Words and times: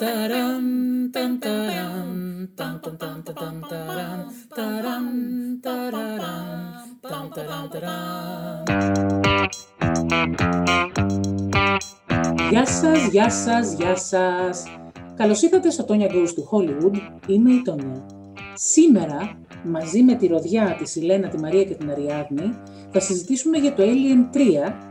Ταραν, 0.00 1.10
ταν, 1.12 1.38
ταραν, 1.38 2.50
ταν, 2.54 2.80
ταν, 2.80 2.96
ταν, 2.98 3.22
ταν, 3.22 3.66
ταραν, 3.68 4.26
ταραν, 4.54 5.60
ταραραν, 5.60 6.98
ταν, 7.00 7.30
ταραν, 7.34 7.68
ταραν. 7.70 8.62
Γεια 12.50 12.66
σας, 12.66 13.06
γεια 13.10 13.30
σας, 13.30 13.72
γεια 13.72 13.96
σας. 13.96 14.64
Καλώς 15.16 15.42
ήρθατε 15.42 15.70
στο 15.70 15.84
Tonya 15.88 16.10
Goes 16.10 16.30
του 16.34 16.48
Hollywood. 16.50 16.96
Είμαι 17.26 17.52
η 17.52 17.62
Τόνια. 17.62 18.06
Σήμερα, 18.54 19.38
μαζί 19.64 20.02
με 20.02 20.14
τη 20.14 20.26
Ροδιά, 20.26 20.76
τη 20.78 20.88
Σιλένα, 20.88 21.28
τη 21.28 21.38
Μαρία 21.38 21.64
και 21.64 21.74
την 21.74 21.90
Αριάδνη, 21.90 22.54
θα 22.90 23.00
συζητήσουμε 23.00 23.58
για 23.58 23.72
το 23.72 23.82
Alien 23.82 24.36
3 24.36 24.40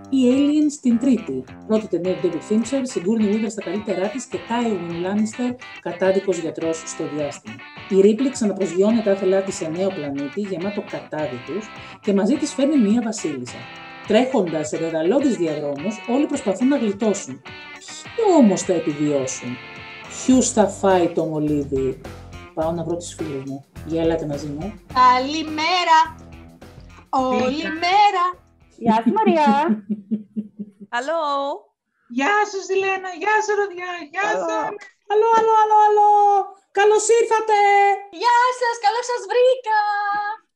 ή 0.10 0.18
Alien 0.34 0.72
στην 0.72 1.00
Τρίτη. 1.00 1.44
Πρώτη 1.68 1.88
ταινία 1.88 2.14
του 2.14 2.30
David 2.30 2.54
Fincher, 2.54 2.82
Sigourney 2.94 3.34
Weaver 3.34 3.50
στα 3.50 3.62
καλύτερά 3.62 4.08
της 4.08 4.26
και 4.26 4.38
Tywin 4.50 5.06
Lannister, 5.06 5.56
κατάδικος 5.82 6.38
γιατρός 6.38 6.84
στο 6.86 7.04
διάστημα. 7.16 7.56
Η 7.90 7.96
Ripley 8.04 8.30
ξαναπροσγειώνει 8.32 9.02
τα 9.02 9.12
άθελά 9.12 9.42
της 9.42 9.56
σε 9.56 9.72
νέο 9.78 9.90
πλανήτη, 9.90 10.42
γεμάτο 10.42 10.84
κατάδικου, 10.92 11.60
και 12.02 12.14
μαζί 12.14 12.36
της 12.36 12.54
φέρνει 12.54 12.78
μία 12.78 13.02
βασίλισσα. 13.02 13.58
Τρέχοντας 14.08 14.68
σε 14.68 14.78
δεδαλώδει 14.78 15.36
διαδρόμους, 15.36 15.96
όλοι 16.10 16.26
προσπαθούν 16.26 16.68
να 16.68 16.78
γλιτώσουν. 16.78 17.42
Ποιοι 18.16 18.26
όμως 18.40 18.62
θα 18.62 18.74
επιβιώσουν, 18.74 19.58
Ποιου 20.26 20.44
θα 20.44 20.68
φάει 20.68 21.08
το 21.08 21.24
μολύβι; 21.24 22.02
Πάω 22.54 22.72
να 22.72 22.84
βρω 22.84 22.96
τι 22.98 23.06
φίλε 23.16 23.42
μου. 23.46 23.66
Για 23.86 24.02
ελάτε 24.02 24.26
μαζί 24.26 24.48
μου. 24.48 24.74
Καλημέρα! 24.94 26.00
Όλη 27.10 27.64
μέρα! 27.86 28.24
Γεια 28.78 29.04
σου 29.04 29.14
Μαριά. 29.18 29.52
Hello. 30.96 31.22
Γεια 32.18 32.36
σου 32.50 32.60
Σιλένα, 32.68 33.10
γεια 33.22 33.36
σου 33.44 33.54
Ροδιά, 33.60 33.92
γεια 34.14 34.30
σου! 34.42 34.58
Αλλό, 35.12 35.30
αλλό, 35.40 35.54
αλλό, 35.64 35.78
αλλό. 35.88 36.14
Καλώς 36.80 37.06
ήρθατε. 37.20 37.60
Γεια 38.22 38.40
σας, 38.60 38.76
καλώς 38.86 39.06
σας 39.12 39.22
βρήκα! 39.32 39.80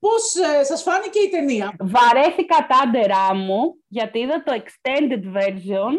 Πώς 0.03 0.23
ε, 0.35 0.63
σας 0.63 0.81
φάνηκε 0.81 1.19
η 1.19 1.29
ταινία; 1.29 1.67
Βαρέθηκα 1.93 2.57
τα 2.69 2.77
άντερά 2.83 3.27
μου 3.35 3.61
γιατί 3.87 4.19
είδα 4.19 4.43
το 4.43 4.51
extended 4.59 5.23
version 5.37 5.93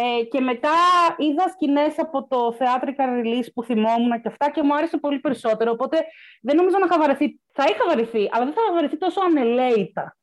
ε, 0.00 0.24
και 0.24 0.40
μετά 0.40 0.76
είδα 1.16 1.48
σκηνές 1.48 1.98
από 1.98 2.26
το 2.28 2.56
theatrical 2.58 3.10
release 3.22 3.48
που 3.54 3.62
θυμόμουν 3.62 4.20
και 4.20 4.28
αυτά 4.28 4.50
και 4.50 4.62
μου 4.62 4.74
άρεσε 4.74 4.96
πολύ 4.96 5.18
περισσότερο. 5.18 5.70
Οπότε 5.70 6.04
δεν 6.42 6.56
νομίζω 6.56 6.78
να 6.78 6.86
είχα 6.86 6.98
βαρεθεί. 6.98 7.40
Θα 7.52 7.64
είχα 7.68 7.84
βαρεθεί, 7.88 8.28
αλλά 8.32 8.44
δεν 8.44 8.54
θα 8.54 8.60
είχα 8.64 8.72
βαρεθεί 8.72 8.96
τόσο 8.98 9.20
ανελαίητα. 9.20 10.16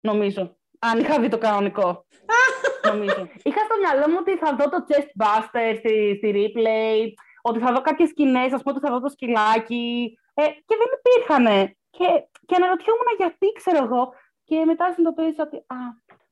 Νομίζω. 0.00 0.56
Αν 0.78 0.98
είχα 0.98 1.20
δει 1.20 1.28
το 1.28 1.38
κανονικό. 1.38 2.06
νομίζω. 2.90 3.28
Είχα 3.42 3.60
στο 3.64 3.76
μυαλό 3.82 4.08
μου 4.08 4.16
ότι 4.20 4.36
θα 4.36 4.56
δω 4.56 4.68
το 4.68 4.84
chest 4.88 5.10
buster 5.22 5.74
στη, 5.78 6.14
στη 6.16 6.28
replay, 6.38 7.12
ότι 7.42 7.58
θα 7.58 7.72
δω 7.72 7.80
κάποιες 7.80 8.08
σκηνές, 8.08 8.52
ας 8.52 8.62
πούμε 8.62 8.74
ότι 8.76 8.86
θα 8.86 8.92
δω 8.92 9.00
το 9.00 9.08
σκυλάκι. 9.08 10.18
Ε, 10.34 10.42
και 10.46 10.76
δεν 10.80 10.90
υπήρχαν. 10.98 11.46
Και, 11.90 12.06
και 12.46 12.54
αναρωτιόμουν 12.54 13.08
γιατί, 13.16 13.46
ξέρω 13.52 13.84
εγώ. 13.84 14.14
Και 14.44 14.64
μετά 14.64 14.92
συνειδητοποίησα 14.92 15.42
ότι. 15.42 15.56
Α, 15.56 15.76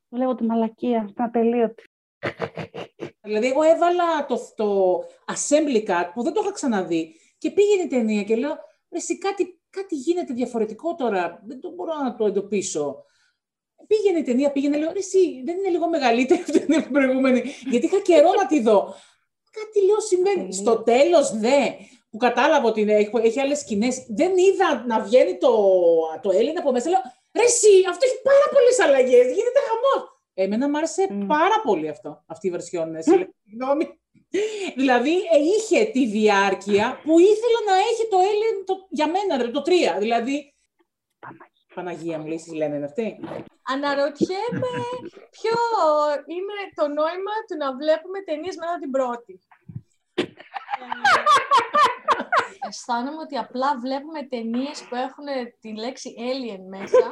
βλέπω 0.08 0.34
τη 0.34 0.44
μαλακία, 0.44 1.10
την 1.14 1.24
ατελείωτη. 1.24 1.89
Δηλαδή, 3.22 3.46
εγώ 3.46 3.62
έβαλα 3.62 4.26
το, 4.28 4.52
το 4.54 4.98
assembly 5.26 5.86
cut 5.88 6.10
που 6.14 6.22
δεν 6.22 6.32
το 6.32 6.40
είχα 6.44 6.52
ξαναδεί 6.52 7.14
και 7.38 7.50
πήγαινε 7.50 7.82
η 7.82 7.86
ταινία 7.86 8.22
και 8.22 8.36
λέω, 8.36 8.50
«Ρε, 8.90 8.98
εσύ 8.98 9.18
κάτι, 9.18 9.60
κάτι 9.70 9.94
γίνεται 9.94 10.32
διαφορετικό 10.34 10.94
τώρα, 10.94 11.42
δεν 11.46 11.60
το 11.60 11.70
μπορώ 11.70 11.92
να 12.02 12.14
το 12.14 12.26
εντοπίσω. 12.26 13.04
Πήγαινε 13.86 14.18
η 14.18 14.22
ταινία, 14.22 14.52
πήγαινε, 14.52 14.76
λέω, 14.76 14.92
«Ρε, 14.92 14.98
εσύ 14.98 15.42
δεν 15.44 15.58
είναι 15.58 15.68
λίγο 15.68 15.88
μεγαλύτερη 15.88 16.40
αυτή 16.40 16.66
την 16.66 16.92
προηγούμενη, 16.92 17.42
γιατί 17.70 17.86
είχα 17.86 18.00
καιρό 18.00 18.32
να 18.32 18.46
τη 18.46 18.60
δω. 18.60 18.94
Κάτι 19.50 19.86
λέω 19.86 20.00
συμβαίνει. 20.00 20.52
Στο 20.52 20.82
τέλος, 20.82 21.30
δε, 21.38 21.68
που 22.10 22.16
κατάλαβα 22.16 22.68
ότι 22.68 22.80
είναι- 22.80 22.94
έχει, 22.94 23.10
έχει 23.22 23.40
άλλες 23.40 23.58
σκηνές, 23.58 24.06
δεν 24.08 24.32
είδα 24.36 24.84
να 24.86 25.00
βγαίνει 25.00 25.38
το, 25.38 25.52
το 26.22 26.30
Έλληνα 26.30 26.60
από 26.60 26.72
μέσα, 26.72 26.88
λέω, 26.90 27.00
ρε 27.32 27.42
εσύ, 27.44 27.72
αυτό 27.90 28.06
έχει 28.06 28.22
πάρα 28.22 28.46
πολλές 28.52 28.78
αλλαγές, 28.78 29.26
γίνεται 29.26 29.60
χαμός. 29.68 30.19
Εμένα 30.42 30.68
μου 30.68 30.76
άρεσε 30.76 31.06
Μμ. 31.10 31.26
πάρα 31.26 31.60
πολύ 31.62 31.88
αυτό, 31.88 32.22
αυτή 32.26 32.46
η 32.46 32.50
βερσιόν, 32.50 32.94
ε, 32.94 33.02
συγγνώμη. 33.02 33.98
δηλαδή, 34.80 35.14
ε, 35.16 35.38
είχε 35.56 35.84
τη 35.84 36.06
διάρκεια 36.06 37.00
που 37.02 37.18
ήθελα 37.18 37.60
να 37.66 37.74
έχει 37.76 38.08
το 38.10 38.18
Alien 38.18 38.64
το, 38.66 38.86
για 38.90 39.08
μένα, 39.08 39.42
ρε, 39.42 39.50
το 39.50 39.62
3. 39.66 39.70
Δηλαδή, 39.98 40.54
Παναγία 41.74 42.18
μου, 42.18 42.26
λέει, 42.26 42.34
εσείς 42.34 42.52
λένε 42.52 42.76
είναι 42.76 42.84
αυτή. 42.84 43.20
Αναρωτιέμαι 43.62 44.74
ποιο 45.30 45.58
είναι 46.34 46.56
το 46.74 46.86
νόημα 46.88 47.34
του 47.46 47.56
να 47.56 47.76
βλέπουμε 47.76 48.18
ταινίες 48.24 48.56
μετά 48.56 48.78
την 48.80 48.90
πρώτη. 48.90 49.40
Ε, 50.14 50.24
αισθάνομαι 52.68 53.20
ότι 53.22 53.36
απλά 53.36 53.78
βλέπουμε 53.78 54.22
ταινίες 54.22 54.78
που 54.88 54.94
έχουν 54.94 55.26
τη 55.60 55.74
λέξη 55.74 56.14
alien 56.18 56.62
μέσα 56.68 57.10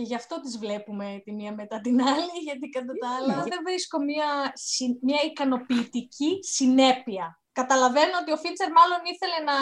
και 0.00 0.06
γι' 0.06 0.14
αυτό 0.14 0.40
τις 0.40 0.58
βλέπουμε 0.58 1.20
τη 1.24 1.32
μία 1.32 1.52
μετά 1.54 1.80
την 1.80 2.00
άλλη, 2.02 2.36
γιατί 2.46 2.68
κατά 2.68 2.92
τα 3.00 3.08
άλλα 3.16 3.34
δεν 3.42 3.58
βρίσκω 3.64 3.98
μια, 4.02 4.52
συ- 4.54 4.98
μια 5.02 5.20
ικανοποιητική 5.30 6.38
συνέπεια. 6.40 7.40
Καταλαβαίνω 7.52 8.14
ότι 8.22 8.32
ο 8.32 8.36
Φίτσερ 8.36 8.70
μάλλον 8.78 9.00
ήθελε 9.12 9.38
να, 9.50 9.56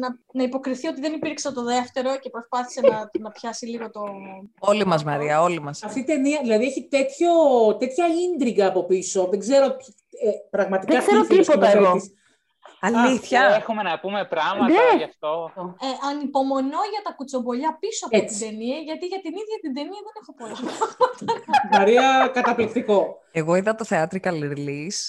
να, 0.00 0.08
να 0.32 0.42
υποκριθεί 0.42 0.86
ότι 0.88 1.00
δεν 1.00 1.12
υπήρξε 1.12 1.52
το 1.52 1.62
δεύτερο 1.62 2.18
και 2.18 2.30
προσπάθησε 2.30 2.80
να, 2.80 3.10
να 3.20 3.30
πιάσει 3.30 3.66
λίγο 3.66 3.90
το... 3.90 4.02
Όλοι 4.58 4.86
μας, 4.86 5.04
Μαρία, 5.04 5.42
όλοι 5.42 5.60
μας. 5.60 5.82
Αυτή 5.82 6.00
η 6.00 6.04
ταινία, 6.04 6.38
δηλαδή, 6.42 6.64
έχει 6.64 6.88
τέτοιο, 6.88 7.30
τέτοια 7.78 8.06
ίντριγκα 8.06 8.66
από 8.66 8.84
πίσω. 8.84 9.26
Δεν 9.30 9.38
ξέρω, 9.38 9.66
ε, 9.66 10.30
πραγματικά 10.50 10.92
Δεν 10.92 11.06
ξέρω 11.06 11.20
τι 11.20 11.26
ήθελες 11.26 11.48
ο 11.48 11.52
τίποτα 11.52 11.70
εγώ. 11.70 11.96
Σκηνοθέτης. 12.86 13.32
Αλήθεια. 13.32 13.56
Έχουμε 13.60 13.82
να 13.82 13.98
πούμε 14.00 14.24
πράγματα 14.24 14.72
Ναι. 14.72 14.96
γι' 14.96 15.04
αυτό. 15.12 15.52
Ε, 15.56 15.86
ανυπομονώ 16.10 16.80
για 16.92 17.02
τα 17.04 17.12
κουτσομπολιά 17.16 17.76
πίσω 17.80 18.06
από 18.06 18.16
Έτσι. 18.16 18.38
την 18.38 18.48
ταινία, 18.48 18.78
γιατί 18.78 19.06
για 19.06 19.20
την 19.20 19.32
ίδια 19.42 19.56
την 19.60 19.74
ταινία 19.74 20.00
δεν 20.06 20.14
έχω 20.20 20.32
πολλά. 20.38 20.56
Μαρία, 21.72 22.30
καταπληκτικό. 22.34 23.16
Εγώ 23.32 23.54
είδα 23.54 23.74
το 23.74 23.84
theatrical 23.88 24.36
release. 24.54 25.00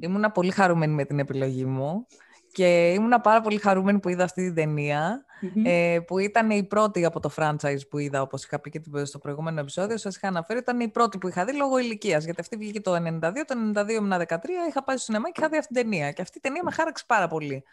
Ήμουνα 0.00 0.30
πολύ 0.30 0.50
χαρούμενη 0.50 0.94
με 0.94 1.04
την 1.04 1.18
επιλογή 1.18 1.64
μου. 1.64 2.06
Και 2.52 2.92
ήμουνα 2.92 3.20
πάρα 3.20 3.40
πολύ 3.40 3.58
χαρούμενη 3.58 3.98
που 4.00 4.08
είδα 4.08 4.24
αυτή 4.24 4.42
την 4.44 4.54
ταινία, 4.54 5.24
Μμμ. 5.54 5.62
ε, 5.66 6.00
που 6.06 6.18
ήταν 6.18 6.50
η 6.50 6.64
πρώτη 6.64 7.04
από 7.04 7.20
το 7.20 7.30
franchise 7.36 7.88
που 7.90 7.98
είδα, 7.98 8.22
όπως 8.22 8.44
είχα 8.44 8.60
πει 8.60 8.70
και 8.70 8.80
στο 9.04 9.18
προηγούμενο 9.18 9.60
επεισόδιο. 9.60 9.96
Σας 9.96 10.16
είχα 10.16 10.28
αναφέρει, 10.28 10.58
ήταν 10.58 10.80
η 10.80 10.88
πρώτη 10.88 11.18
που 11.18 11.28
είχα 11.28 11.44
δει 11.44 11.52
λόγω 11.56 11.78
ηλικίας. 11.78 12.24
Γιατί 12.24 12.40
αυτή 12.40 12.56
βγήκε 12.56 12.80
το 12.80 12.94
92, 12.94 13.44
το 13.46 13.54
92 13.74 13.88
ήμουν 13.88 14.12
13, 14.12 14.34
είχα 14.68 14.84
πάει 14.84 14.96
στο 14.96 15.04
σινεμά 15.04 15.26
και 15.30 15.34
είχα 15.38 15.48
δει 15.48 15.56
αυτή 15.56 15.72
την 15.74 15.82
ταινία. 15.82 16.12
Και 16.12 16.22
αυτή 16.22 16.38
η 16.38 16.40
ταινία 16.40 16.62
με 16.64 16.70
χάραξε 16.70 17.04
πάρα 17.06 17.28
πολύ. 17.28 17.64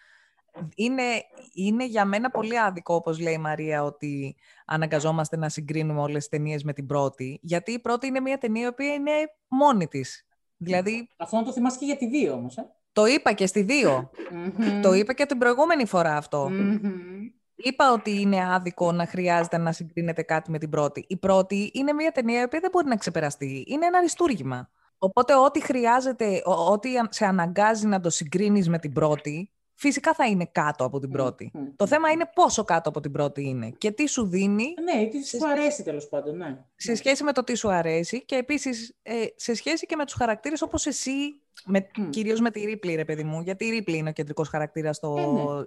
Είναι, 0.75 1.03
είναι 1.53 1.85
για 1.85 2.05
μένα 2.05 2.29
πολύ 2.29 2.59
άδικο, 2.59 2.95
όπως 2.95 3.19
λέει 3.19 3.33
η 3.33 3.37
Μαρία, 3.37 3.83
ότι 3.83 4.35
αναγκαζόμαστε 4.65 5.37
να 5.37 5.49
συγκρίνουμε 5.49 6.01
όλες 6.01 6.17
τις 6.17 6.27
ταινίες 6.29 6.63
με 6.63 6.73
την 6.73 6.85
πρώτη. 6.85 7.39
Γιατί 7.41 7.71
η 7.71 7.79
πρώτη 7.79 8.07
είναι 8.07 8.19
μια 8.19 8.37
ταινία 8.37 8.63
η 8.63 8.67
οποία 8.67 8.93
είναι 8.93 9.11
μόνη 9.47 9.87
της. 9.87 10.27
Δηλαδή, 10.57 11.09
Αυτό 11.17 11.35
να 11.35 11.43
το 11.43 11.51
θυμάσαι 11.53 11.77
και 11.79 11.85
για 11.85 11.97
τη 11.97 12.07
δύο 12.07 12.33
όμως. 12.33 12.57
Ε. 12.57 12.69
το 12.93 13.05
είπα 13.05 13.33
και 13.33 13.45
στη 13.45 13.61
δύο. 13.61 14.09
Μμμ. 14.31 14.81
Το 14.81 14.93
είπα 14.93 15.13
και 15.13 15.25
την 15.25 15.37
προηγούμενη 15.37 15.85
φορά 15.85 16.17
αυτό. 16.17 16.49
Μμμ. 16.49 16.79
Είπα 17.61 17.91
ότι 17.91 18.19
είναι 18.21 18.53
άδικο 18.53 18.91
να 18.91 19.05
χρειάζεται 19.05 19.57
να 19.57 19.71
συγκρίνεται 19.71 20.21
κάτι 20.21 20.51
με 20.51 20.57
την 20.57 20.69
πρώτη. 20.69 21.05
Η 21.07 21.17
πρώτη 21.17 21.71
είναι 21.73 21.93
μια 21.93 22.11
ταινία 22.11 22.39
η 22.41 22.43
οποία 22.43 22.59
δεν 22.59 22.69
μπορεί 22.71 22.87
να 22.87 22.95
ξεπεραστεί. 22.95 23.63
Είναι 23.67 23.85
ένα 23.85 23.97
αριστούργημα. 23.97 24.69
Οπότε 24.97 25.35
ό,τι 25.35 25.61
χρειάζεται, 25.61 26.41
ο- 26.45 26.71
ό,τι 26.71 26.97
αν- 26.97 27.07
σε 27.11 27.25
αναγκάζει 27.25 27.87
να 27.87 27.99
το 27.99 28.09
συγκρίνεις 28.09 28.69
με 28.69 28.79
την 28.79 28.93
πρώτη, 28.93 29.51
φυσικά 29.79 30.13
θα 30.13 30.25
είναι 30.25 30.49
κάτω 30.51 30.83
από 30.85 30.99
την 30.99 31.09
πρώτη. 31.11 31.51
Μμμ. 31.53 31.67
Το 31.75 31.87
θέμα 31.87 32.09
είναι 32.11 32.29
πόσο 32.33 32.63
κάτω 32.63 32.89
από 32.89 32.99
την 32.99 33.11
πρώτη 33.11 33.43
είναι 33.47 33.69
και 33.77 33.91
τι 33.91 34.07
σου 34.07 34.27
δίνει 34.27 34.73
Ναι, 34.83 35.05
τι 35.07 35.25
σου 35.27 35.47
αρέσει 35.47 35.83
τέλος 35.83 36.07
πάντων, 36.07 36.37
ναι. 36.37 36.57
σε 36.75 36.95
σχέση 36.95 37.23
με 37.23 37.31
το 37.31 37.43
τι 37.43 37.55
σου 37.55 37.69
αρέσει 37.71 38.25
και 38.25 38.35
επίσης 38.35 38.95
ε, 39.03 39.13
σε 39.35 39.53
σχέση 39.53 39.85
και 39.85 39.95
με 39.95 40.05
τους 40.05 40.13
χαρακτήρες 40.13 40.61
όπως 40.61 40.85
εσύ, 40.85 41.11
με, 41.65 41.87
Μμ. 41.97 42.09
κυρίως 42.09 42.39
με 42.39 42.51
τη 42.51 42.63
Ripley 42.67 42.95
ρε 42.95 43.05
παιδί 43.05 43.23
μου, 43.23 43.41
γιατί 43.41 43.65
η 43.65 43.83
Ripley 43.83 43.93
είναι 43.93 44.09
ο 44.09 44.13
κεντρικός 44.13 44.47
χαρακτήρας 44.49 44.95
στο, 44.95 45.15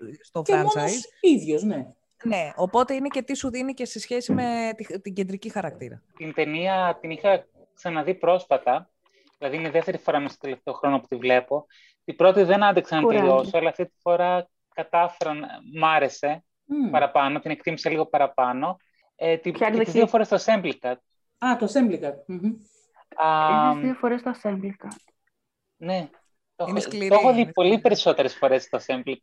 Ε, 0.03 0.15
στο 0.25 0.43
Και 0.43 0.53
franchise. 0.55 0.75
μόνος 0.77 1.01
ίδιος, 1.21 1.63
ναι. 1.63 1.87
Ναι, 2.25 2.53
οπότε 2.57 2.95
είναι 2.95 3.09
και 3.09 3.23
τι 3.23 3.35
σου 3.37 3.51
δίνει 3.51 3.75
και 3.75 3.85
σε 3.85 4.01
σχέση 4.01 4.33
με 4.33 4.73
τη- 4.77 5.01
την 5.01 5.15
κεντρική 5.15 5.49
χαρακτήρα. 5.49 6.03
Την 6.17 6.35
ταινία 6.35 6.99
την 7.01 7.11
είχα 7.11 7.47
ξαναδεί 7.75 8.15
πρόσφατα. 8.15 8.91
Δηλαδή 9.39 9.57
είναι 9.57 9.69
η 9.69 9.71
δεύτερη 9.71 9.99
φορά 9.99 10.19
μέσα 10.21 10.33
στο 10.33 10.41
τελευταίο 10.43 10.75
χρόνο 10.75 11.01
που 11.01 11.07
τη 11.07 11.17
βλέπω. 11.17 11.67
Την 12.05 12.17
πρώτη 12.17 12.43
δεν 12.43 12.63
άντεξα 12.65 12.97
να 12.97 13.03
Κουράγιο. 13.03 13.27
τελειώσω, 13.29 13.59
αλλά 13.59 13.69
αυτή 13.69 13.85
τη 13.87 13.93
φορά 14.03 14.49
κατάφερα 14.75 15.33
να... 15.35 15.49
Μ' 15.79 15.85
άρεσε 15.85 16.45
Μμ. 16.65 16.91
παραπάνω, 16.91 17.41
την 17.41 17.51
εκτίμησα 17.51 17.91
λίγο 17.91 18.07
παραπάνω. 18.07 18.77
Ε, 19.17 19.37
την, 19.37 19.53
Ποια 19.53 19.67
και 19.67 19.71
τις 19.71 19.81
εκδοχή; 19.81 19.99
δύο 19.99 20.07
φορές 20.07 20.27
στο 20.27 20.37
Assembly 20.37 20.73
Α, 21.39 21.57
το 21.57 21.67
Semblicat. 21.73 22.15
Μμμ. 22.27 22.53
Α, 23.27 23.71
Είδες 23.71 23.83
δύο 23.85 23.95
φορές 23.95 24.23
τα 24.23 24.35
Semblica. 24.43 24.89
ναι. 25.77 26.09
Το, 26.57 26.65
Είναι 26.69 26.79
έχω- 26.79 26.89
σκληρή, 26.91 27.09
το 27.09 27.15
έχω 27.15 27.33
δει 27.33 27.41
είναι 27.41 27.53
πολύ 27.53 27.67
σκληρή. 27.69 27.83
περισσότερες 27.83 28.35
φορές 28.37 28.63
στο 28.63 28.79
Assembly 28.87 29.15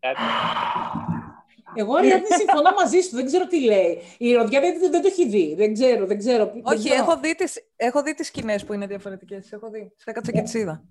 Εγώ, 1.76 1.96
Αριάδνη, 1.96 2.26
συμφωνώ 2.44 2.70
μαζί 2.80 3.00
σου. 3.02 3.16
Δεν 3.16 3.26
ξέρω 3.26 3.48
τι 3.48 3.62
λέει. 3.64 4.02
Η 4.18 4.34
Ροδιά 4.34 4.60
δεν, 4.60 4.80
δεν 4.92 5.02
το 5.02 5.08
έχει 5.08 5.28
δει. 5.30 5.56
Δεν 5.56 5.74
ξέρω, 5.74 6.06
δεν 6.06 6.18
ξέρω. 6.18 6.46
Δεν 6.46 6.62
Όχι, 6.66 6.78
ξέρω. 6.78 7.04
έχω 7.04 7.20
δει, 7.20 7.36
τις, 7.36 7.60
έχω 7.76 8.04
δει 8.04 8.14
τις 8.14 8.28
σκηνές 8.28 8.66
που 8.66 8.74
είναι 8.74 8.88
διαφορετικές. 8.88 9.52
Έχω 9.52 9.70
δει. 9.70 9.92
Σε 9.96 10.10
έκατσα 10.10 10.32
και 10.32 10.42
τις 10.42 10.54
είδα. 10.54 10.84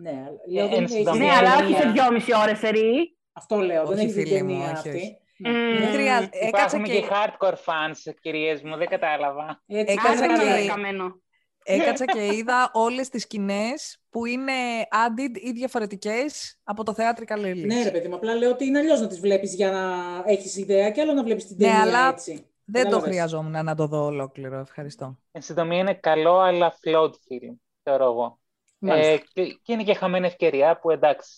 Ναι, 0.00 0.10
λέω, 0.52 0.64
Ε, 0.64 0.68
δεν 0.68 0.76
εν 0.78 0.82
έχεις 0.82 0.94
συντομία, 0.96 1.20
Ναι, 1.32 1.38
την 1.38 1.46
αλλά 1.46 1.54
όχι 1.56 1.62
ταινία. 1.72 1.80
σε 1.80 1.88
δυόμιση 1.90 2.30
ώρες 2.42 2.58
σερί. 2.58 3.16
Αυτό 3.32 3.56
λέω, 3.56 3.84
δεν 3.86 3.96
Όχι, 3.96 4.04
έχεις 4.04 4.14
την 4.14 4.26
φίλοι 4.26 4.42
μου, 4.42 4.48
ταινία 4.48 4.64
όχι, 4.64 4.72
αυτή. 4.72 4.88
όχι. 4.88 5.16
Ναι. 5.38 5.50
Μμμ. 5.50 5.78
Δεν 5.78 5.88
χρειάζεται. 5.92 6.38
Έκατσα 6.38 6.48
Υπάρχουν 6.78 6.82
και... 6.84 7.00
και, 7.00 7.06
hardcore 7.10 7.52
fans, 7.54 8.14
κυρίες 8.20 8.62
μου, 8.62 8.76
δεν 8.76 8.88
κατάλαβα. 8.88 9.62
Έτσι, 9.66 9.92
Έκατσα 9.92 10.10
Άσε 10.12 10.26
κάτσε 10.26 10.44
με 10.44 10.50
και- 10.50 10.56
το 10.56 10.62
και- 10.62 10.68
καμένο. 10.68 11.20
έκατσα 11.64 12.04
και 12.04 12.24
είδα 12.34 12.70
όλες 12.72 13.08
τις 13.08 13.22
σκηνές 13.22 14.00
που 14.10 14.26
είναι 14.26 14.52
added 14.90 15.38
ή 15.48 15.50
διαφορετικές 15.52 16.58
από 16.64 16.84
το 16.84 16.94
theatrical 16.96 17.38
release. 17.44 17.66
Ναι, 17.66 17.82
ρε 17.82 17.90
παιδί 17.90 18.08
μου, 18.08 18.14
απλά 18.14 18.34
λέω 18.34 18.50
ότι 18.50 18.64
είναι 18.66 18.78
αλλιώς 18.78 19.00
να 19.00 19.06
τις 19.06 19.20
βλέπεις 19.20 19.54
για 19.54 19.70
να 19.70 19.94
έχεις 20.26 20.56
ιδέα 20.56 20.90
και 20.90 21.00
άλλο 21.00 21.12
να 21.12 21.22
βλέπεις 21.24 21.46
την 21.46 21.56
Ναι, 21.58 21.66
ταινία 21.66 21.80
αλλά 21.82 22.08
έτσι. 22.08 22.32
Δεν 22.64 22.82
το 22.82 22.88
Κατάλαβες. 22.88 23.08
χρειαζόμουν 23.10 23.64
να 23.64 23.74
το 23.74 23.86
δω 23.86 24.04
ολόκληρο. 24.04 24.58
Ευχαριστώ. 24.58 25.18
Εν 25.32 25.42
συντομία 25.42 25.78
είναι 25.78 25.94
καλό, 25.94 26.38
αλλά 26.38 26.74
flawed 26.84 27.10
film, 27.10 27.56
θεωρώ 27.82 28.04
εγώ. 28.04 28.37
Μάλιστα. 28.78 29.12
Ε, 29.12 29.18
και, 29.32 29.58
και 29.62 29.72
είναι 29.72 29.84
και 29.84 29.94
χαμένη 29.94 30.26
ευκαιρία 30.26 30.78
που 30.78 30.90
εντάξει. 30.90 31.30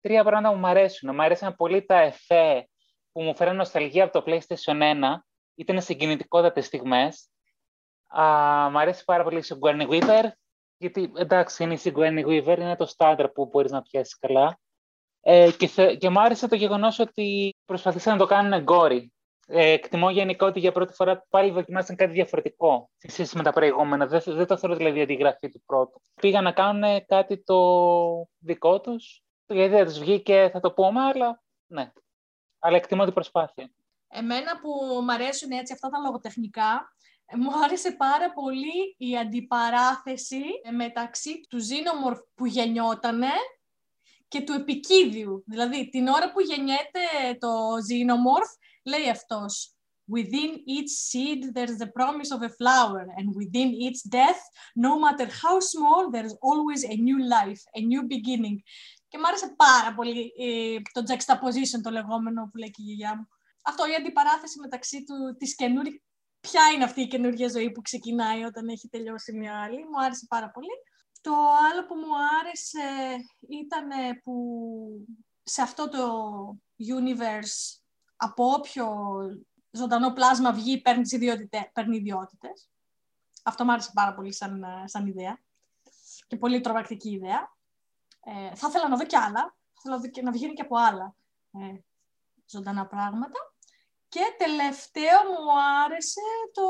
Τρία 0.00 0.24
πράγματα 0.24 0.54
που 0.54 0.60
μου 0.60 0.66
αρέσουν. 0.66 1.14
Μου 1.14 1.22
αρέσαν 1.22 1.56
πολύ 1.56 1.84
τα 1.84 1.98
εφέ 2.00 2.68
που 3.12 3.22
μου 3.22 3.36
φέραν 3.36 3.56
νοσταλγία 3.56 4.04
από 4.04 4.12
το 4.12 4.24
PlayStation 4.26 4.82
1. 4.82 4.94
Ήταν 5.54 5.82
συγκινητικότατες 5.82 6.66
στιγμές. 6.66 7.28
Α, 8.06 8.22
μ' 8.70 8.78
αρέσει 8.78 9.04
πάρα 9.04 9.22
πολύ 9.22 9.38
η 9.38 9.42
Sigourney 9.48 9.88
Weaver, 9.88 10.24
γιατί 10.76 11.12
εντάξει 11.16 11.62
είναι 11.62 11.74
η 11.74 11.80
Sigourney 11.84 12.26
Weaver, 12.26 12.58
είναι 12.58 12.76
το 12.76 12.86
στάνταρ 12.86 13.28
που 13.28 13.46
μπορείς 13.46 13.70
να 13.70 13.82
πιάσεις 13.82 14.18
καλά. 14.18 14.58
Ε, 15.20 15.50
και, 15.58 15.66
θε, 15.66 15.94
και 15.94 16.08
μου 16.08 16.20
άρεσε 16.20 16.48
το 16.48 16.54
γεγονός 16.54 16.98
ότι 16.98 17.56
προσπαθήσαν 17.64 18.12
να 18.12 18.18
το 18.18 18.26
κάνουν 18.26 18.62
γκόρι. 18.62 19.12
Ε, 19.50 19.70
εκτιμώ 19.70 20.10
γενικά 20.10 20.46
ότι 20.46 20.60
για 20.60 20.72
πρώτη 20.72 20.92
φορά 20.92 21.26
πάλι 21.28 21.50
δοκιμάσαν 21.50 21.96
κάτι 21.96 22.12
διαφορετικό 22.12 22.90
σε 22.96 23.10
σχέση 23.10 23.36
με 23.36 23.42
τα 23.42 23.52
προηγούμενα. 23.52 24.06
Δεν, 24.06 24.22
δεν 24.26 24.46
το 24.46 24.56
θεωρώ 24.56 24.76
δηλαδή 24.76 25.00
αντιγραφή 25.00 25.48
του 25.48 25.62
πρώτου. 25.66 26.02
Πήγαν 26.20 26.44
να 26.44 26.52
κάνουν 26.52 27.06
κάτι 27.06 27.42
το 27.42 27.58
δικό 28.38 28.80
τους, 28.80 29.22
γιατί 29.46 29.74
δεν 29.74 29.84
τους 29.84 29.98
βγήκε, 29.98 30.50
θα 30.52 30.60
το 30.60 30.72
πούμε, 30.72 31.00
αλλά 31.00 31.42
ναι. 31.66 31.92
Αλλά 32.58 32.76
εκτιμώ 32.76 33.04
την 33.04 33.14
προσπάθεια. 33.14 33.70
Εμένα 34.08 34.60
που 34.60 34.68
μου 35.02 35.12
αρέσουν 35.12 35.50
έτσι 35.50 35.72
αυτά 35.72 35.88
τα 35.88 35.98
λογοτεχνικά, 35.98 36.92
ε, 37.26 37.36
μου 37.36 37.50
άρεσε 37.64 37.92
πάρα 37.92 38.32
πολύ 38.32 38.94
η 38.96 39.18
αντιπαράθεση 39.18 40.42
ε, 40.62 40.70
μεταξύ 40.70 41.40
του 41.48 41.58
Xenomorph 41.58 42.22
που 42.34 42.46
γεννιότανε 42.46 43.32
και 44.28 44.40
του 44.40 44.52
επικίδιου. 44.52 45.44
Δηλαδή, 45.46 45.88
την 45.88 46.06
ώρα 46.06 46.32
που 46.32 46.40
γεννιέται 46.40 47.00
το 47.38 47.48
Xenomorph, 47.88 48.52
λέει 48.88 49.08
αυτός 49.08 49.72
Within 50.18 50.50
each 50.76 50.92
seed 51.08 51.40
there's 51.54 51.76
the 51.76 51.90
promise 51.98 52.30
of 52.36 52.40
a 52.42 52.48
flower 52.48 53.02
and 53.18 53.26
within 53.40 53.70
each 53.84 54.00
death, 54.08 54.40
no 54.74 54.98
matter 54.98 55.26
how 55.42 55.60
small, 55.60 56.10
there's 56.10 56.34
always 56.48 56.82
a 56.84 56.96
new 57.08 57.18
life, 57.38 57.62
a 57.74 57.80
new 57.80 58.02
beginning. 58.02 58.58
Και 59.08 59.18
μου 59.18 59.26
άρεσε 59.26 59.54
πάρα 59.56 59.94
πολύ 59.94 60.32
ε, 60.38 60.80
το 60.92 61.02
juxtaposition 61.08 61.80
το 61.82 61.90
λεγόμενο 61.90 62.48
που 62.50 62.56
λέει 62.56 62.70
και 62.70 62.82
η 62.82 62.84
γιαγιά 62.84 63.16
μου. 63.16 63.28
Αυτό 63.64 63.88
η 63.88 63.94
αντιπαράθεση 63.94 64.60
μεταξύ 64.60 65.04
του, 65.04 65.36
της 65.38 65.54
καινούργιας, 65.54 66.02
ποια 66.40 66.70
είναι 66.74 66.84
αυτή 66.84 67.00
η 67.00 67.06
καινούργια 67.06 67.48
ζωή 67.48 67.70
που 67.70 67.82
ξεκινάει 67.82 68.42
όταν 68.42 68.68
έχει 68.68 68.88
τελειώσει 68.88 69.32
μια 69.32 69.62
άλλη. 69.62 69.78
Μου 69.78 70.02
άρεσε 70.04 70.26
πάρα 70.28 70.50
πολύ. 70.50 70.76
Το 71.20 71.32
άλλο 71.70 71.86
που 71.86 71.94
μου 71.94 72.12
άρεσε 72.40 73.16
ήταν 73.48 73.88
που 74.22 74.34
σε 75.42 75.62
αυτό 75.62 75.88
το 75.88 76.02
universe 76.98 77.78
από 78.20 78.44
όποιο 78.44 78.86
ζωντανό 79.70 80.12
πλάσμα 80.12 80.52
βγει 80.52 80.80
παίρνει, 80.80 81.02
τις 81.02 81.12
ιδιότητε- 81.12 81.72
παίρνει 81.72 81.96
ιδιότητες. 81.96 82.68
Αυτό 83.42 83.64
μου 83.64 83.72
άρεσε 83.72 83.90
πάρα 83.94 84.14
πολύ 84.14 84.32
σαν, 84.32 84.64
σαν 84.84 85.06
ιδέα 85.06 85.38
και 86.26 86.36
πολύ 86.36 86.60
τρομακτική 86.60 87.10
ιδέα. 87.10 87.56
Ε, 88.24 88.54
θα 88.54 88.68
ήθελα 88.68 88.88
να 88.88 88.96
δω 88.96 89.04
κι 89.04 89.16
άλλα. 89.16 89.56
Θα 89.74 89.78
ήθελα 89.78 89.94
να, 89.94 90.00
δω 90.00 90.08
και, 90.08 90.22
να 90.22 90.30
βγαίνει 90.30 90.54
και 90.54 90.62
από 90.62 90.76
άλλα 90.76 91.14
ε, 91.52 91.78
ζωντανά 92.46 92.86
πράγματα. 92.86 93.52
Και 94.08 94.20
τελευταίο 94.38 95.18
μου 95.24 95.60
άρεσε 95.84 96.20
το, 96.52 96.62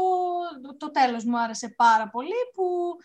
το, 0.62 0.76
το 0.76 0.90
τέλος 0.90 1.24
μου 1.24 1.38
άρεσε 1.38 1.68
πάρα 1.68 2.08
πολύ 2.10 2.34
που 2.54 2.96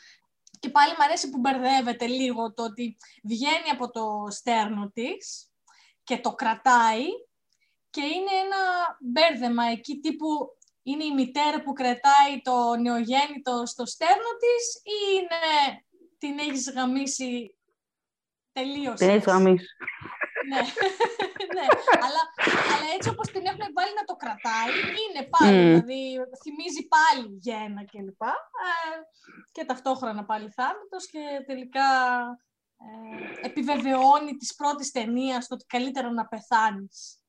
και 0.60 0.70
πάλι 0.70 0.92
μου 0.92 1.04
αρέσει 1.04 1.30
που 1.30 1.40
μπερδεύεται 1.40 2.08
λίγο 2.08 2.54
το 2.54 2.64
ότι 2.64 2.98
βγαίνει 3.24 3.70
από 3.72 3.90
το 3.92 4.28
στέρνο 4.30 4.90
της 4.94 5.52
και 6.04 6.18
το 6.20 6.34
κρατάει 6.34 7.06
και 7.94 8.02
είναι 8.02 8.34
ένα 8.46 8.62
μπέρδεμα 9.00 9.64
εκεί 9.66 10.00
τύπου 10.00 10.28
είναι 10.84 11.04
η 11.04 11.14
μητέρα 11.14 11.62
που 11.64 11.74
κρατάει 11.74 12.34
το 12.42 12.76
νεογέννητο 12.76 13.66
στο 13.66 13.86
στέρνο 13.86 14.32
της 14.44 14.64
ή 14.96 14.98
είναι 15.16 15.42
την 16.18 16.40
έχεις 16.40 16.72
γαμίσει 16.76 17.58
τελείως. 18.52 19.00
Την 19.00 19.10
έχεις 19.10 19.26
γαμίσει. 19.26 19.66
ναι, 20.50 20.62
ναι. 21.56 21.68
Αλλά, 22.06 22.24
αλλά 22.74 22.88
έτσι 22.96 23.10
όπως 23.10 23.28
την 23.32 23.46
έχουν 23.46 23.66
βάλει 23.74 23.94
να 23.96 24.04
το 24.04 24.16
κρατάει, 24.16 24.72
είναι 25.02 25.24
πάλι, 25.34 25.58
Μμμ. 25.58 25.80
δηλαδή 25.80 26.02
θυμίζει 26.44 26.88
πάλι 26.96 27.38
γένα 27.40 27.86
κλπ. 27.92 28.22
Ε, 28.22 28.96
και 29.52 29.66
ταυτόχρονα 29.66 30.26
πάλι 30.26 30.50
θάνατος 30.50 31.08
και 31.12 31.24
τελικά 31.46 31.90
ε, 32.78 33.46
επιβεβαιώνει 33.48 34.36
της 34.36 34.56
πρώτης 34.56 34.92
ταινίας 34.92 35.48
το 35.48 35.54
ότι 35.54 35.66
καλύτερα 35.66 36.12
να 36.12 36.28
πεθάνεις 36.28 37.18
ε, 37.18 37.23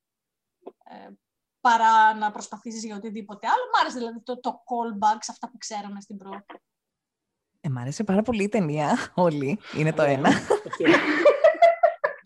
παρά 1.61 2.15
να 2.15 2.31
προσπαθήσεις 2.31 2.85
για 2.85 2.97
οτιδήποτε 2.97 3.47
άλλο. 3.47 3.63
Μ' 3.73 3.81
άρεσε 3.81 3.99
δηλαδή 3.99 4.23
το, 4.23 4.41
το 4.41 4.51
callback 4.51 5.19
σε 5.21 5.31
αυτά 5.31 5.51
που 5.51 5.59
ξέραμε 5.59 6.01
στην 6.01 6.17
πρώτη. 6.17 6.45
Ε, 7.61 7.69
μ' 7.69 7.79
άρεσε 7.79 8.05
πάρα 8.05 8.23
πολύ 8.23 8.43
η 8.43 8.49
ταινία, 8.49 9.13
όλη. 9.15 9.59
Είναι 9.77 9.93
το 9.93 10.03
ένα. 10.03 10.29
Οκ. 10.65 10.89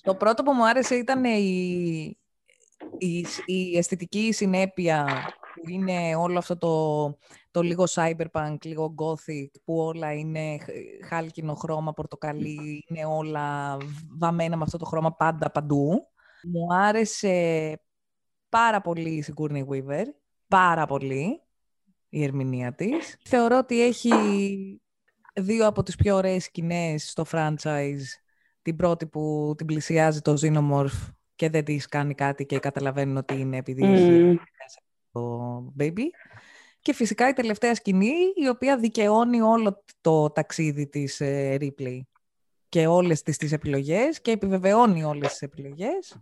Το 0.03 0.15
πρώτο 0.15 0.43
που 0.43 0.53
μου 0.53 0.67
άρεσε 0.67 0.95
ήταν 0.95 1.25
η, 1.25 2.19
η, 2.99 3.27
η 3.45 3.77
αισθητική 3.77 4.33
συνέπεια 4.33 5.07
που 5.55 5.69
είναι 5.69 6.15
όλο 6.17 6.39
αυτό 6.39 6.57
το, 6.57 7.07
το 7.51 7.63
λίγο 7.63 7.85
cyberpunk, 7.91 8.57
λίγο 8.65 8.95
gothic, 8.99 9.49
που 9.65 9.79
όλα 9.79 10.13
είναι 10.13 10.59
χ- 10.59 11.07
χάλκινο 11.09 11.55
χρώμα, 11.55 11.93
πορτοκαλί, 11.93 12.85
είναι 12.89 13.05
όλα 13.05 13.77
βαμμένα 14.19 14.57
με 14.57 14.63
αυτό 14.63 14.79
το 14.79 14.85
χρώμα 14.85 15.13
πάντα 15.13 15.51
παντού. 15.51 16.09
Μου 16.43 16.75
άρεσε 16.75 17.81
πάρα 18.49 18.81
πολύ 18.81 19.11
η 19.11 19.25
Sigourney 19.27 19.65
Weaver, 19.67 20.05
πάρα 20.49 20.87
πολύ 20.87 21.43
η 22.09 22.25
ερμηνεία 22.25 22.75
της. 22.75 23.17
Θεωρώ 23.25 23.59
ότι 23.59 23.83
έχει 23.83 24.13
δύο 25.35 25.67
από 25.67 25.83
τις 25.83 25.97
πιο 25.97 26.17
ωραίες 26.17 26.45
σκηνές 26.45 27.11
στο 27.11 27.25
franchise 27.33 28.03
την 28.63 28.77
πρώτη 28.77 29.07
που 29.07 29.55
την 29.57 29.67
πλησιάζει 29.67 30.21
το 30.21 30.37
Xenomorph 30.41 31.13
και 31.35 31.51
δεν 31.51 31.65
της 31.65 31.87
κάνει 31.87 32.15
κάτι 32.15 32.47
και 32.47 32.59
καταλαβαίνουν 32.59 33.17
ότι 33.17 33.35
είναι 33.35 33.57
επειδή 33.57 33.85
έχει 33.85 34.11
Μμμ. 34.11 34.37
το 35.13 35.75
baby. 35.79 36.05
Και 36.81 36.95
φυσικά 36.95 37.29
η 37.29 37.33
τελευταία 37.33 37.75
σκηνή 37.75 38.15
η 38.35 38.49
οποία 38.49 38.77
δικαιώνει 38.77 39.41
όλο 39.41 39.85
το 40.01 40.31
ταξίδι 40.31 40.87
της 40.87 41.21
ε, 41.21 41.57
Ripley 41.61 42.01
και 42.69 42.87
όλες 42.87 43.23
τις, 43.23 43.37
τις 43.37 43.53
επιλογές 43.53 44.21
και 44.21 44.31
επιβεβαιώνει 44.31 45.05
όλες 45.05 45.29
τις 45.29 45.43
επιλογές 45.43 46.17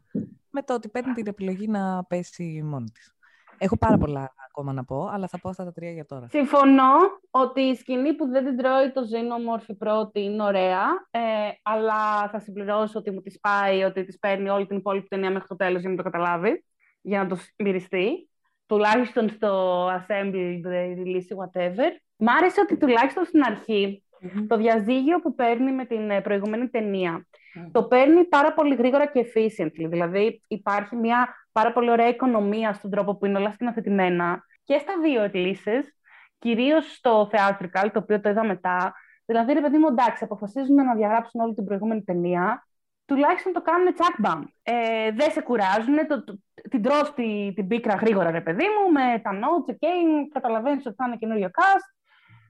με 0.57 0.63
το 0.63 0.75
ότι 0.75 0.89
παίρνει 0.89 1.13
την 1.13 1.27
επιλογή 1.27 1.69
να 1.69 2.05
πέσει 2.05 2.63
μόνη 2.65 2.91
της. 2.91 3.15
Έχω 3.59 3.77
πάρα 3.77 3.99
πολλά 3.99 4.35
ακόμα 4.49 4.73
να 4.73 4.85
πω, 4.85 5.09
αλλά 5.13 5.27
θα 5.27 5.39
πω 5.39 5.49
αυτά 5.49 5.65
τα 5.65 5.73
τρία 5.73 5.91
για 5.91 6.07
τώρα. 6.07 6.29
Συμφωνώ 6.29 6.93
ότι 7.31 7.61
η 7.61 7.75
σκηνή 7.75 8.15
που 8.15 8.29
δεν 8.29 8.45
την 8.45 8.57
τρώει 8.57 8.91
το 8.93 9.01
Xenomorph 9.01 9.69
η 9.69 9.75
πρώτη 9.75 10.21
είναι 10.21 10.43
ωραία, 10.43 10.85
ε, 11.11 11.21
αλλά 11.63 12.29
θα 12.29 12.39
συμπληρώσω 12.39 12.99
ότι 12.99 13.11
μου 13.11 13.21
τη 13.21 13.39
πάει, 13.41 13.83
ότι 13.83 14.05
της 14.05 14.19
παίρνει 14.19 14.49
όλη 14.49 14.67
την 14.67 14.77
υπόλοιπη 14.77 15.09
ταινία 15.09 15.31
μέχρι 15.31 15.49
το 15.49 15.57
τέλος 15.57 15.81
για 15.81 15.91
να 15.91 15.97
το 15.97 16.03
καταλάβει, 16.03 16.65
για 17.01 17.23
να 17.23 17.29
το 17.29 17.37
μυριστεί. 17.57 18.31
Τουλάχιστον 18.67 19.29
στο 19.29 19.85
assembled 19.87 20.67
release 20.97 21.31
whatever. 21.41 21.91
Μ' 22.17 22.29
άρεσε 22.29 22.61
ότι 22.61 22.77
τουλάχιστον 22.77 23.25
στην 23.25 23.43
αρχή 23.43 24.03
Μμμ. 24.21 24.47
το 24.47 24.57
διαζύγιο 24.57 25.21
που 25.21 25.35
παίρνει 25.35 25.73
με 25.73 25.85
την 25.85 26.11
ε, 26.11 26.21
προηγούμενη 26.21 26.69
ταινία 26.69 27.27
Μμμ. 27.57 27.71
το 27.71 27.85
παίρνει 27.85 28.25
πάρα 28.25 28.53
πολύ 28.53 28.75
γρήγορα 28.75 29.07
και 29.07 29.27
efficiently. 29.27 29.87
Δηλαδή 29.89 30.43
υπάρχει 30.49 30.97
μια 30.97 31.35
πάρα 31.53 31.73
πολύ 31.73 31.91
ωραία 31.91 32.09
οικονομία 32.09 32.73
στον 32.73 32.91
τρόπο 32.91 33.17
που 33.17 33.27
είναι 33.27 33.39
όλα 33.39 33.53
σκηνοθετημένα 33.53 34.45
και 34.65 34.79
στα 34.79 34.93
δύο 35.03 35.23
εκκλήσεις, 35.23 35.97
κυρίως 36.39 36.95
στο 36.95 37.31
theatrical, 37.33 37.89
το 37.93 37.99
οποίο 37.99 38.21
το 38.21 38.29
είδα 38.29 38.45
μετά. 38.45 38.95
Δηλαδή, 39.25 39.53
ρε 39.53 39.61
παιδί 39.61 39.79
μου, 39.79 39.87
εντάξει, 39.89 40.25
αποφασίζουν 40.25 40.75
να 40.75 40.95
διαγράψουν 40.95 41.41
όλη 41.41 41.55
την 41.55 41.65
προηγούμενη 41.65 42.03
ταινία, 42.03 42.67
τουλάχιστον 43.05 43.53
το 43.53 43.63
κάνουν 43.63 43.95
τσακ-μπαμ. 43.95 44.43
Ε, 44.63 45.11
δεν 45.13 45.31
σε 45.31 45.41
κουράζουν, 45.41 46.07
το, 46.09 46.25
το, 46.25 46.39
την 46.71 46.83
τρως 46.83 47.15
τη, 47.15 47.53
την 47.55 47.67
πίκρα 47.69 47.95
γρήγορα, 47.95 48.31
ρε 48.31 48.41
παιδί 48.41 48.65
μου, 48.65 48.93
με 48.93 49.21
τα 49.23 49.31
notes, 49.33 49.73
ok, 49.73 49.87
καταλαβαίνεις 50.33 50.87
ότι 50.87 50.95
θα 50.95 51.05
είναι 51.07 51.17
καινούριο 51.17 51.51
cast, 51.53 51.97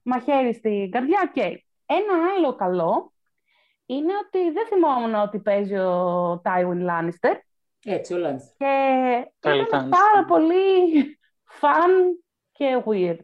μαχαίρι 0.02 0.54
στην 0.54 0.90
καρδιά, 0.90 1.32
OK. 1.34 1.38
Ένα 1.86 2.14
άλλο 2.36 2.54
καλό 2.54 3.12
είναι 3.86 4.12
ότι 4.26 4.50
δεν 4.50 4.66
θυμόμουν 4.66 5.14
ότι 5.14 5.38
παίζει 5.38 5.76
ο 5.76 6.40
Τάιουιν 6.42 6.80
Λάνιστερ 6.80 7.36
Έτσι, 7.84 8.14
ο 8.14 8.16
Λάνιστερ. 8.16 8.56
και 8.56 9.30
Καλή 9.38 9.60
ήταν 9.62 9.70
τάνηση. 9.70 9.90
πάρα 9.90 10.24
πολύ 10.26 10.58
fun 11.60 12.18
και 12.52 12.82
weird. 12.84 13.18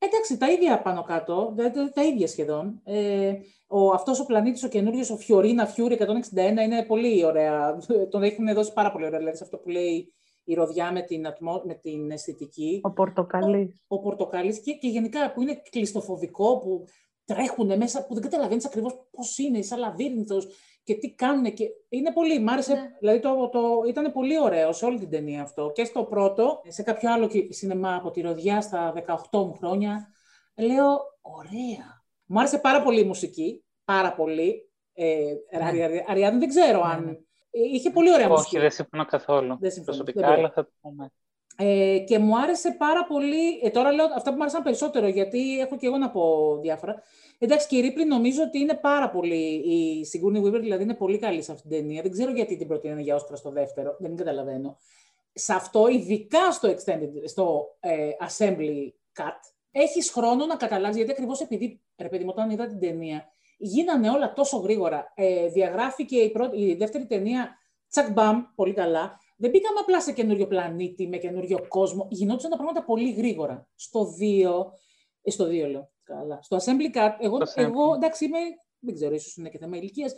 Εντάξει, 0.00 0.36
τα 0.38 0.50
ίδια 0.50 0.82
πάνω 0.82 1.02
κάτω, 1.02 1.54
τα, 1.56 1.90
τα 1.94 2.04
ίδια 2.04 2.26
σχεδόν. 2.26 2.80
Ε, 2.84 3.32
ο, 3.66 3.90
αυτός 3.90 4.20
ο 4.20 4.24
πλανήτης, 4.26 4.64
ο 4.64 4.68
καινούριος, 4.68 5.10
ο 5.10 5.16
Φιωρίνα 5.16 5.66
Φιούρι 5.66 5.98
161, 6.00 6.36
είναι 6.62 6.84
πολύ 6.84 7.24
ωραία. 7.24 7.78
Τον 8.10 8.22
έχουν 8.22 8.54
δώσει 8.54 8.72
πάρα 8.72 8.92
πολύ 8.92 9.04
ωραία, 9.06 9.18
δηλαδή 9.18 9.36
σε 9.36 9.44
αυτό 9.44 9.56
που 9.58 9.68
λέει 9.68 10.12
η 10.44 10.54
ροδιά 10.54 10.92
με 10.92 11.02
την, 11.02 11.26
ατμο, 11.26 11.62
με 11.64 11.74
την 11.74 12.10
αισθητική. 12.10 12.80
Ο 12.84 12.90
πορτοκαλής. 12.90 13.84
Ο, 13.88 13.94
ο 13.94 13.98
πορτοκαλής 14.00 14.60
και, 14.60 14.72
και 14.72 14.88
γενικά 14.88 15.32
που 15.32 15.42
είναι 15.42 15.62
κλειστοφοβικό, 15.70 16.58
που 16.58 16.84
τρέχουν 17.28 17.76
μέσα, 17.76 18.06
που 18.06 18.14
δεν 18.14 18.22
καταλαβαίνεις 18.22 18.66
ακριβώς 18.66 19.06
πώς 19.10 19.38
είναι, 19.38 19.62
σαν 19.62 19.78
λαβύρινθος 19.78 20.48
και 20.82 20.94
τι 20.94 21.14
κάνουν. 21.14 21.54
Και... 21.54 21.64
Είναι 21.88 22.12
πολύ, 22.12 22.38
μ' 22.38 22.48
άρεσε, 22.48 22.72
ναι. 22.72 22.96
δηλαδή 22.98 23.20
το, 23.20 23.48
το, 23.48 23.60
ήταν 23.88 24.12
πολύ 24.12 24.40
ωραίο 24.40 24.72
σε 24.72 24.84
όλη 24.84 24.98
την 24.98 25.10
ταινία 25.10 25.42
αυτό. 25.42 25.70
Και 25.74 25.84
στο 25.84 26.04
πρώτο, 26.04 26.60
σε 26.68 26.82
κάποιο 26.82 27.12
άλλο 27.12 27.30
σινεμά 27.48 27.94
από 27.94 28.10
τη 28.10 28.20
Ροδιά 28.20 28.60
στα 28.60 28.92
18 29.06 29.16
μου 29.32 29.54
χρόνια, 29.54 30.08
λέω, 30.56 30.98
ωραία. 31.20 32.04
Μου 32.24 32.38
άρεσε 32.38 32.58
πάρα 32.58 32.82
πολύ 32.82 33.00
η 33.00 33.04
μουσική, 33.04 33.64
πάρα 33.84 34.14
πολύ. 34.14 34.70
Ε, 34.92 35.22
ναι. 35.58 35.64
Αριάδη, 36.06 36.38
δεν 36.38 36.48
ξέρω 36.48 36.86
ναι, 36.86 36.92
αν... 36.92 37.04
Ναι. 37.04 37.16
Είχε 37.50 37.90
πολύ 37.90 38.12
ωραία 38.12 38.28
μουσική. 38.28 38.56
Όχι, 38.56 38.58
δεν 38.58 38.70
συμφωνώ 38.70 39.04
καθόλου. 39.04 39.56
Δεν 39.60 39.70
συμφωνώ. 39.70 39.96
Προσωπικά, 39.96 40.28
αλλά 40.32 40.50
θα 40.50 40.64
το 40.64 40.70
πούμε. 40.80 41.12
Ε, 41.60 41.98
και 41.98 42.18
μου 42.18 42.38
άρεσε 42.38 42.74
πάρα 42.78 43.04
πολύ, 43.04 43.60
ε, 43.62 43.70
τώρα 43.70 43.92
λέω 43.92 44.04
αυτά 44.04 44.30
που 44.30 44.36
μου 44.36 44.42
άρεσαν 44.42 44.62
περισσότερο, 44.62 45.08
γιατί 45.08 45.58
έχω 45.60 45.76
και 45.76 45.86
εγώ 45.86 45.96
να 45.96 46.10
πω 46.10 46.56
διάφορα. 46.60 47.02
Εντάξει, 47.38 47.66
και 47.66 47.76
η 47.76 47.80
Ρίπλη 47.80 48.04
νομίζω 48.04 48.42
ότι 48.42 48.58
είναι 48.58 48.74
πάρα 48.74 49.10
πολύ. 49.10 49.44
Η 49.54 50.06
Sigourney 50.12 50.44
Weaver 50.44 50.60
δηλαδή 50.60 50.82
είναι 50.82 50.94
πολύ 50.94 51.18
καλή 51.18 51.42
σε 51.42 51.52
αυτήν 51.52 51.70
την 51.70 51.78
ταινία. 51.78 52.02
Δεν 52.02 52.10
ξέρω 52.10 52.30
γιατί 52.30 52.56
την 52.56 52.66
προτείνανε 52.66 53.00
για 53.00 53.14
Όσκρα 53.14 53.36
στο 53.36 53.50
δεύτερο. 53.50 53.96
Δεν 53.98 54.16
καταλαβαίνω. 54.16 54.78
Σε 55.32 55.52
αυτό, 55.52 55.88
ειδικά 55.88 56.52
στο, 56.52 56.68
extended, 56.68 57.10
στο 57.24 57.76
ε, 57.80 58.10
assembly 58.28 58.90
cut, 59.20 59.40
έχεις 59.70 60.10
χρόνο 60.10 60.46
να 60.46 60.56
καταλάβεις. 60.56 60.96
Γιατί 60.96 61.10
ακριβώς 61.10 61.40
επειδή, 61.40 61.80
ρε 61.96 62.08
παιδί 62.08 62.24
μου, 62.24 62.30
όταν 62.32 62.50
είδα 62.50 62.66
την 62.66 62.78
ταινία, 62.80 63.24
γίνανε 63.58 64.10
όλα 64.10 64.32
τόσο 64.32 64.56
γρήγορα. 64.58 65.12
Ε, 65.14 65.48
διαγράφηκε 65.48 66.16
η, 66.16 66.30
πρώτη, 66.30 66.60
η 66.60 66.74
δεύτερη 66.74 67.06
ταινία, 67.06 67.58
τσακ 67.90 68.12
μπαμ, 68.12 68.44
πολύ 68.54 68.72
καλά. 68.72 69.20
Δεν 69.40 69.50
μπήκαμε 69.50 69.78
απλά 69.80 70.00
σε 70.00 70.12
καινούριο 70.12 70.46
πλανήτη, 70.46 71.08
με 71.08 71.16
καινούριο 71.16 71.66
κόσμο. 71.68 72.08
Γινόντουσαν 72.10 72.50
τα 72.50 72.56
πράγματα 72.56 72.84
πολύ 72.84 73.10
γρήγορα. 73.10 73.68
Στο 73.74 74.14
2, 74.20 74.72
ε, 75.22 75.30
στο 75.30 75.44
2 75.44 75.48
λέω, 75.48 75.90
καλά. 76.02 76.38
Στο 76.42 76.56
Assembly 76.56 76.96
Cut, 76.96 77.10
εγώ, 77.18 77.38
εγώ 77.54 77.94
εντάξει, 77.94 78.24
είμαι, 78.24 78.38
δεν 78.78 78.94
ξέρω, 78.94 79.14
ίσως 79.14 79.36
είναι 79.36 79.48
και 79.48 79.58
θέμα 79.58 79.76
ηλικίας. 79.76 80.12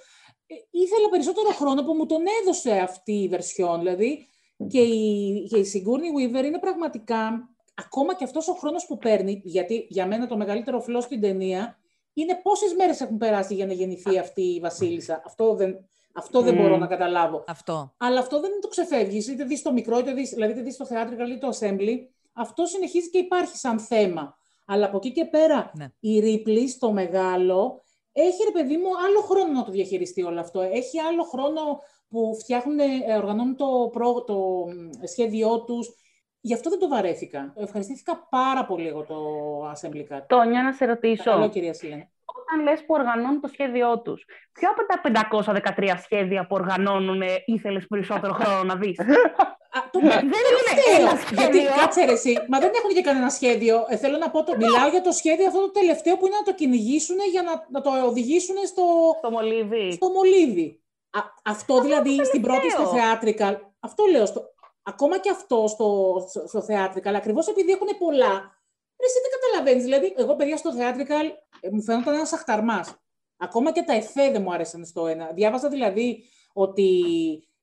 Ε, 0.46 0.54
ήθελα 0.70 1.08
περισσότερο 1.10 1.48
χρόνο 1.48 1.84
που 1.84 1.92
μου 1.92 2.06
τον 2.06 2.22
έδωσε 2.42 2.72
αυτή 2.72 3.12
η 3.12 3.28
βερσιόν. 3.28 3.78
Δηλαδή, 3.78 4.26
και 4.68 4.80
η, 4.80 5.46
και 5.50 5.58
η 5.58 5.66
Sigourney 5.72 6.18
Weaver 6.18 6.44
είναι 6.44 6.58
πραγματικά, 6.58 7.48
ακόμα 7.74 8.14
και 8.14 8.24
αυτός 8.24 8.48
ο 8.48 8.52
χρόνος 8.52 8.86
που 8.86 8.98
παίρνει, 8.98 9.40
γιατί 9.44 9.86
για 9.88 10.06
μένα 10.06 10.26
το 10.26 10.36
μεγαλύτερο 10.36 10.80
φλό 10.80 11.00
στην 11.00 11.20
ταινία, 11.20 11.78
είναι 12.12 12.40
πόσες 12.42 12.74
μέρες 12.74 13.00
έχουν 13.00 13.16
περάσει 13.16 13.54
για 13.54 13.66
να 13.66 13.72
γεννηθεί 13.72 14.18
αυτή 14.18 14.42
η 14.42 14.60
Βασίλισσα. 14.60 15.22
Αυτό 15.24 15.54
δεν, 15.54 15.88
αυτό 16.12 16.40
δεν 16.40 16.54
μπορώ 16.54 16.76
να 16.76 16.86
καταλάβω. 16.86 17.44
Αυτό. 17.46 17.94
Αλλά 17.96 18.18
αυτό 18.18 18.40
δεν 18.40 18.50
το 18.60 18.68
ξεφεύγεις. 18.68 19.28
Είτε 19.28 19.44
δεις 19.44 19.62
το 19.62 19.72
μικρό, 19.72 19.98
είτε 19.98 20.12
δεις 20.12 20.30
δηλαδή, 20.30 20.60
είτε 20.60 20.74
το 20.78 20.86
θέατρο, 20.86 21.26
είτε 21.26 21.46
το 21.46 21.48
assembly. 21.58 21.96
Αυτό 22.32 22.66
συνεχίζει 22.66 23.10
και 23.10 23.18
υπάρχει 23.18 23.56
σαν 23.56 23.78
θέμα. 23.80 24.38
Αλλά 24.66 24.86
από 24.86 24.96
εκεί 24.96 25.12
και 25.12 25.24
πέρα 25.24 25.70
ναι. 25.74 25.92
η 26.00 26.18
Ρίπλη 26.18 26.68
στο 26.68 26.92
μεγάλο 26.92 27.82
έχει 28.12 28.44
ρε 28.44 28.50
παιδί 28.50 28.76
μου 28.76 28.88
άλλο 29.06 29.20
χρόνο 29.20 29.52
να 29.52 29.64
το 29.64 29.70
διαχειριστεί 29.70 30.22
όλο 30.22 30.40
αυτό. 30.40 30.60
Έχει 30.60 30.98
άλλο 30.98 31.22
χρόνο 31.22 31.60
που 32.08 32.36
φτιάχνουν, 32.40 32.78
ε, 32.78 33.16
οργανώνουν 33.16 33.56
το, 33.56 33.88
προ, 33.92 34.24
το 34.24 34.66
σχέδιό 35.06 35.64
τους. 35.64 35.94
Γι' 36.40 36.54
αυτό 36.54 36.70
δεν 36.70 36.78
το 36.78 36.88
βαρέθηκα. 36.88 37.52
Ευχαριστήθηκα 37.56 38.26
πάρα 38.30 38.64
πολύ 38.66 38.88
εγώ 38.88 39.02
το 39.02 39.16
Assembly 39.70 40.14
Cut. 40.14 40.22
Τόνια, 40.26 40.62
να 40.62 40.72
σε 40.72 40.84
ρωτήσω. 40.84 41.22
Καλό, 41.22 41.48
κυρία 41.48 41.74
Σίλεν 41.74 42.08
όταν 42.50 42.64
λες 42.64 42.80
που 42.80 42.94
οργανώνουν 42.94 43.40
το 43.40 43.48
σχέδιό 43.48 44.00
τους, 44.00 44.24
ποιο 44.52 44.68
από 44.70 44.82
τα 44.86 44.96
513 45.76 45.94
σχέδια 46.02 46.46
που 46.46 46.54
οργανώνουν 46.54 47.22
ήθελες 47.44 47.86
περισσότερο 47.86 48.32
χρόνο 48.32 48.62
να 48.62 48.74
δεις; 48.76 48.96
το 49.90 49.98
δεν 50.02 50.22
είναι 50.22 51.20
Γιατί 51.30 51.58
κάτσε 51.80 52.04
ρε 52.04 52.12
εσύ, 52.12 52.32
μα 52.48 52.58
δεν 52.58 52.70
έχουν 52.74 52.90
και 52.94 53.00
κανένα 53.00 53.30
σχέδιο. 53.30 53.84
Ε, 53.88 53.96
θέλω 53.96 54.16
να 54.16 54.30
πω, 54.30 54.44
το, 54.44 54.56
μιλάω 54.56 54.88
για 54.88 55.00
το 55.00 55.12
σχέδιο 55.12 55.46
αυτό 55.46 55.60
το 55.60 55.70
τελευταίο 55.70 56.16
που 56.16 56.26
είναι 56.26 56.36
να 56.36 56.42
το 56.42 56.54
κυνηγήσουν 56.54 57.16
για 57.30 57.42
να, 57.42 57.66
να 57.70 57.80
το 57.80 58.06
οδηγήσουν 58.06 58.56
στο, 58.66 58.84
στο 59.18 59.30
μολύβι. 59.30 59.92
Στο 59.92 60.08
μολύβι. 60.08 60.80
Α, 61.10 61.20
αυτό 61.44 61.80
δηλαδή 61.80 62.24
στην 62.24 62.42
πρώτη 62.42 62.70
στο 62.70 62.92
theatrical. 62.94 63.56
Αυτό 63.80 64.04
λέω. 64.10 64.26
Στο, 64.26 64.42
ακόμα 64.82 65.18
και 65.18 65.30
αυτό 65.30 65.66
στο, 65.68 65.88
στο, 66.28 66.46
στο 66.46 66.64
theatrical, 66.68 67.14
ακριβώς 67.14 67.48
επειδή 67.48 67.72
έχουν 67.72 67.88
πολλά, 67.98 68.60
εσύ 69.06 69.18
δεν 69.24 69.32
καταλαβαίνεις. 69.40 69.84
Δηλαδή, 69.84 70.14
εγώ 70.16 70.36
παιδιά 70.36 70.56
στο 70.56 70.70
theatrical 70.78 71.26
ε, 71.26 71.49
μου 71.72 71.82
φαίνονταν 71.82 72.14
ένας 72.14 72.32
αχταρμάς. 72.32 72.94
Ακόμα 73.36 73.72
και 73.72 73.82
τα 73.82 73.92
εφέ 73.92 74.30
δεν 74.30 74.42
μου 74.42 74.52
άρεσαν 74.52 74.84
στο 74.84 75.06
ένα. 75.06 75.30
Διάβαζα 75.34 75.68
δηλαδή 75.68 76.24
ότι 76.52 77.02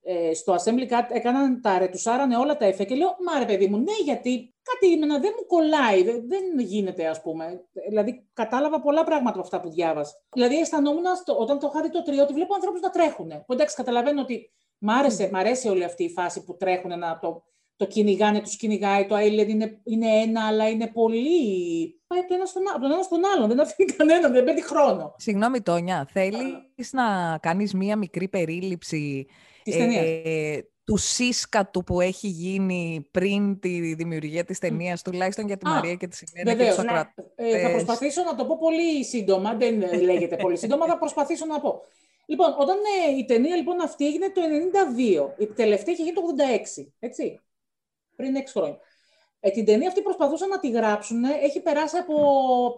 ε, 0.10 0.34
στο 0.34 0.56
Assembly 0.56 0.88
Cut 0.90 1.06
έκαναν 1.10 1.62
τα 1.62 1.78
ρετουσάρανε 1.78 2.38
όλα 2.38 2.58
τα 2.58 2.66
εφέ 2.66 2.84
και 2.84 2.96
λέω, 2.96 3.16
μα 3.26 3.40
ρε 3.40 3.46
παιδί 3.46 3.68
μου, 3.68 3.78
ναι, 3.78 3.94
γιατί 4.04 4.56
κάτι 4.64 4.94
εμένα 4.94 5.20
δεν 5.20 5.32
μου 5.38 5.46
κολλάει, 5.46 6.04
δεν, 6.04 6.28
δεν 6.28 6.60
γίνεται 6.60 7.08
ας 7.08 7.22
πούμε. 7.22 7.66
Δηλαδή 7.88 8.28
κατάλαβα 8.34 8.82
πολλά 8.82 9.04
πράγματα 9.04 9.32
από 9.32 9.42
αυτά 9.42 9.60
που 9.60 9.70
διάβασα. 9.70 10.14
Δηλαδή 10.34 10.60
αισθανόμουν 10.60 11.04
όταν 11.38 11.60
το 11.60 11.72
είχα 11.74 11.82
δει 11.82 11.90
το 11.90 12.02
τρίο 12.02 12.24
ότι 12.24 12.34
βλέπω 12.34 12.54
ανθρώπους 12.54 12.82
να 12.82 12.90
τρέχουν. 12.90 13.28
Που 13.46 13.54
εντάξει 13.54 13.76
καταλαβαίνω 13.76 14.22
ότι 14.22 14.52
μ' 14.78 14.90
άρεσε, 14.90 15.30
μ 15.32 15.36
αρέσει 15.36 15.70
όλη 15.70 15.84
αυτή 15.84 16.04
η 16.04 16.10
φάση 16.10 16.44
που 16.44 16.58
τρέχουν 16.58 17.00
να 17.00 17.20
το 17.20 17.44
το 17.78 17.86
κυνηγάνε, 17.86 18.42
τους 18.42 18.56
κυνηγάει, 18.56 19.06
το 19.06 19.16
Island 19.16 19.48
είναι, 19.48 19.80
είναι 19.84 20.08
ένα, 20.08 20.48
αλλά 20.48 20.70
είναι 20.70 20.88
πολύ. 20.88 22.02
Πάει 22.08 22.20
από, 22.20 22.34
ένας 22.34 22.50
στον, 22.50 22.64
από 22.74 22.82
τον 22.82 22.92
ένα 22.92 23.04
στον 23.04 23.20
άλλον, 23.36 23.48
δεν 23.48 23.60
αφήνει 23.60 23.92
κανέναν, 23.92 24.32
δεν 24.32 24.44
παίρνει 24.44 24.62
χρόνο. 24.62 25.16
Συγγνώμη, 25.18 25.62
Τόνια, 25.62 26.08
θέλεις 26.12 26.92
να 26.92 27.38
κάνεις 27.42 27.74
μία 27.74 27.96
μικρή 27.96 28.28
περίληψη 28.28 29.28
ε, 29.64 30.60
του 30.84 30.98
σύσκατου 30.98 31.84
που 31.84 32.02
έχει 32.02 32.28
γίνει 32.28 33.08
πριν 33.12 33.60
τη 33.60 33.94
δημιουργία 33.94 34.44
της 34.44 34.60
ταινίας, 34.60 35.02
τουλάχιστον 35.02 35.48
για 35.48 35.58
τη 35.58 35.66
Μαρία 35.66 35.96
και 35.96 36.08
τη 36.08 36.16
Σιμένα 36.16 36.54
και 36.54 36.70
τους 36.70 36.84
ναι. 36.84 37.02
ε, 37.36 37.62
Θα 37.62 37.70
προσπαθήσω 37.70 38.24
να 38.24 38.36
το 38.36 38.46
πω 38.46 38.58
πολύ 38.58 39.04
σύντομα, 39.04 39.54
δεν 39.54 40.02
λέγεται 40.02 40.36
πολύ 40.36 40.58
σύντομα, 40.58 40.86
θα 40.86 40.98
προσπαθήσω 40.98 41.46
να 41.46 41.60
πω. 41.60 41.82
Λοιπόν, 42.26 42.56
όταν 42.58 42.78
ε, 43.08 43.18
η 43.18 43.26
ταινία 43.26 43.56
λοιπόν 43.56 43.82
αυτή 43.82 44.08
έγινε 44.08 44.30
το 44.30 44.42
92, 45.38 45.42
η 45.42 45.46
τελευταία 45.46 45.94
είχε 45.94 46.04
γίνει 46.04 46.16
το 46.16 46.22
86, 46.78 46.86
έτσι 47.00 47.40
πριν 48.18 48.36
6 48.36 48.52
χρόνια. 48.52 48.80
Ε, 49.40 49.50
την 49.50 49.66
ταινία 49.66 49.88
αυτή 49.88 50.02
προσπαθούσαν 50.02 50.50
να 50.50 50.60
τη 50.60 50.70
γράψουν. 50.70 51.24
Έχει 51.24 51.62
περάσει 51.62 51.98
από 51.98 52.16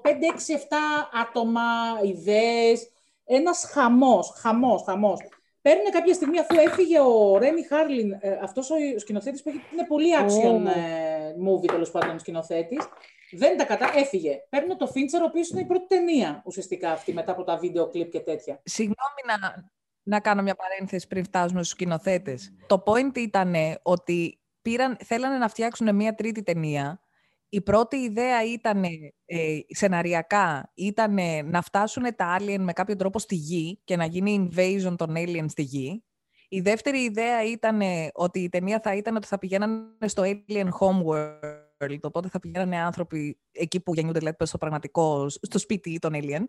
5, 0.04 0.10
6, 0.10 0.54
7 0.54 1.10
άτομα, 1.22 1.62
ιδέες. 2.04 2.90
Ένας 3.26 3.66
χαμός, 3.72 4.34
χαμός, 4.36 4.84
χαμός. 4.86 5.20
Παίρνουν 5.62 5.92
κάποια 5.92 6.14
στιγμή, 6.14 6.40
αφού 6.40 6.56
έφυγε 6.60 7.00
ο 7.00 7.38
Ρέμι 7.38 7.64
Χάρλιν, 7.64 8.12
ε, 8.12 8.40
αυτός 8.42 8.70
ο 8.70 8.76
σκηνοθέτης 8.98 9.44
που 9.44 9.50
έχει, 9.50 9.62
είναι 9.74 9.86
πολύ 9.88 10.10
action 10.20 10.66
ε, 10.66 11.34
movie, 11.48 11.68
τέλος 11.68 11.92
πάντων, 11.92 12.20
σκηνοθέτης, 12.20 12.88
δεν 13.32 13.58
τα 13.58 13.66
κατά, 13.66 13.92
έφυγε. 13.96 14.38
Παίρνουν 14.50 14.78
το 14.78 14.88
Φίντσερ, 14.88 15.22
ο 15.22 15.26
οποίος 15.26 15.50
είναι 15.50 15.62
η 15.62 15.66
πρώτη 15.66 15.88
ταινία 15.88 16.42
ουσιαστικά 16.46 16.92
αυτή 16.92 17.14
μετά 17.14 17.32
από 17.32 17.44
τα 17.44 17.58
βίντεο 17.58 17.90
κλιπ 17.90 18.12
και 18.12 18.20
τέτοια. 18.20 18.62
Συγγνώμη 18.64 19.22
να, 19.26 19.70
να 20.04 20.20
κάνω 20.20 20.42
μια 20.42 20.56
παρένθεση 20.56 21.08
πριν 21.08 21.24
φτάσουμε 21.24 21.60
στους 21.60 21.74
σκηνοθέτες. 21.74 22.54
Το 22.68 22.84
point 22.86 23.18
ήταν 23.18 23.56
ότι 23.82 24.40
πήραν, 24.70 24.98
θέλανε 25.04 25.38
να 25.38 25.48
φτιάξουν 25.48 25.96
μια 25.96 26.16
τρίτη 26.16 26.44
ταινία. 26.44 27.02
Η 27.50 27.62
πρώτη 27.62 27.96
ιδέα 27.98 28.44
ήταν, 28.44 28.84
ε, 29.26 29.60
σεναριακά, 29.68 30.72
ήταν 30.74 31.18
να 31.46 31.62
φτάσουν 31.62 32.04
τα 32.16 32.38
alien 32.40 32.60
με 32.60 32.74
κάποιο 32.74 32.96
τρόπο 32.96 33.20
στη 33.20 33.36
γη 33.36 33.82
και 33.84 33.96
να 33.96 34.06
γίνει 34.06 34.50
invasion 34.52 34.96
των 34.98 35.14
aliens 35.16 35.50
στη 35.50 35.62
γη. 35.62 36.04
Η 36.50 36.60
δεύτερη 36.60 37.00
ιδέα 37.00 37.44
ήταν 37.44 37.82
ότι 38.14 38.40
η 38.40 38.50
ταινία 38.50 38.80
θα 38.84 38.96
ήταν 38.96 39.16
ότι 39.16 39.28
θα 39.28 39.38
πηγαίνανε 39.38 40.08
στο 40.08 40.24
alien 40.26 40.70
homeworld 40.80 41.69
Οπότε 42.02 42.30
θα 42.30 42.40
πηγαίνανε 42.40 42.78
άνθρωποι 42.78 43.38
εκεί 43.52 43.80
που 43.80 43.94
γεννιούνται, 43.94 44.20
δηλαδή 44.20 44.46
στο 44.46 44.58
πραγματικό, 44.58 45.30
στο 45.30 45.60
σπίτι 45.60 46.00
των 46.00 46.14
Alien. 46.16 46.44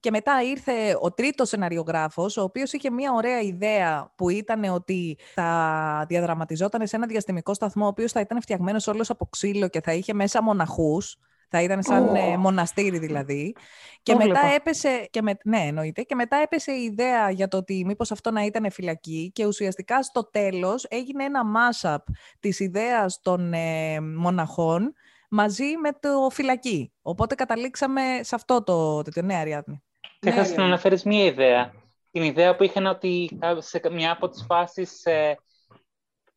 Και 0.00 0.10
μετά 0.10 0.42
ήρθε 0.42 0.96
ο 1.00 1.12
τρίτος 1.12 1.48
σεναριογράφος, 1.48 2.36
ο 2.36 2.42
οποίος 2.42 2.72
είχε 2.72 2.90
μια 2.90 3.12
ωραία 3.12 3.40
ιδέα 3.40 4.12
που 4.16 4.28
ήταν 4.28 4.64
ότι 4.64 5.18
θα 5.34 6.04
διαδραματιζόταν 6.08 6.86
σε 6.86 6.96
ένα 6.96 7.06
διαστημικό 7.06 7.54
σταθμό, 7.54 7.84
ο 7.84 7.88
οποίος 7.88 8.12
θα 8.12 8.20
ήταν 8.20 8.40
φτιαγμένος 8.40 8.86
όλος 8.86 9.10
από 9.10 9.26
ξύλο 9.26 9.68
και 9.68 9.80
θα 9.80 9.92
είχε 9.92 10.14
μέσα 10.14 10.42
μοναχούς. 10.42 11.16
Θα 11.50 11.62
ήταν 11.62 11.82
σαν 11.82 12.10
oh. 12.14 12.36
μοναστήρι 12.36 12.98
δηλαδή. 12.98 13.54
Και 14.02 14.14
μετά 14.14 14.40
έπεσε, 14.54 15.08
και 15.10 15.22
με, 15.22 15.36
ναι 15.44 15.58
εννοείται, 15.58 16.02
και 16.02 16.14
μετά 16.14 16.36
έπεσε 16.36 16.72
η 16.72 16.82
ιδέα 16.82 17.30
για 17.30 17.48
το 17.48 17.56
ότι 17.56 17.84
μήπως 17.86 18.10
αυτό 18.10 18.30
να 18.30 18.44
ήταν 18.44 18.70
φυλακή 18.70 19.30
και 19.34 19.46
ουσιαστικά 19.46 20.02
στο 20.02 20.30
τέλος 20.30 20.86
έγινε 20.88 21.24
ένα 21.24 21.40
mashup 21.56 21.98
της 22.40 22.60
ιδέας 22.60 23.20
των 23.22 23.52
ε, 23.52 24.00
μοναχών 24.00 24.92
μαζί 25.30 25.76
με 25.76 25.92
το 26.00 26.28
φυλακή. 26.30 26.92
Οπότε 27.02 27.34
καταλήξαμε 27.34 28.02
σε 28.20 28.34
αυτό 28.34 28.62
το 28.62 29.02
τέτοιο. 29.02 29.22
Ναι, 29.22 29.34
Αριάδνη. 29.34 29.82
Και 30.18 30.30
θα 30.30 30.54
να 30.56 30.64
αναφέρεις 30.64 31.04
μία 31.04 31.24
ιδέα. 31.24 31.72
Την 32.10 32.22
ιδέα 32.22 32.56
που 32.56 32.62
είχαν 32.62 32.86
ότι 32.86 33.38
σε 33.58 33.80
μια 33.92 34.12
από 34.12 34.28
τις 34.28 34.44
φάσεις 34.48 35.04
ε, 35.04 35.36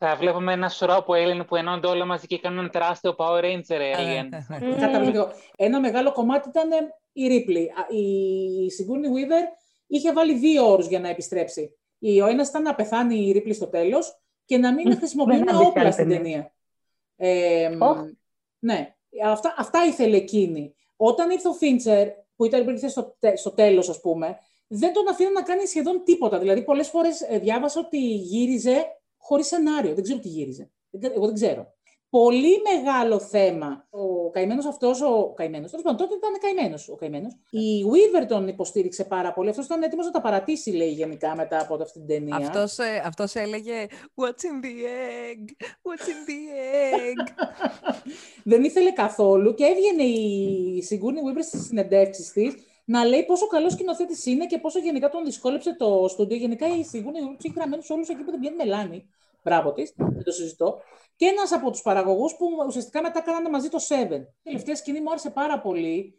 Θα 0.06 0.16
βλέπουμε 0.16 0.54
ένα 0.54 0.70
σωρό 0.70 0.96
από 0.96 1.14
Alien 1.14 1.48
που 1.48 1.56
ενώνται 1.56 1.88
όλα 1.88 2.06
μαζί 2.06 2.28
και 2.28 2.40
κάνουν 2.40 2.60
ένα 2.60 2.70
τεράστιο 2.70 3.16
Power 3.18 3.44
Ranger 3.44 3.98
Alien. 3.98 4.30
Καταπληκτικό. 4.80 5.32
Ένα 5.56 5.80
μεγάλο 5.80 6.12
κομμάτι 6.12 6.50
ήταν 6.50 6.70
η 7.14 7.28
Ripley. 7.28 7.94
Η 7.96 8.06
Sigourney 8.78 9.08
Weaver 9.16 9.44
είχε 9.88 10.14
βάλει 10.14 10.34
δύο 10.34 10.72
όρους 10.72 10.88
για 10.88 11.00
να 11.00 11.10
επιστρέψει. 11.10 11.78
Ο 12.24 12.26
ένας 12.28 12.48
ήταν 12.50 12.62
να 12.62 12.76
πεθάνει 12.76 13.16
η 13.16 13.34
Ripley 13.36 13.56
στο 13.56 13.68
τέλος 13.68 14.20
και 14.46 14.58
να 14.58 14.74
μην 14.74 14.98
χρησιμοποιούν 14.98 15.48
όπλα 15.66 15.92
στην 15.92 16.10
ταινία. 16.10 16.54
Ε, 17.16 17.70
Ναι, 18.60 18.96
αυτά, 19.26 19.56
αυτά 19.58 19.86
ήθελε 19.86 20.18
εκείνη. 20.18 20.76
Όταν 20.96 21.30
ήρθε 21.30 21.48
ο 21.48 21.54
Φίντσερ, 21.54 22.08
που 22.36 22.46
ήταν 22.46 22.78
στο, 22.90 23.16
στο 23.36 23.52
τέλος, 23.52 23.90
ας 23.90 24.02
πούμε, 24.02 24.38
δεν 24.68 24.94
τον 24.94 25.08
αφήνω 25.08 25.30
να 25.30 25.42
κάνει 25.42 25.66
σχεδόν 25.66 26.04
τίποτα. 26.04 26.40
Δηλαδή, 26.40 26.64
πολλές 26.64 26.90
φορές 26.90 27.22
ε, 27.22 27.38
διάβασα 27.38 27.80
ότι 27.80 27.98
γύριζε 28.16 28.86
χωρίς 29.24 29.48
σενάριο. 29.48 29.94
Δεν 29.94 30.04
ξέρω 30.04 30.20
τι 30.20 30.28
γύριζε. 30.28 30.72
Εγώ 31.16 31.26
δεν 31.26 31.36
ξέρω 31.36 31.74
πολύ 32.20 32.62
μεγάλο 32.74 33.20
θέμα. 33.20 33.88
Ο 33.90 34.30
καημένος 34.30 34.66
αυτός, 34.66 35.02
ο 35.02 35.34
καημένος, 35.36 35.70
τέλος 35.70 35.86
πάντων, 35.86 36.08
τότε 36.08 36.16
ήταν 36.16 36.32
καημένος 36.40 36.90
ο 36.90 36.96
καημένος. 36.96 37.34
Η 37.50 37.84
Weaver 37.92 38.26
τον 38.28 38.48
υποστήριξε 38.48 39.04
πάρα 39.04 39.34
πολύ. 39.34 39.50
Αυτός 39.50 39.66
ήταν 39.66 39.84
έτοιμος 39.84 40.06
να 40.06 40.12
τα 40.12 40.22
παρατήσει, 40.22 40.72
λέει 40.72 40.92
γενικά 40.92 41.36
μετά 41.36 41.62
από 41.62 41.76
αυτή 41.82 42.00
την 42.00 42.08
ταινία. 42.08 42.36
Αυτός 42.36 42.78
ε, 42.78 43.02
αυτός 43.06 43.36
έλεγε 43.36 43.86
What's 44.16 44.44
in 44.50 44.66
the 44.66 44.76
egg? 45.26 45.52
What's 45.62 46.08
in 46.08 46.20
the 46.30 46.40
egg? 47.04 47.28
Δεν 48.52 48.64
ήθελε 48.64 48.92
καθόλου 48.92 49.54
και 49.54 49.66
έβγαινε 49.66 50.04
η 50.04 50.88
Sigourney 50.90 51.38
Weaver 51.38 51.44
στις 51.44 51.66
συνεντεύξεις 51.66 52.32
της 52.32 52.54
να 52.86 53.06
λέει 53.06 53.26
πόσο 53.26 53.48
καλός 53.48 53.74
σκηνοθέτης 53.74 54.26
είναι 54.26 54.46
και 54.46 54.58
πόσο 54.58 54.80
γενικά 54.80 55.10
τον 55.10 55.26
δυσκόλεψε 55.26 55.76
το 55.76 56.08
στούντιο. 56.10 56.38
Γενικά 56.38 56.68
η 56.68 56.86
Sigourney 56.92 57.28
Weaver 57.28 57.46
έχει 57.46 57.54
γραμμένους 57.56 57.90
όλους 57.90 58.10
εκεί 58.10 58.24
που 58.24 58.32
δεν 58.32 58.40
βγαίνει 58.40 58.56
μελάνη. 58.56 59.10
Μπράβο 59.44 59.74
της, 59.74 59.94
δεν 59.96 60.24
το 60.24 60.32
συζητώ. 60.32 60.82
Και 61.16 61.26
ένας 61.26 61.52
από 61.52 61.72
τους 61.72 61.82
παραγωγούς 61.82 62.36
που 62.36 62.46
ουσιαστικά 62.68 63.02
μετά 63.02 63.22
κάνανε 63.22 63.50
μαζί 63.50 63.70
το 63.70 63.78
Seven. 63.88 64.22
Η 64.22 64.44
τελευταία 64.44 64.76
σκηνή 64.76 65.02
μου 65.02 65.10
άρεσε 65.10 65.30
πάρα 65.30 65.60
πολύ 65.62 66.18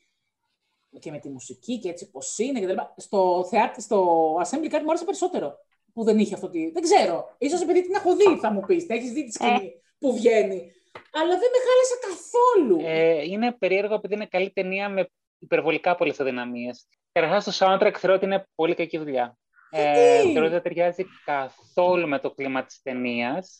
και 0.98 1.10
με 1.10 1.18
τη 1.18 1.28
μουσική 1.28 1.78
και 1.78 1.88
έτσι 1.88 2.10
πώς 2.10 2.38
είναι 2.38 2.60
και 2.60 2.74
Στο, 2.96 3.46
θεάτ, 3.50 3.80
στο 3.80 4.28
Assembly 4.34 4.74
Card 4.74 4.82
μου 4.82 4.88
άρεσε 4.88 5.04
περισσότερο 5.04 5.56
που 5.92 6.04
δεν 6.04 6.18
είχε 6.18 6.34
αυτό. 6.34 6.48
Τη... 6.48 6.70
Δεν 6.70 6.82
ξέρω. 6.82 7.36
σω 7.50 7.62
επειδή 7.62 7.82
την 7.82 7.94
έχω 7.94 8.16
δει, 8.16 8.38
θα 8.40 8.52
μου 8.52 8.60
πεις. 8.60 8.86
Έχεις 8.88 9.12
δει 9.12 9.24
τη 9.24 9.32
σκηνή 9.32 9.64
ε. 9.64 9.70
που 9.98 10.12
βγαίνει. 10.14 10.72
Αλλά 11.12 11.38
δεν 11.38 11.50
με 11.54 11.58
χάλεσε 11.66 11.96
καθόλου. 12.08 12.78
Ε, 12.84 13.22
είναι 13.22 13.52
περίεργο 13.52 13.94
επειδή 13.94 14.14
είναι 14.14 14.26
καλή 14.26 14.50
ταινία 14.50 14.88
με 14.88 15.10
υπερβολικά 15.44 15.94
πολλές 15.94 16.20
αδυναμίες. 16.20 16.86
Καταρχάς, 17.12 17.44
το 17.44 17.52
soundtrack 17.54 17.94
θεωρώ 17.96 18.16
ότι 18.16 18.24
είναι 18.24 18.48
πολύ 18.54 18.74
κακή 18.74 18.98
δουλειά. 18.98 19.36
Ε, 19.70 20.20
θεωρώ 20.20 20.40
ότι 20.40 20.48
δεν 20.48 20.62
ταιριάζει 20.62 21.04
καθόλου 21.24 22.08
με 22.08 22.18
το 22.18 22.30
κλίμα 22.30 22.64
της 22.64 22.82
ταινίας. 22.82 23.58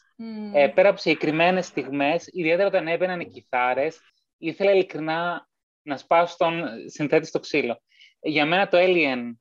Ε, 0.52 0.68
πέρα 0.68 0.88
από 0.88 0.98
συγκεκριμένες 0.98 1.66
στιγμές, 1.66 2.26
ιδιαίτερα 2.32 2.68
όταν 2.68 2.88
έμπαιναν 2.88 3.20
οι 3.20 3.26
κιθάρες, 3.26 4.00
ήθελα 4.38 4.72
ειλικρινά 4.72 5.48
να 5.82 5.96
σπάσω 5.96 6.36
τον 6.38 6.62
συνθέτη 6.86 7.26
στο 7.26 7.40
ξύλο. 7.40 7.82
Για 8.20 8.46
μένα 8.46 8.68
το 8.68 8.78
Alien, 8.80 9.32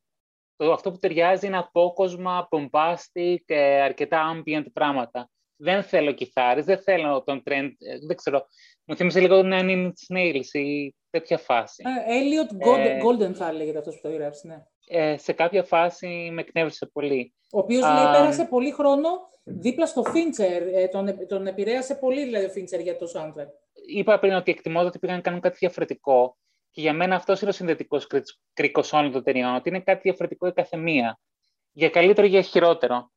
το, 0.56 0.72
αυτό 0.72 0.92
που 0.92 0.98
ταιριάζει 0.98 1.48
είναι 1.48 1.58
απόκοσμα, 1.58 2.48
bombastic, 2.52 3.36
και 3.46 3.56
αρκετά 3.84 4.36
ambient 4.36 4.66
πράγματα. 4.74 5.30
Δεν 5.56 5.84
θέλω 5.84 6.12
κιθάρες, 6.12 6.66
δεν 6.66 6.82
θέλω 6.82 7.24
τον 7.24 7.44
trend, 7.46 7.70
ε, 7.78 7.98
δεν 8.08 8.16
ξέρω. 8.16 8.48
Μου 8.86 8.96
θύμισε 8.96 9.20
λίγο 9.20 9.42
τον 9.42 9.52
Nine 9.54 9.92
Snails 10.08 10.54
ή 10.54 10.96
τέτοια 11.10 11.38
φάση. 11.38 11.84
Ε, 12.08 12.20
Elliot 12.20 12.68
Golden, 12.68 12.80
ε, 12.80 13.00
Golden 13.04 13.34
θα 13.34 13.54
λέγεται 13.54 13.78
αυτός 13.78 13.96
που 13.96 14.02
το 14.02 14.13
γράψει, 14.13 14.48
ναι. 14.48 14.63
Ε, 14.88 15.18
σε 15.18 15.34
κάποια 15.34 15.63
φάση 15.63 16.30
με 16.32 16.42
εκνεύρισε 16.42 16.86
πολύ. 16.86 17.34
Ο 17.52 17.60
οποίος, 17.60 17.82
λέει, 17.82 18.12
πέρασε 18.12 18.46
πολύ 18.46 18.72
χρόνο 18.72 19.10
δίπλα 19.44 19.86
στο 19.86 20.02
Fincher. 20.02 20.62
Ε, 20.74 20.88
τον, 20.88 21.28
τον 21.28 21.48
επηρέασε 21.48 21.96
πολύ 21.96 22.24
δηλαδή, 22.24 22.46
ο 22.46 22.52
Fincher 22.56 22.82
για 22.82 22.98
το 22.98 23.06
soundtrack. 23.16 23.48
Είπα 23.88 24.20
πριν 24.20 24.34
ότι 24.34 24.52
εκτιμώ 24.52 24.80
ότι 24.80 25.00
πήγαν 25.00 25.16
να 25.16 25.22
κάνουν 25.22 25.40
κάτι 25.40 25.58
διαφορετικό. 25.60 26.38
Και 26.72 26.82
για 26.82 26.94
μένα 26.94 27.16
αυτός 27.16 27.42
είναι 27.42 27.50
ο 27.50 27.54
συνδετικός 27.54 28.08
κρίκος 28.54 28.94
όλων 28.94 29.12
των 29.12 29.24
ταινιών. 29.24 29.56
Ότι 29.56 29.70
είναι 29.70 29.80
κάτι 29.80 30.02
διαφορετικό 30.04 30.48
η 30.48 30.54
καθεμία. 30.54 31.20
Για 31.72 31.90
καλύτερο 31.90 32.28
ή 32.28 32.30
για 32.30 32.42
χειρότερο. 32.42 33.12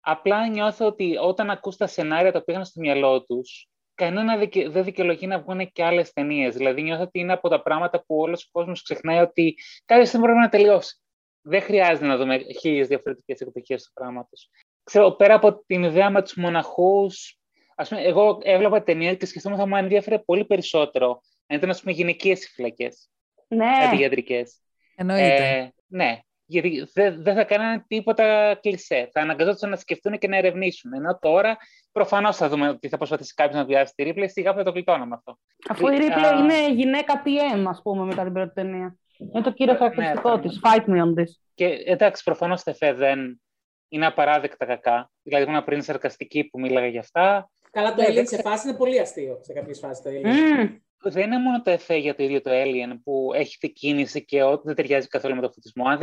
Απλά 0.00 0.48
νιώθω 0.48 0.86
ότι 0.86 1.16
όταν 1.16 1.50
ακούς 1.50 1.76
τα 1.76 1.86
σενάρια 1.86 2.32
τα 2.32 2.44
πήγαν 2.44 2.64
στο 2.64 2.80
μυαλό 2.80 3.24
τους, 3.24 3.68
κανένα 3.98 4.36
δεν 4.68 4.84
δικαιολογεί 4.84 5.26
να 5.26 5.40
βγουν 5.40 5.72
και 5.72 5.84
άλλες 5.84 6.12
ταινίες. 6.12 6.56
Δηλαδή, 6.56 6.82
νιώθω 6.82 7.02
ότι 7.02 7.18
είναι 7.18 7.32
από 7.32 7.48
τα 7.48 7.62
πράγματα 7.62 8.04
που 8.04 8.16
όλος 8.16 8.44
ο 8.44 8.48
κόσμος 8.52 8.82
ξεχνάει 8.82 9.18
ότι 9.18 9.56
κάποια 9.84 10.04
στιγμή 10.04 10.26
πρέπει 10.26 10.40
να 10.40 10.48
τελειώσει. 10.48 11.00
Δεν 11.42 11.62
χρειάζεται 11.62 12.06
να 12.06 12.16
δούμε 12.16 12.38
χίλιες 12.60 12.86
διαφορετικές 12.88 13.40
εκδοχές 13.40 13.84
του 13.84 13.90
πράγματος 13.92 14.50
ξέρω, 14.88 15.10
πέρα 15.10 15.34
από 15.34 15.64
την 15.66 15.82
ιδέα 15.82 16.10
με 16.10 16.22
τους 16.22 16.34
μοναχούς, 16.34 17.38
ας 17.76 17.88
πούμε, 17.88 18.02
εγώ 18.02 18.38
έβλεπα 18.42 18.82
ταινία 18.82 19.14
και 19.14 19.26
σκεφτόμουν 19.26 19.58
θα 19.58 19.66
μου 19.66 19.76
ενδιαφέρε 19.76 20.18
πολύ 20.18 20.44
περισσότερο 20.44 21.22
αν 21.46 21.56
ήταν, 21.56 21.70
ας 21.70 21.80
πούμε, 21.80 21.92
γυναικείες 21.92 22.44
οι 22.44 22.48
φυλακές. 22.48 23.08
Ναι. 23.48 23.70
Αντιγιατρικές. 23.86 24.60
Εννοείται. 24.94 25.48
Ε, 25.48 25.72
ναι. 25.86 26.18
Γιατί 26.50 26.88
δεν 26.94 27.22
δε 27.22 27.34
θα 27.34 27.44
κάνανε 27.44 27.84
τίποτα 27.86 28.58
κλεισέ. 28.62 29.08
Θα 29.12 29.20
αναγκαζόταν 29.20 29.70
να 29.70 29.76
σκεφτούν 29.76 30.18
και 30.18 30.28
να 30.28 30.36
ερευνήσουν. 30.36 30.92
Ενώ 30.92 31.18
τώρα 31.18 31.56
προφανώς 31.92 32.36
θα 32.36 32.48
δούμε 32.48 32.68
ότι 32.68 32.88
θα 32.88 32.96
προσπαθήσει 32.96 33.34
κάποιος 33.34 33.56
να 33.56 33.64
βιάσει 33.64 33.92
τη 33.94 34.02
Ρίπλε, 34.02 34.28
σιγά 34.28 34.54
θα 34.54 34.62
το 34.62 34.70
γλιτώναμε 34.70 35.14
αυτό. 35.14 35.38
Αφού 35.68 35.88
η 35.88 35.96
Ρίπλε 35.96 36.28
είναι 36.38 36.72
γυναίκα 36.72 37.22
PM, 37.24 37.64
ας 37.68 37.80
πούμε, 37.82 38.04
μετά 38.04 38.22
την 38.22 38.32
πρώτη 38.32 38.52
ταινία. 38.54 38.96
Είναι 39.18 39.42
το 39.42 39.52
κύριο 39.52 39.72
ναι, 39.72 39.78
χαρακτηριστικό 39.78 40.36
ναι, 40.36 40.42
της. 40.42 40.60
Fight 40.62 40.84
me 40.84 41.02
on 41.02 41.20
this. 41.20 41.30
Και 41.54 41.66
εντάξει, 41.84 42.22
προφανώς 42.22 42.62
Τεφέ 42.62 42.92
δεν 42.92 43.40
είναι 43.88 44.06
απαράδεκτα 44.06 44.66
κακά. 44.66 45.10
Δηλαδή, 45.22 45.50
ήμουν 45.50 45.64
πριν 45.64 45.82
σαρκαστική 45.82 46.44
που 46.44 46.60
μίλαγα 46.60 46.86
για 46.86 47.00
αυτά. 47.00 47.50
Καλά, 47.70 47.94
το 47.94 48.02
Alien 48.08 48.22
σε 48.26 48.40
φάση 48.40 48.68
είναι 48.68 48.76
πολύ 48.76 49.00
αστείο 49.00 49.38
σε 49.42 49.52
κάποιες 49.52 49.78
φάσεις 49.78 50.02
το 50.02 50.10
Alien. 50.10 50.76
Δεν 51.02 51.22
είναι 51.22 51.38
μόνο 51.38 51.62
το 51.62 51.70
εφέ 51.70 51.96
για 51.96 52.14
το 52.14 52.22
ίδιο 52.22 52.40
το 52.40 52.50
Alien 52.52 53.00
που 53.04 53.30
έχει 53.34 53.58
την 53.58 53.72
κίνηση 53.72 54.24
και 54.24 54.42
ό,τι 54.42 54.62
δεν 54.64 54.74
ταιριάζει 54.74 55.06
καθόλου 55.06 55.34
με 55.34 55.40
το 55.40 55.50
φωτισμό. 55.50 55.88
Αν 55.88 56.00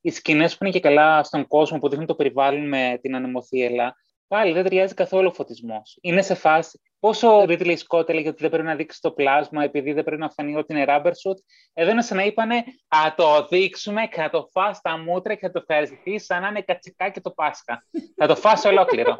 οι 0.00 0.10
σκηνές 0.10 0.56
που 0.56 0.64
είναι 0.64 0.72
και 0.72 0.80
καλά 0.80 1.22
στον 1.22 1.46
κόσμο 1.46 1.78
που 1.78 1.88
δείχνουν 1.88 2.06
το 2.06 2.14
περιβάλλον 2.14 2.68
με 2.68 2.98
την 3.02 3.14
ανεμοθύελα, 3.16 3.96
πάλι 4.28 4.52
δεν 4.52 4.62
ταιριάζει 4.62 4.94
καθόλου 4.94 5.28
ο 5.30 5.32
φωτισμός. 5.32 5.98
Είναι 6.00 6.22
σε 6.22 6.34
φάση. 6.34 6.80
Πόσο 7.00 7.40
ο 7.40 7.44
Ridley 7.48 7.76
Scott 7.88 8.08
έλεγε 8.08 8.28
ότι 8.28 8.40
δεν 8.40 8.50
πρέπει 8.50 8.66
να 8.66 8.74
δείξει 8.74 9.00
το 9.00 9.10
πλάσμα 9.12 9.64
επειδή 9.64 9.92
δεν 9.92 10.04
πρέπει 10.04 10.20
να 10.20 10.30
φανεί 10.30 10.56
ότι 10.56 10.74
είναι 10.74 10.84
rubber 10.88 11.06
suit. 11.06 11.38
Εδώ 11.72 11.90
είναι 11.90 12.02
σαν 12.02 12.16
να 12.16 12.24
είπανε 12.24 12.56
Α 12.88 13.14
το 13.16 13.46
δείξουμε 13.50 14.06
και 14.06 14.20
θα 14.20 14.30
το 14.30 14.48
φας 14.52 14.76
στα 14.76 14.98
μούτρα 14.98 15.34
και 15.34 15.46
θα 15.46 15.52
το 15.52 15.58
ευχαριστηθεί 15.58 16.18
σαν 16.18 16.42
να 16.42 16.48
είναι 16.48 16.62
κατσικάκι 16.62 17.20
το 17.20 17.30
Πάσχα. 17.30 17.86
θα 18.16 18.26
το 18.26 18.36
φας 18.36 18.64
ολόκληρο. 18.64 19.16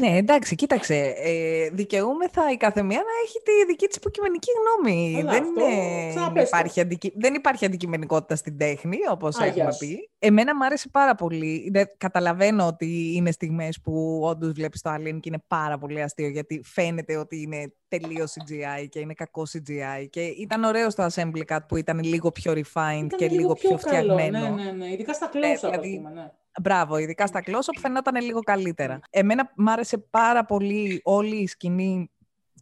Ναι, 0.00 0.16
εντάξει, 0.16 0.54
κοίταξε. 0.54 1.14
Ε, 1.16 1.68
δικαιούμεθα 1.72 2.50
η 2.52 2.56
καθεμία 2.56 2.98
να 2.98 3.12
έχει 3.24 3.38
τη 3.42 3.66
δική 3.66 3.86
της 3.86 3.96
υποκειμενική 3.96 4.50
γνώμη. 4.60 5.22
δεν, 5.22 5.44
είναι, 5.44 6.42
υπάρχει 6.42 6.80
αντικει... 6.80 7.12
δεν 7.16 7.34
υπάρχει 7.34 7.64
αντικειμενικότητα 7.64 8.36
στην 8.36 8.58
τέχνη, 8.58 8.98
όπως 9.10 9.38
έχουμε 9.38 9.76
πει. 9.78 10.10
Εμένα 10.18 10.56
μου 10.56 10.64
άρεσε 10.64 10.88
πάρα 10.88 11.14
πολύ. 11.14 11.72
Καταλαβαίνω 11.98 12.66
ότι 12.66 13.14
είναι 13.14 13.30
στιγμές 13.30 13.80
που 13.82 14.20
όντως 14.24 14.52
βλέπεις 14.52 14.80
το 14.80 14.90
Alien 14.94 15.18
και 15.20 15.28
είναι 15.28 15.42
πάρα 15.46 15.78
πολύ 15.78 16.02
αστείο 16.02 16.28
γιατί 16.28 16.60
φαίνεται 16.64 17.16
ότι 17.16 17.42
είναι 17.42 17.72
τελείως 17.88 18.32
CGI 18.32 18.88
και 18.88 18.98
είναι 18.98 19.14
κακό 19.14 19.42
CGI. 19.52 20.06
Και 20.10 20.20
ήταν 20.20 20.64
ωραίο 20.64 20.90
στο 20.90 21.06
Assembly 21.10 21.42
Cut 21.48 21.58
που 21.68 21.76
ήταν 21.76 22.02
λίγο 22.02 22.32
πιο 22.32 22.52
refined 22.52 23.06
και 23.16 23.28
λίγο, 23.28 23.52
πιο, 23.52 23.68
πιο 23.68 23.78
φτιαγμένο. 23.78 24.38
Ναι, 24.38 24.62
ναι, 24.62 24.70
ναι. 24.70 24.86
Ειδικά 24.92 25.12
στα 25.12 25.30
close-up, 25.32 25.70
δηλαδή, 25.70 26.02
ναι. 26.14 26.30
Μπράβο, 26.62 26.98
ειδικά 26.98 27.26
στα 27.26 27.42
close-up 27.46 27.78
φαινόταν 27.80 28.22
λίγο 28.22 28.40
καλύτερα. 28.40 29.00
Εμένα 29.10 29.52
μ' 29.56 29.68
άρεσε 29.68 29.98
πάρα 29.98 30.44
πολύ 30.44 31.00
όλη 31.04 31.36
η 31.36 31.46
σκηνή 31.46 32.10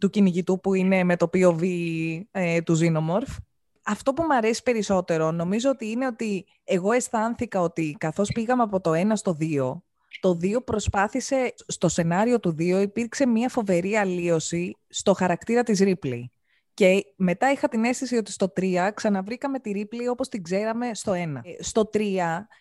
του 0.01 0.11
κυνηγητού 0.11 0.61
που 0.61 0.75
είναι 0.75 1.05
με 1.05 1.17
το 1.17 1.31
POV 1.33 1.63
ε, 2.31 2.61
του 2.61 2.79
Xenomorph. 2.81 3.37
Αυτό 3.85 4.13
που 4.13 4.23
μου 4.23 4.35
αρέσει 4.35 4.63
περισσότερο 4.63 5.33
νομίζω 5.33 5.71
ότι 5.71 5.91
είναι 5.91 6.07
ότι 6.07 6.47
εγώ 6.65 6.93
αισθάνθηκα 6.93 7.61
ότι 7.61 7.97
καθώς 7.99 8.31
πήγαμε 8.33 8.63
από 8.63 8.81
το 8.81 8.91
1 8.95 9.11
στο 9.15 9.37
2 9.41 9.73
το 10.21 10.39
2 10.43 10.65
προσπάθησε, 10.65 11.55
στο 11.67 11.89
σενάριο 11.89 12.41
του 12.41 12.51
2 12.59 12.61
υπήρξε 12.83 13.27
μια 13.27 13.49
φοβερή 13.49 13.97
αλλίωση 13.97 14.77
στο 14.89 15.13
χαρακτήρα 15.13 15.63
της 15.63 15.81
Ripley. 15.83 16.23
Και 16.75 17.05
μετά 17.17 17.51
είχα 17.51 17.69
την 17.69 17.85
αίσθηση 17.85 18.17
ότι 18.17 18.33
στο 18.33 18.53
3 18.57 18.91
ξαναβρήκαμε 18.95 19.59
τη 19.59 19.73
Ripley 19.75 20.11
όπως 20.11 20.29
την 20.29 20.43
ξέραμε 20.43 20.95
στο 20.95 21.13
1. 21.13 21.17
Ε, 21.17 21.63
στο 21.63 21.91
3, 21.93 21.99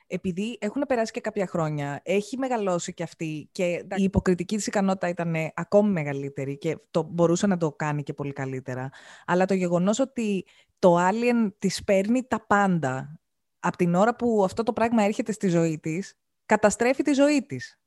επειδή 0.07 0.57
έχουν 0.61 0.83
περάσει 0.87 1.11
και 1.11 1.21
κάποια 1.21 1.47
χρόνια, 1.47 2.01
έχει 2.03 2.37
μεγαλώσει 2.37 2.93
και 2.93 3.03
αυτή 3.03 3.49
και 3.51 3.85
η 3.95 4.03
υποκριτική 4.03 4.55
της 4.55 4.67
ικανότητα 4.67 5.07
ήταν 5.07 5.35
ακόμη 5.53 5.91
μεγαλύτερη 5.91 6.57
και 6.57 6.77
το 6.91 7.03
μπορούσε 7.03 7.47
να 7.47 7.57
το 7.57 7.71
κάνει 7.71 8.03
και 8.03 8.13
πολύ 8.13 8.33
καλύτερα. 8.33 8.89
Αλλά 9.25 9.45
το 9.45 9.53
γεγονός 9.53 9.99
ότι 9.99 10.45
το 10.79 10.97
Alien 10.99 11.51
της 11.59 11.83
παίρνει 11.83 12.23
τα 12.23 12.45
πάντα 12.45 13.19
από 13.59 13.77
την 13.77 13.95
ώρα 13.95 14.15
που 14.15 14.41
αυτό 14.43 14.63
το 14.63 14.73
πράγμα 14.73 15.03
έρχεται 15.03 15.31
στη 15.31 15.47
ζωή 15.47 15.79
της, 15.79 16.17
καταστρέφει 16.45 17.03
τη 17.03 17.13
ζωή 17.13 17.45
της. 17.45 17.79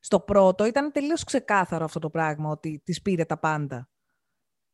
Στο 0.00 0.20
πρώτο 0.20 0.66
ήταν 0.66 0.92
τελείως 0.92 1.24
ξεκάθαρο 1.24 1.84
αυτό 1.84 1.98
το 1.98 2.10
πράγμα, 2.10 2.50
ότι 2.50 2.82
της 2.84 3.02
πήρε 3.02 3.24
τα 3.24 3.38
πάντα. 3.38 3.91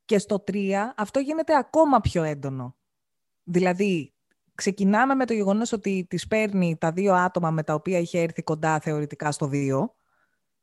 Και 0.09 0.19
στο 0.19 0.41
τρία 0.41 0.95
αυτό 0.97 1.19
γίνεται 1.19 1.57
ακόμα 1.57 2.01
πιο 2.01 2.23
έντονο. 2.23 2.77
Δηλαδή, 3.43 4.15
ξεκινάμε 4.55 5.15
με 5.15 5.27
το 5.27 5.33
γεγονός 5.33 5.73
ότι 5.73 6.07
της 6.09 6.27
παίρνει 6.27 6.77
τα 6.81 6.93
δύο 6.93 7.15
άτομα 7.15 7.51
με 7.51 7.63
τα 7.63 7.75
οποία 7.75 7.99
είχε 7.99 8.21
έρθει 8.21 8.43
κοντά 8.43 8.81
θεωρητικά 8.81 9.33
στο 9.33 9.47
δύο, 9.47 9.95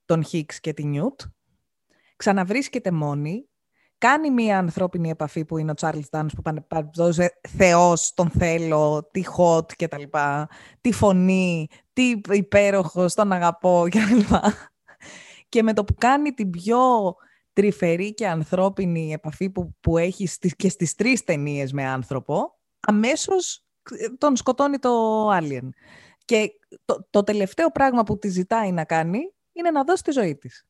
τον 0.05 0.23
Χίξ 0.23 0.59
και 0.59 0.73
την 0.73 0.89
Νιούτ, 0.89 1.21
ξαναβρίσκεται 2.15 2.91
μόνη, 2.91 3.49
κάνει 3.97 4.31
μία 4.31 4.57
ανθρώπινη 4.57 5.09
επαφή 5.09 5.45
που 5.45 5.57
είναι 5.57 5.71
ο 5.71 5.73
Τσάρλς 5.73 6.09
Ντάνος 6.09 6.33
που 6.33 6.41
παντός 6.67 7.17
θεός, 7.57 8.13
τον 8.13 8.29
θέλω, 8.29 9.09
τι 9.11 9.23
hot 9.37 9.73
και 9.73 9.87
τα 9.87 9.99
λοιπά, 9.99 10.49
τι 10.81 10.91
φωνή, 10.91 11.67
τι 11.93 12.21
υπέροχος, 12.31 13.13
τον 13.13 13.31
αγαπώ 13.31 13.85
και 13.89 13.99
τα 13.99 14.15
λοιπά. 14.15 14.53
Και 15.49 15.63
με 15.63 15.73
το 15.73 15.83
που 15.83 15.93
κάνει 15.93 16.31
την 16.31 16.49
πιο 16.49 17.15
τρυφερή 17.55 18.13
και 18.13 18.27
ανθρώπινη 18.27 19.13
επαφή 19.13 19.49
που, 19.49 19.75
που 19.79 19.97
έχει 19.97 20.27
στις, 20.27 20.55
και 20.55 20.69
στις 20.69 20.95
τρεις 20.95 21.23
ταινίες 21.23 21.73
με 21.73 21.85
άνθρωπο, 21.85 22.59
αμέσως 22.79 23.65
ε, 23.91 24.07
τον 24.17 24.35
σκοτώνει 24.35 24.77
το 24.77 24.91
Alien. 25.37 25.69
Και 26.25 26.51
το, 26.85 27.07
το 27.09 27.23
τελευταίο 27.23 27.71
πράγμα 27.71 28.03
που 28.03 28.17
τη 28.17 28.27
ζητάει 28.27 28.71
να 28.71 28.83
κάνει 28.83 29.19
είναι 29.51 29.71
να 29.71 29.83
δώσει 29.83 30.03
τη 30.03 30.11
ζωή 30.11 30.35
της. 30.35 30.65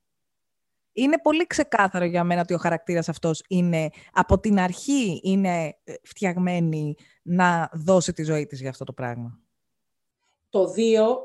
Είναι 0.92 1.20
πολύ 1.22 1.48
ξεκάθαρο 1.48 2.06
για 2.06 2.24
μένα 2.24 2.42
ότι 2.42 2.54
ο 2.54 2.58
χαρακτήρας 2.58 3.10
αυτός 3.10 3.44
είναι 3.48 3.90
από 4.12 4.40
την 4.40 4.60
αρχή 4.60 5.20
είναι 5.24 5.78
ε, 5.84 5.94
φτιαγμένη 6.04 6.96
να 7.22 7.70
δώσει 7.74 8.14
τη 8.14 8.24
ζωή 8.24 8.46
της 8.46 8.60
για 8.62 8.70
αυτό 8.70 8.84
το 8.84 8.94
πράγμα. 8.94 9.40
Το 10.50 10.64
2 10.64 10.70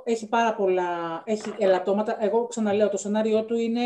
έχει 0.05 0.29
πάρα 0.29 0.55
πολλά, 0.55 1.23
έχει 1.25 1.55
ελαττώματα. 1.59 2.17
Εγώ 2.25 2.47
ξαναλέω, 2.47 2.89
το 2.89 2.97
σενάριό 2.97 3.45
του 3.45 3.57
είναι 3.57 3.81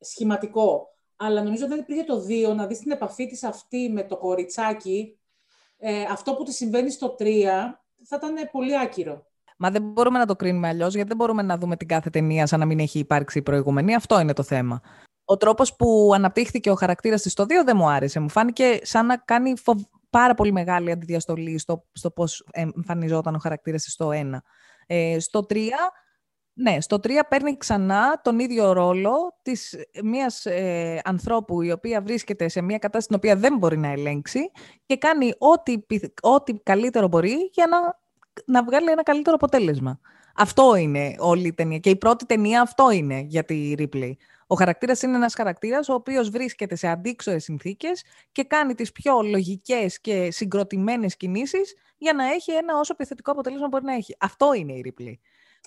σχηματικό. 0.00 0.86
Αλλά 1.16 1.42
νομίζω 1.42 1.64
ότι 1.64 1.74
δεν 1.74 1.82
υπήρχε 1.82 2.02
το 2.04 2.24
2 2.52 2.54
να 2.54 2.66
δεις 2.66 2.78
την 2.78 2.90
επαφή 2.90 3.26
της 3.26 3.42
αυτή 3.42 3.90
με 3.92 4.02
το 4.02 4.16
κοριτσάκι. 4.16 5.18
Ε, 5.78 6.02
αυτό 6.02 6.34
που 6.34 6.42
τη 6.42 6.52
συμβαίνει 6.52 6.90
στο 6.90 7.14
3 7.18 7.24
θα 8.04 8.16
ήταν 8.16 8.48
πολύ 8.52 8.78
άκυρο. 8.78 9.26
Μα 9.58 9.70
δεν 9.70 9.82
μπορούμε 9.82 10.18
να 10.18 10.26
το 10.26 10.36
κρίνουμε 10.36 10.68
αλλιώς, 10.68 10.92
γιατί 10.94 11.08
δεν 11.08 11.16
μπορούμε 11.16 11.42
να 11.42 11.58
δούμε 11.58 11.76
την 11.76 11.88
κάθε 11.88 12.10
ταινία 12.10 12.46
σαν 12.46 12.58
να 12.58 12.66
μην 12.66 12.78
έχει 12.78 12.98
υπάρξει 12.98 13.38
η 13.38 13.42
προηγούμενη. 13.42 13.94
Αυτό 13.94 14.20
είναι 14.20 14.32
το 14.32 14.42
θέμα. 14.42 14.80
Ο 15.24 15.36
τρόπος 15.36 15.76
που 15.76 16.10
αναπτύχθηκε 16.14 16.70
ο 16.70 16.74
χαρακτήρας 16.74 17.22
της 17.22 17.32
στο 17.32 17.44
2 17.44 17.46
δεν 17.64 17.76
μου 17.76 17.90
άρεσε. 17.90 18.20
Μου 18.20 18.28
φάνηκε 18.28 18.80
σαν 18.82 19.06
να 19.06 19.16
κάνει 19.16 19.54
πάρα 20.10 20.34
πολύ 20.34 20.52
μεγάλη 20.52 20.90
αντιδιαστολή 20.90 21.58
στο, 21.58 21.84
στο 21.92 22.10
πώς 22.10 22.46
εμφανιζόταν 22.50 23.34
ο 23.34 23.38
χαρακτήρας 23.38 23.82
της 23.82 23.92
στο 23.92 24.10
1. 24.12 24.14
Ε, 24.86 25.18
στο 25.20 25.46
3 25.48 25.54
ναι, 26.60 26.80
στο 26.80 26.96
3 26.96 27.10
παίρνει 27.28 27.56
ξανά 27.56 28.20
τον 28.24 28.38
ίδιο 28.38 28.72
ρόλο 28.72 29.38
της 29.42 29.76
μιας 30.04 30.46
ε, 30.46 31.00
ανθρώπου 31.04 31.62
η 31.62 31.72
οποία 31.72 32.00
βρίσκεται 32.02 32.48
σε 32.48 32.60
μια 32.60 32.78
κατάσταση 32.78 33.06
την 33.06 33.16
οποία 33.16 33.36
δεν 33.36 33.58
μπορεί 33.58 33.78
να 33.78 33.88
ελέγξει 33.88 34.50
και 34.86 34.96
κάνει 34.96 35.32
ό,τι, 35.38 35.76
ό,τι 36.20 36.52
καλύτερο 36.52 37.08
μπορεί 37.08 37.50
για 37.52 37.66
να, 37.66 37.98
να 38.44 38.64
βγάλει 38.64 38.90
ένα 38.90 39.02
καλύτερο 39.02 39.36
αποτέλεσμα. 39.36 40.00
Αυτό 40.36 40.74
είναι 40.74 41.14
όλη 41.18 41.46
η 41.46 41.52
ταινία. 41.52 41.78
Και 41.78 41.90
η 41.90 41.96
πρώτη 41.96 42.26
ταινία 42.26 42.60
αυτό 42.60 42.90
είναι 42.90 43.20
για 43.20 43.44
τη 43.44 43.74
Ripley. 43.78 44.12
Ο 44.46 44.54
χαρακτήρας 44.54 45.02
είναι 45.02 45.16
ένας 45.16 45.34
χαρακτήρας 45.34 45.88
ο 45.88 45.94
οποίος 45.94 46.30
βρίσκεται 46.30 46.74
σε 46.74 46.88
αντίξωες 46.88 47.44
συνθήκες 47.44 48.04
και 48.32 48.44
κάνει 48.44 48.74
τις 48.74 48.92
πιο 48.92 49.22
λογικές 49.22 50.00
και 50.00 50.30
συγκροτημένες 50.30 51.16
κινήσεις 51.16 51.74
για 51.98 52.12
να 52.12 52.24
έχει 52.24 52.52
ένα 52.52 52.78
όσο 52.78 52.92
επιθετικό 52.92 53.30
αποτέλεσμα 53.30 53.68
μπορεί 53.68 53.84
να 53.84 53.94
έχει. 53.94 54.16
Αυτό 54.18 54.52
είναι 54.52 54.72
η 54.72 54.84
Ripley. 54.86 55.14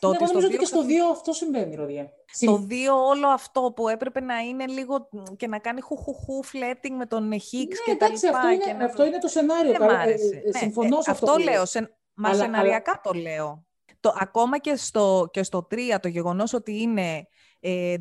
Το 0.02 0.10
ναι, 0.10 0.18
νομίζω 0.28 0.48
ότι 0.48 0.58
και 0.58 0.66
στο 0.66 0.82
2 0.82 0.86
αυτό 1.12 1.34
συμβαίνει, 1.34 1.76
Ροδιέ. 1.76 2.10
Στο 2.26 2.68
2 2.70 2.74
όλο 3.08 3.28
αυτό 3.28 3.72
που 3.76 3.88
έπρεπε 3.88 4.20
να 4.20 4.40
είναι 4.40 4.68
λίγο 4.68 5.10
και 5.38 5.48
να 5.48 5.60
κάνει 5.60 5.82
χουχουχού 5.82 6.44
φλέτινγκ 6.44 6.98
με 6.98 7.06
τον 7.06 7.40
Χίξ 7.40 7.80
ναι, 7.80 7.94
και 7.94 8.00
τα 8.00 8.10
λοιπά. 8.10 8.38
Αυτό 8.38 8.50
είναι, 8.50 8.64
και 8.64 8.74
να... 8.74 8.86
αυτό 8.86 9.06
είναι 9.06 9.18
το 9.18 9.28
σενάριο. 9.28 9.72
Δεν 9.72 9.90
ε, 9.90 9.94
ε, 9.94 10.16
ναι, 10.54 10.58
συμφωνώ 10.58 10.98
ε, 10.98 11.02
σε 11.02 11.12
αυτό. 11.12 11.32
αυτό 11.32 11.44
λέω. 11.44 11.66
Σε, 11.66 11.98
μα 12.14 12.30
αλλά, 12.30 12.44
σεναριακά 12.44 12.92
αλλά... 12.92 13.02
το 13.04 13.20
λέω. 13.20 13.66
Το, 14.00 14.16
ακόμα 14.20 14.58
και 14.58 14.76
στο, 14.76 15.30
και 15.32 15.44
στο 15.44 15.68
3 15.72 15.78
το 16.02 16.08
γεγονός 16.08 16.54
ότι 16.54 16.82
είναι 16.82 17.28
ε, 17.60 17.92
ε, 17.92 17.98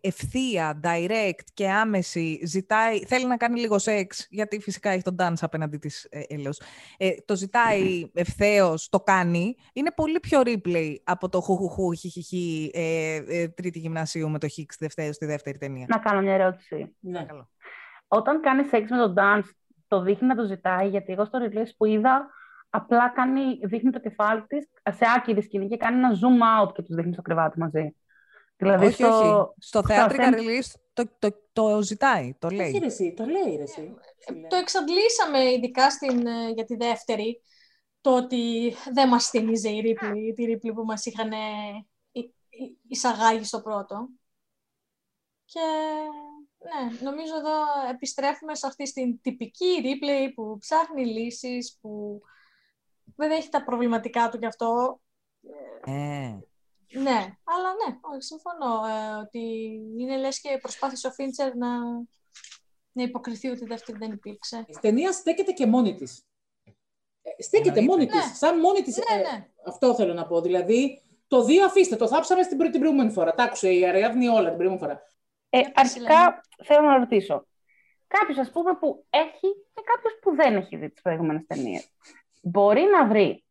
ευθεία, 0.00 0.80
direct 0.82 1.44
και 1.54 1.70
άμεση, 1.70 2.40
ζητάει, 2.44 2.98
θέλει 2.98 3.26
να 3.26 3.36
κάνει 3.36 3.60
λίγο 3.60 3.78
σεξ, 3.78 4.26
γιατί 4.30 4.60
φυσικά 4.60 4.90
έχει 4.90 5.02
τον 5.02 5.16
dance 5.18 5.40
απέναντι 5.40 5.78
της 5.78 6.04
ε, 6.10 6.22
έλεος. 6.28 6.60
Ε, 6.96 7.10
το 7.24 7.36
ζητάει 7.36 8.10
ευθέως, 8.14 8.88
το 8.88 9.00
κάνει, 9.00 9.56
είναι 9.72 9.90
πολύ 9.96 10.20
πιο 10.20 10.40
replay 10.44 10.94
από 11.04 11.28
το 11.28 11.40
χουχουχού, 11.40 11.92
χιχιχι, 11.92 12.70
ε, 12.74 13.14
ε, 13.28 13.48
τρίτη 13.48 13.78
γυμνασίου 13.78 14.30
με 14.30 14.38
το 14.38 14.48
χίξ 14.48 14.76
δεύτερη, 14.78 15.12
στη 15.12 15.26
δεύτερη 15.26 15.58
ταινία. 15.58 15.86
Να 15.88 15.98
κάνω 15.98 16.20
μια 16.20 16.34
ερώτηση. 16.34 16.96
Ναι. 17.00 17.26
Όταν 18.08 18.40
κάνει 18.40 18.64
σεξ 18.64 18.90
με 18.90 18.96
τον 18.96 19.14
dance, 19.18 19.50
το 19.88 20.02
δείχνει 20.02 20.26
να 20.26 20.34
το 20.34 20.44
ζητάει, 20.44 20.88
γιατί 20.88 21.12
εγώ 21.12 21.24
στο 21.24 21.38
release 21.42 21.70
που 21.76 21.84
είδα, 21.84 22.30
απλά 22.70 23.08
κάνει, 23.08 23.58
δείχνει 23.62 23.90
το 23.90 24.00
κεφάλι 24.00 24.44
της 24.46 24.68
σε 24.90 25.04
άκυρη 25.16 25.42
σκηνή 25.42 25.68
και 25.68 25.76
κάνει 25.76 25.96
ένα 25.96 26.10
zoom 26.10 26.66
out 26.66 26.72
και 26.74 26.82
τους 26.82 26.94
δείχνει 26.94 27.12
στο 27.12 27.22
κρεβάτι 27.22 27.58
μαζί. 27.58 27.94
Δηλαδή 28.60 28.86
όχι, 28.86 28.94
στο... 28.94 29.08
όχι. 29.08 29.54
Στο 29.58 29.82
theatrical 29.88 30.34
release 30.34 30.72
το, 30.92 31.10
το, 31.18 31.34
το, 31.52 31.82
ζητάει, 31.82 32.34
το 32.38 32.48
λέει. 32.48 32.68
Όχι, 32.68 32.84
εσύ, 32.84 33.14
το 33.16 33.24
λέει, 33.24 33.56
ρε, 33.56 33.62
εσύ. 33.62 33.94
Το 34.48 34.56
εξαντλήσαμε 34.56 35.50
ειδικά 35.50 35.90
στην, 35.90 36.26
ε, 36.26 36.50
για 36.50 36.64
τη 36.64 36.76
δεύτερη, 36.76 37.42
το 38.00 38.16
ότι 38.16 38.74
δεν 38.92 39.08
μας 39.08 39.28
θυμίζει 39.28 39.68
η 39.68 39.82
Ripley, 39.84 40.34
τη 40.34 40.44
Ripley 40.48 40.74
που 40.74 40.84
μας 40.84 41.06
είχαν 41.06 41.30
εισαγάγει 42.88 43.44
στο 43.44 43.60
πρώτο. 43.60 44.08
Και 45.44 45.60
ναι, 46.58 47.10
νομίζω 47.10 47.36
εδώ 47.36 47.88
επιστρέφουμε 47.90 48.54
σε 48.54 48.66
αυτή 48.66 48.92
την 48.92 49.20
τυπική 49.20 49.82
Ripley 49.82 50.32
που 50.34 50.56
ψάχνει 50.58 51.06
λύσεις, 51.06 51.78
που 51.80 52.20
δεν 53.16 53.30
έχει 53.30 53.48
τα 53.48 53.64
προβληματικά 53.64 54.28
του 54.28 54.38
γι' 54.38 54.46
αυτό. 54.46 55.00
Ε. 55.84 56.38
Ναι, 56.92 57.36
αλλά 57.44 57.70
ναι, 57.86 57.98
όχι, 58.00 58.22
συμφωνώ 58.22 58.86
ε, 58.86 59.20
ότι 59.20 59.38
είναι 59.98 60.16
λες 60.16 60.40
και 60.40 60.58
προσπάθησε 60.60 61.06
ο 61.06 61.10
Φίντσερ 61.10 61.56
να, 61.56 61.78
να 62.92 63.02
υποκριθεί 63.02 63.48
ότι 63.48 63.64
δεύτερη 63.64 63.98
δεν 63.98 64.12
υπήρξε. 64.12 64.64
Η 64.66 64.76
ταινία 64.80 65.12
στέκεται 65.12 65.52
και 65.52 65.66
μόνη 65.66 65.94
της. 65.94 66.24
Ε, 67.22 67.42
στέκεται 67.42 67.82
μόνη 67.82 68.04
ναι. 68.04 68.10
της, 68.10 68.38
σαν 68.38 68.58
μόνη 68.58 68.82
της. 68.82 68.96
Ναι, 68.96 69.18
ε, 69.18 69.20
ναι. 69.20 69.48
αυτό 69.66 69.94
θέλω 69.94 70.14
να 70.14 70.26
πω. 70.26 70.40
Δηλαδή, 70.40 71.02
το 71.26 71.44
δύο 71.44 71.64
αφήστε, 71.64 71.96
το 71.96 72.08
θάψαμε 72.08 72.42
στην 72.42 72.70
την 72.70 72.80
προηγούμενη 72.80 73.10
φορά. 73.10 73.34
Τα 73.34 73.42
άκουσε 73.42 73.72
η 73.72 73.86
Αριάδνη 73.86 74.28
όλα 74.28 74.48
την 74.48 74.56
προηγούμενη 74.56 74.78
φορά. 74.78 75.02
Ε, 75.50 75.60
αρχικά 75.74 76.40
θέλω 76.64 76.86
να 76.86 76.98
ρωτήσω. 76.98 77.46
Κάποιος, 78.06 78.38
ας 78.38 78.50
πούμε, 78.50 78.74
που 78.74 79.06
έχει 79.10 79.54
και 79.74 79.82
κάποιος 79.84 80.18
που 80.22 80.34
δεν 80.34 80.56
έχει 80.56 80.76
δει 80.76 80.90
τις 80.90 81.02
προηγούμενες 81.02 81.46
ταινίες. 81.46 81.90
Μπορεί 82.42 82.82
να 82.82 83.06
βρει 83.06 83.44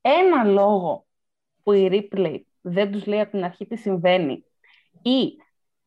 ένα 0.00 0.44
λόγο 0.44 1.06
που 1.62 1.72
η 1.72 1.88
Ripley 1.92 2.40
δεν 2.62 2.92
τους 2.92 3.06
λέει 3.06 3.20
από 3.20 3.30
την 3.30 3.44
αρχή 3.44 3.66
τι 3.66 3.76
συμβαίνει 3.76 4.44
ή 5.02 5.36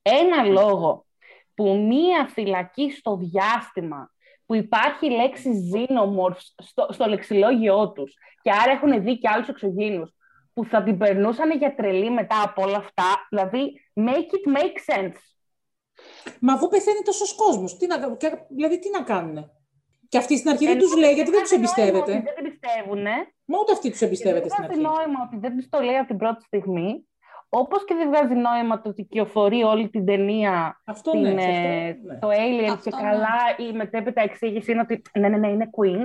ένα 0.01 0.43
λόγο 0.43 1.05
που 1.53 1.77
μία 1.77 2.27
φυλακή 2.27 2.91
στο 2.91 3.17
διάστημα 3.17 4.11
που 4.45 4.55
υπάρχει 4.55 5.05
η 5.05 5.09
λέξη 5.09 5.71
xenomorphs 5.73 6.53
στο, 6.57 6.87
στο 6.89 7.05
λεξιλόγιό 7.05 7.91
τους 7.91 8.13
και 8.41 8.51
άρα 8.51 8.71
έχουν 8.71 9.03
δει 9.03 9.17
και 9.17 9.29
άλλους 9.29 9.47
εξωγήινους 9.47 10.15
που 10.53 10.65
θα 10.65 10.83
την 10.83 10.97
περνούσαν 10.97 11.51
για 11.51 11.75
τρελή 11.75 12.11
μετά 12.11 12.41
από 12.43 12.61
όλα 12.61 12.77
αυτά, 12.77 13.27
δηλαδή 13.29 13.73
make 13.93 14.31
it 14.35 14.57
make 14.57 14.95
sense. 14.95 15.17
Μα 16.39 16.53
αφού 16.53 16.67
πεθαίνει 16.67 17.01
τόσος 17.03 17.35
κόσμος, 17.35 17.77
δηλαδή 18.49 18.79
τι 18.79 18.89
να 18.89 19.03
κάνουν. 19.03 19.51
Και 20.15 20.21
αυτή 20.21 20.37
στην 20.37 20.49
αρχή 20.49 20.65
δεν 20.65 20.79
τους 20.79 20.95
λέει 20.95 21.13
γιατί 21.13 21.31
δεν 21.31 21.41
τους 21.41 21.51
εμπιστεύεται. 21.51 22.11
Δεν 22.11 22.33
την 22.35 22.43
πιστεύουν. 22.49 23.03
Μα 23.45 23.55
ούτε 23.61 23.71
αυτή 23.71 23.89
τους 23.91 24.01
εμπιστεύεται 24.01 24.49
στην 24.49 24.63
αρχή. 24.63 24.75
Δεν 24.75 24.83
βγάζει 24.83 24.97
νόημα 24.97 25.19
ότι 25.27 25.37
δεν 25.39 25.55
τους 25.57 25.69
το 25.69 25.79
λέει 25.79 25.95
από 25.97 26.07
την 26.07 26.17
πρώτη 26.17 26.43
στιγμή. 26.43 27.07
Όπως 27.49 27.85
και 27.85 27.93
δεν 27.95 28.07
βγάζει 28.07 28.33
νόημα 28.33 28.81
το 28.81 28.89
ότι 28.89 29.03
κυοφορεί 29.03 29.63
όλη 29.63 29.89
την 29.89 30.05
ταινία 30.05 30.81
αυτό 30.85 31.11
την, 31.11 31.21
ναι, 31.21 31.29
ε, 31.29 31.89
αυτό, 31.89 32.07
ναι. 32.07 32.17
το 32.19 32.27
Alien 32.27 32.69
Αυτό, 32.71 32.89
και 32.89 32.95
ναι. 32.95 33.01
καλά 33.09 33.37
η 33.57 33.73
μετέπειτα 33.73 34.21
εξήγηση 34.21 34.71
είναι 34.71 34.81
ότι 34.81 35.01
ναι, 35.19 35.27
ναι, 35.29 35.37
ναι, 35.37 35.47
είναι 35.47 35.69
Queen. 35.77 36.03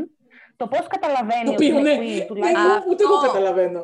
Το 0.57 0.67
πώς 0.69 0.87
καταλαβαίνει 0.87 1.45
Το 1.45 1.53
ότι 1.53 1.67
οποίο, 1.67 1.79
είναι 1.79 1.95
ναι. 1.95 2.01
Queen, 2.01 2.19
Ναι, 2.19 2.25
τουλάχιστον. 2.25 2.71
εγώ- 2.71 2.85
ούτε 2.91 3.03
εγώ 3.05 3.15
Αυτό. 3.15 3.27
καταλαβαίνω. 3.33 3.83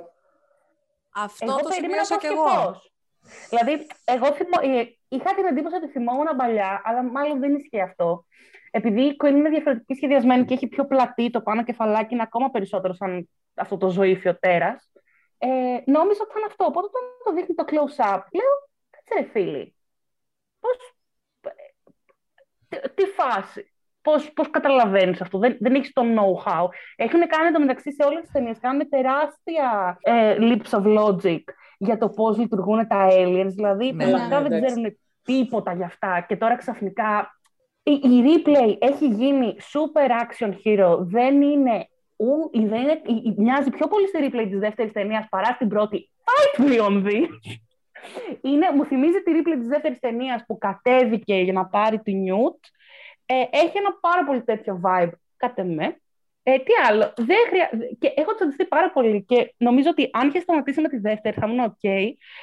Αυτό 1.14 1.44
Εγώ 1.48 1.56
το 1.56 1.68
περίμενα 1.68 2.04
σημείωσα 2.04 2.14
πώς 2.14 2.22
κι 2.22 2.28
και 2.28 2.34
εγώ. 2.34 2.44
πώς. 2.64 2.92
Δηλαδή, 3.50 3.86
εγώ 4.14 4.26
θυμώ, 4.38 4.78
ε, 4.78 4.82
είχα 5.08 5.34
την 5.34 5.44
εντύπωση 5.50 5.74
ότι 5.80 5.88
θυμόμουν 5.88 6.28
παλιά, 6.36 6.80
αλλά 6.84 7.02
μάλλον 7.02 7.40
δεν 7.40 7.54
ισχύει 7.54 7.80
αυτό. 7.80 8.24
Επειδή 8.76 9.02
η 9.02 9.16
Queen 9.22 9.30
είναι 9.30 9.48
διαφορετική 9.48 9.94
σχεδιασμένη 9.94 10.44
και 10.44 10.54
έχει 10.54 10.66
πιο 10.66 10.86
πλατή 10.86 11.30
το 11.30 11.40
πάνω 11.40 11.64
κεφαλάκι, 11.64 12.14
είναι 12.14 12.22
ακόμα 12.22 12.50
περισσότερο 12.50 12.94
σαν 12.94 13.28
αυτό 13.54 13.76
το 13.76 13.88
ζωήφιο 13.88 14.38
τέρας. 14.38 14.90
Ε, 15.38 15.48
νόμιζα 15.86 16.20
ότι 16.22 16.32
θα 16.32 16.38
είναι 16.38 16.46
αυτό. 16.48 16.64
Οπότε 16.64 16.86
όταν 16.86 17.02
το 17.24 17.32
δείχνει 17.32 17.54
το 17.54 17.64
close-up, 17.66 18.20
λέω, 18.32 18.52
κάτσε 18.90 19.22
ρε 19.22 19.28
φίλοι, 19.30 19.74
πώς, 20.60 20.76
τι, 22.68 22.76
τι 22.94 23.04
φάση, 23.04 23.72
πώς, 24.02 24.32
πώς 24.32 24.50
καταλαβαίνεις 24.50 25.20
αυτό, 25.20 25.38
δεν, 25.38 25.56
δεν 25.60 25.74
έχεις 25.74 25.92
το 25.92 26.02
know-how. 26.02 26.66
Έχουν 26.96 27.26
κάνει 27.26 27.52
το 27.52 27.60
μεταξύ 27.60 27.92
σε 27.92 28.04
όλες 28.04 28.22
τις 28.22 28.30
ταινίες, 28.30 28.58
κάνουν 28.58 28.88
τεράστια 28.88 29.98
ε, 30.00 30.36
leaps 30.40 30.70
of 30.70 30.98
logic 30.98 31.42
για 31.78 31.98
το 31.98 32.08
πώς 32.08 32.38
λειτουργούν 32.38 32.86
τα 32.86 33.08
aliens, 33.10 33.52
δηλαδή 33.54 33.92
Ναι, 33.92 34.04
πραγματικά 34.04 34.40
ναι, 34.40 34.48
δεν 34.48 34.58
εντάξει. 34.58 34.74
ξέρουν 34.74 34.98
τίποτα 35.22 35.74
γι' 35.74 35.84
αυτά 35.84 36.24
και 36.28 36.36
τώρα 36.36 36.56
ξαφνικά 36.56 37.35
η, 37.90 37.92
η 37.92 38.22
Replay 38.24 38.76
έχει 38.78 39.06
γίνει 39.06 39.56
super 39.72 40.10
action 40.10 40.52
hero, 40.64 40.98
δεν 40.98 41.42
είναι, 41.42 41.88
ου, 42.16 42.50
η- 42.52 42.66
δεν 42.66 42.80
είναι 42.82 43.00
η- 43.06 43.22
η- 43.24 43.34
μοιάζει 43.36 43.70
πιο 43.70 43.88
πολύ 43.88 44.06
στη 44.06 44.18
Replay 44.22 44.46
της 44.50 44.58
δεύτερης 44.58 44.92
ταινίας 44.92 45.26
παρά 45.30 45.52
στην 45.52 45.68
πρώτη. 45.68 46.10
Fight 46.24 46.64
me 46.68 46.80
on 46.86 47.06
this! 47.06 47.28
Είναι, 48.40 48.66
μου 48.74 48.84
θυμίζει 48.84 49.22
τη 49.22 49.32
ρίπλη 49.32 49.58
της 49.58 49.68
δεύτερης 49.68 49.98
ταινίας 49.98 50.44
που 50.46 50.58
κατέβηκε 50.58 51.34
για 51.34 51.52
να 51.52 51.66
πάρει 51.66 51.98
τη 51.98 52.12
Νιούτ. 52.14 52.56
Ε, 53.26 53.34
έχει 53.50 53.78
ένα 53.78 53.92
πάρα 54.00 54.24
πολύ 54.24 54.42
τέτοιο 54.42 54.80
vibe, 54.84 55.10
κατά 55.36 55.64
με. 55.64 56.00
Ε, 56.42 56.58
τι 56.58 56.72
άλλο, 56.88 57.12
δεν 57.16 57.36
χρεια... 57.48 57.70
και 57.98 58.12
έχω 58.16 58.34
τσαντιστεί 58.34 58.64
πάρα 58.64 58.90
πολύ 58.90 59.24
και 59.24 59.54
νομίζω 59.56 59.90
ότι 59.90 60.10
αν 60.12 60.28
είχε 60.28 60.40
σταματήσει 60.40 60.80
με 60.80 60.88
τη 60.88 60.98
δεύτερη 60.98 61.36
θα 61.40 61.46
ήμουν 61.46 61.66
ok, 61.66 61.88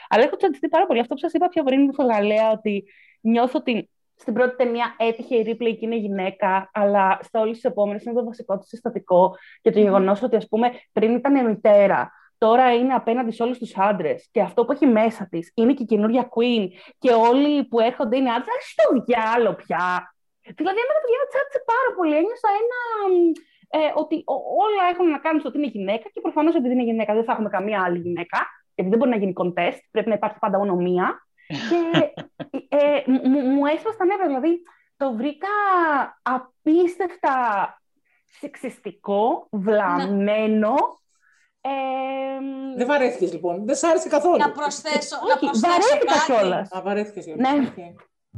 αλλά 0.09 0.23
έχω 0.23 0.35
τσαντιστεί 0.35 0.67
πάρα 0.69 0.85
πολύ. 0.85 0.99
Αυτό 0.99 1.13
που 1.13 1.19
σας 1.19 1.33
είπα 1.33 1.47
πιο 1.47 1.63
πριν 1.63 1.93
στο 1.93 2.03
Γαλλία, 2.03 2.51
ότι 2.51 2.83
νιώθω 3.21 3.59
ότι 3.59 3.89
στην 4.23 4.35
πρώτη 4.35 4.55
ταινία 4.55 4.95
έτυχε 4.97 5.35
η 5.35 5.41
Ρίπλη 5.41 5.77
και 5.77 5.85
είναι 5.85 5.95
γυναίκα, 5.95 6.69
αλλά 6.73 7.19
σε 7.21 7.37
όλες 7.37 7.55
τις 7.55 7.63
επόμενες 7.63 8.03
είναι 8.03 8.15
το 8.19 8.23
βασικό 8.23 8.57
της 8.57 8.67
συστατικό 8.67 9.35
και 9.61 9.71
το 9.71 9.79
γεγονός 9.79 10.21
ότι, 10.21 10.35
ας 10.35 10.47
πούμε, 10.47 10.71
πριν 10.93 11.15
ήταν 11.15 11.45
μητέρα, 11.49 12.11
τώρα 12.37 12.73
είναι 12.73 12.93
απέναντι 12.93 13.31
σε 13.31 13.43
όλους 13.43 13.57
τους 13.57 13.77
άντρες. 13.77 14.29
Και 14.31 14.41
αυτό 14.41 14.65
που 14.65 14.71
έχει 14.71 14.85
μέσα 14.85 15.27
της 15.31 15.51
είναι 15.55 15.73
και 15.73 15.83
η 15.83 15.85
καινούργια 15.85 16.29
Queen. 16.35 16.67
Και 16.99 17.11
όλοι 17.11 17.63
που 17.69 17.79
έρχονται 17.79 18.17
είναι 18.17 18.29
άντρε. 18.29 18.55
στο 18.71 18.83
διάλογο 19.05 19.55
πια. 19.55 19.85
Δηλαδή, 20.59 20.79
εμένα 20.83 20.99
το 21.03 21.07
διάλογο 21.09 21.29
τσάτισε 21.31 21.61
πάρα 21.73 21.89
πολύ. 21.97 22.15
Ένιωσα 22.21 22.49
ένα. 22.61 22.79
Ε, 23.75 23.91
ότι 24.01 24.15
όλα 24.65 24.83
έχουν 24.91 25.05
να 25.15 25.19
κάνουν 25.25 25.39
στο 25.39 25.49
ότι 25.49 25.57
είναι 25.57 25.71
γυναίκα 25.75 26.05
και 26.13 26.21
προφανώς 26.21 26.55
επειδή 26.55 26.73
είναι 26.73 26.87
γυναίκα 26.91 27.13
δεν 27.13 27.23
θα 27.23 27.31
έχουμε 27.31 27.49
καμία 27.49 27.79
άλλη 27.85 27.99
γυναίκα. 28.05 28.39
Γιατί 28.75 28.89
δεν 28.91 28.99
μπορεί 28.99 29.11
να 29.15 29.19
γίνει 29.21 29.33
contest, 29.41 29.79
πρέπει 29.91 30.09
να 30.09 30.17
υπάρχει 30.19 30.37
πάντα 30.39 30.57
μόνο 30.57 30.75
μία. 30.75 31.05
Και 31.69 32.13
ε, 32.69 33.03
μου, 33.05 33.39
μου 33.39 33.65
έσπασε 33.65 33.97
τα 33.97 34.05
νεύρα. 34.05 34.27
Δηλαδή, 34.27 34.61
το 34.97 35.13
βρήκα 35.13 35.47
απίστευτα 36.21 37.37
σεξιστικό, 38.39 39.47
βλαμμένο. 39.51 40.75
Ε, 41.61 41.69
δεν 42.75 42.87
βαρέθηκες 42.87 43.31
λοιπόν. 43.31 43.65
Δεν 43.65 43.75
σ' 43.75 43.83
άρεσε 43.83 44.09
καθόλου. 44.09 44.37
Να 44.37 44.51
προσθέσω, 44.51 45.15
Όχι, 45.23 45.45
να 45.45 45.51
προσθέσω 45.51 45.77
βαρέθηκα 45.79 46.25
κιόλας. 46.25 46.71
Α, 46.71 46.81
βαρέθηκες. 46.81 47.25
Ναι. 47.25 47.51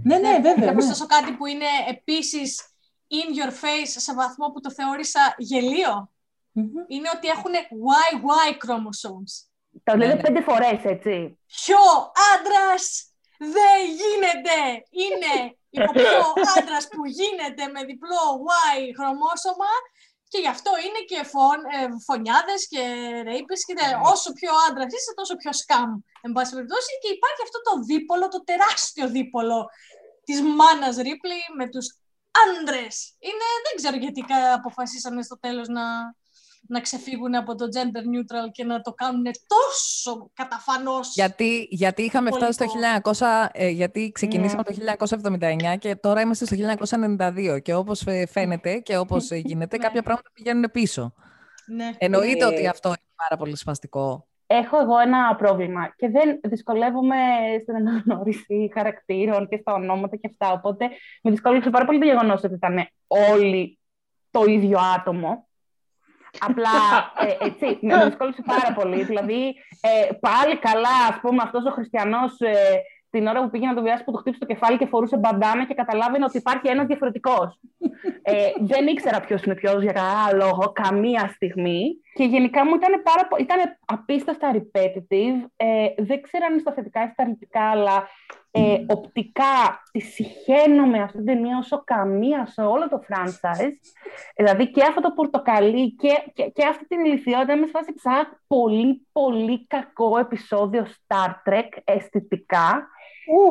ναι, 0.03 0.17
ναι, 0.17 0.39
βέβαια. 0.41 0.65
Να 0.65 0.71
προσθέσω 0.71 1.05
κάτι 1.05 1.31
που 1.31 1.45
είναι 1.45 1.65
επίσης 1.89 2.61
in 3.09 3.37
your 3.37 3.51
face 3.51 3.85
σε 3.85 4.13
βαθμό 4.13 4.51
που 4.51 4.59
το 4.59 4.71
θεώρησα 4.71 5.35
Είναι 6.87 7.09
ότι 7.15 7.27
έχουν 7.27 7.51
YY 7.91 8.51
chromosomes. 8.51 9.54
Το 9.83 9.93
λένε 9.97 10.13
ναι, 10.13 10.13
ναι. 10.13 10.21
πέντε 10.21 10.41
φορές, 10.41 10.79
έτσι. 10.83 11.39
Ποιο 11.61 11.83
άντρας 12.31 12.83
δεν 13.37 13.79
γίνεται! 14.01 14.57
Είναι 15.03 15.33
ο 15.89 15.91
πιο 15.99 16.19
άντρας 16.57 16.85
που 16.93 17.01
γίνεται 17.19 17.63
με 17.73 17.81
διπλό 17.89 18.23
Y 18.73 18.77
χρωμόσωμα 18.97 19.73
και 20.31 20.39
γι' 20.43 20.53
αυτό 20.55 20.71
είναι 20.85 21.01
και 21.11 21.19
φων, 21.31 21.59
ε, 21.75 21.79
φωνιάδες 22.07 22.61
και 22.71 22.83
ρέιπες 23.27 23.59
και 23.65 23.73
ναι. 23.73 23.89
όσο 24.13 24.29
πιο 24.39 24.51
άντρας 24.67 24.91
είσαι 24.93 25.13
τόσο 25.19 25.35
πιο 25.41 25.51
σκάμ 25.61 25.91
εν 26.25 26.31
πάση 26.35 26.51
περιπτώσει 26.55 26.91
και 27.01 27.09
υπάρχει 27.17 27.41
αυτό 27.47 27.59
το 27.67 27.73
δίπολο, 27.89 28.25
το 28.27 28.41
τεράστιο 28.49 29.07
δίπολο 29.17 29.57
της 30.27 30.39
μάνας 30.41 30.95
Ρίπλη 31.05 31.39
με 31.57 31.65
τους 31.69 31.87
άντρες. 32.43 32.95
Είναι, 33.19 33.47
δεν 33.65 33.73
ξέρω 33.79 33.95
γιατί 34.03 34.21
αποφασίσαμε 34.59 35.21
στο 35.27 35.39
τέλος 35.39 35.67
να, 35.67 35.83
να 36.67 36.79
ξεφύγουν 36.79 37.35
από 37.35 37.55
το 37.55 37.65
gender 37.65 37.99
neutral 37.99 38.51
και 38.51 38.63
να 38.63 38.81
το 38.81 38.93
κάνουν 38.93 39.23
τόσο 39.23 40.29
καταφανώς. 40.33 41.13
Γιατί, 41.15 41.67
γιατί 41.69 42.01
είχαμε 42.01 42.31
φτάσει 42.31 42.51
στο 42.51 42.65
1900, 43.03 43.49
ε, 43.51 43.69
γιατί 43.69 44.11
ξεκινήσαμε 44.11 44.63
ναι. 44.67 44.95
το 44.95 45.07
1979 45.73 45.77
και 45.79 45.95
τώρα 45.95 46.21
είμαστε 46.21 46.45
στο 46.45 46.55
1992 47.17 47.61
και 47.61 47.75
όπως 47.75 48.05
ε, 48.05 48.25
φαίνεται 48.25 48.79
και 48.79 48.97
όπως 48.97 49.31
ε, 49.31 49.35
γίνεται 49.35 49.77
κάποια 49.85 50.01
πράγματα 50.01 50.29
πηγαίνουν 50.33 50.71
πίσω. 50.71 51.13
Ναι. 51.67 51.91
Εννοείται 51.97 52.45
ότι 52.45 52.67
αυτό 52.67 52.87
είναι 52.87 53.13
πάρα 53.15 53.37
πολύ 53.37 53.57
σπαστικό. 53.57 54.27
Έχω 54.47 54.79
εγώ 54.79 54.99
ένα 54.99 55.35
πρόβλημα 55.35 55.93
και 55.95 56.09
δεν 56.09 56.39
δυσκολεύομαι 56.43 57.15
στην 57.61 57.75
αναγνώριση 57.75 58.71
χαρακτήρων 58.73 59.47
και 59.47 59.57
στα 59.57 59.73
ονόματα 59.73 60.15
και 60.15 60.27
αυτά. 60.31 60.51
Οπότε 60.51 60.89
με 61.21 61.31
δυσκολεύει 61.31 61.69
πάρα 61.69 61.85
πολύ 61.85 61.99
το 61.99 62.05
γεγονός 62.05 62.43
ότι 62.43 62.53
ήταν 62.53 62.87
όλοι 63.07 63.79
το 64.31 64.43
ίδιο 64.43 64.79
άτομο. 64.97 65.44
Απλά 66.39 66.69
ε, 67.19 67.45
έτσι, 67.45 67.77
με 67.81 68.05
δυσκόλυψε 68.05 68.43
πάρα 68.45 68.73
πολύ. 68.73 69.03
Δηλαδή, 69.03 69.55
ε, 69.81 70.13
πάλι 70.19 70.57
καλά, 70.57 70.95
ας 71.09 71.19
πούμε, 71.21 71.41
αυτός 71.43 71.65
ο 71.65 71.71
χριστιανός 71.71 72.39
ε, 72.39 72.53
την 73.09 73.27
ώρα 73.27 73.41
που 73.43 73.49
πήγε 73.49 73.67
να 73.67 73.73
το 73.73 73.81
βιάσει 73.81 74.03
που 74.03 74.11
το 74.11 74.17
χτύπησε 74.17 74.45
το 74.45 74.53
κεφάλι 74.53 74.77
και 74.77 74.85
φορούσε 74.85 75.17
μπαντάνα 75.17 75.65
και 75.65 75.73
καταλάβαινε 75.73 76.25
ότι 76.25 76.37
υπάρχει 76.37 76.67
ένας 76.67 76.85
διαφορετικός. 76.85 77.59
ε, 78.21 78.33
δεν 78.59 78.87
ήξερα 78.87 79.19
ποιος 79.19 79.43
είναι 79.43 79.55
ποιος 79.55 79.83
για 79.83 79.91
κανένα 79.91 80.45
λόγο, 80.45 80.71
καμία 80.71 81.31
στιγμή. 81.35 81.99
Και 82.15 82.23
γενικά 82.23 82.65
μου 82.65 82.75
ήταν, 82.75 83.03
πάρα, 83.03 83.27
ήταν 83.39 83.77
απίστευτα 83.85 84.51
repetitive. 84.53 85.45
Ε, 85.55 85.87
δεν 85.97 86.21
ξέρω 86.21 86.45
αν 86.45 86.51
είναι 86.51 86.61
στα 86.61 86.73
θετικά 86.73 87.03
ή 87.03 87.09
στα 87.09 87.23
αρνητικά, 87.23 87.69
αλλά 87.69 88.09
ε, 88.51 88.77
οπτικά 88.87 89.83
τη 89.91 89.99
συχαίνομαι 89.99 91.01
αυτή 91.01 91.17
την 91.17 91.25
ταινία 91.25 91.57
όσο 91.57 91.83
καμία 91.83 92.45
σε 92.45 92.61
όλο 92.61 92.89
το 92.89 92.99
franchise. 93.07 93.73
Δηλαδή 94.35 94.71
και 94.71 94.83
αυτό 94.83 95.01
το 95.01 95.11
πορτοκαλί 95.11 95.95
και, 95.95 96.31
και, 96.33 96.43
και 96.43 96.65
αυτή 96.65 96.87
την 96.87 97.05
ηλικιότητα 97.05 97.55
με 97.55 97.67
φάση 97.67 97.93
σαν 97.95 98.41
πολύ 98.47 99.07
πολύ 99.11 99.67
κακό 99.67 100.17
επεισόδιο 100.17 100.85
Star 100.85 101.29
Trek 101.49 101.69
αισθητικά. 101.83 102.87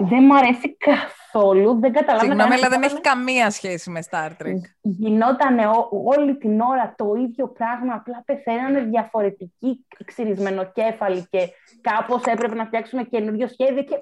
Δεν 0.09 0.25
μου 0.25 0.37
αρέσει 0.37 0.77
καθόλου. 0.77 1.81
Δεν 1.81 1.93
καταλαβαίνω. 1.93 2.33
Συγγνώμη, 2.33 2.55
αλλά 2.55 2.69
δεν 2.69 2.83
έχει 2.83 3.01
καμία 3.01 3.51
σχέση 3.51 3.91
με 3.91 4.01
Star 4.11 4.29
Trek. 4.29 4.61
Γινόταν 4.81 5.59
όλη 6.05 6.37
την 6.37 6.61
ώρα 6.61 6.95
το 6.97 7.15
ίδιο 7.15 7.49
πράγμα. 7.49 7.95
Απλά 7.95 8.23
πεθαίνανε 8.27 8.81
διαφορετικοί 8.81 9.87
ξυρισμένοκέφαλοι 10.05 11.27
και 11.31 11.49
κάπως 11.81 12.23
έπρεπε 12.25 12.55
να 12.55 12.65
φτιάξουν 12.65 13.09
καινούριο 13.09 13.49
σχέδιο. 13.49 13.83
Και 13.83 13.97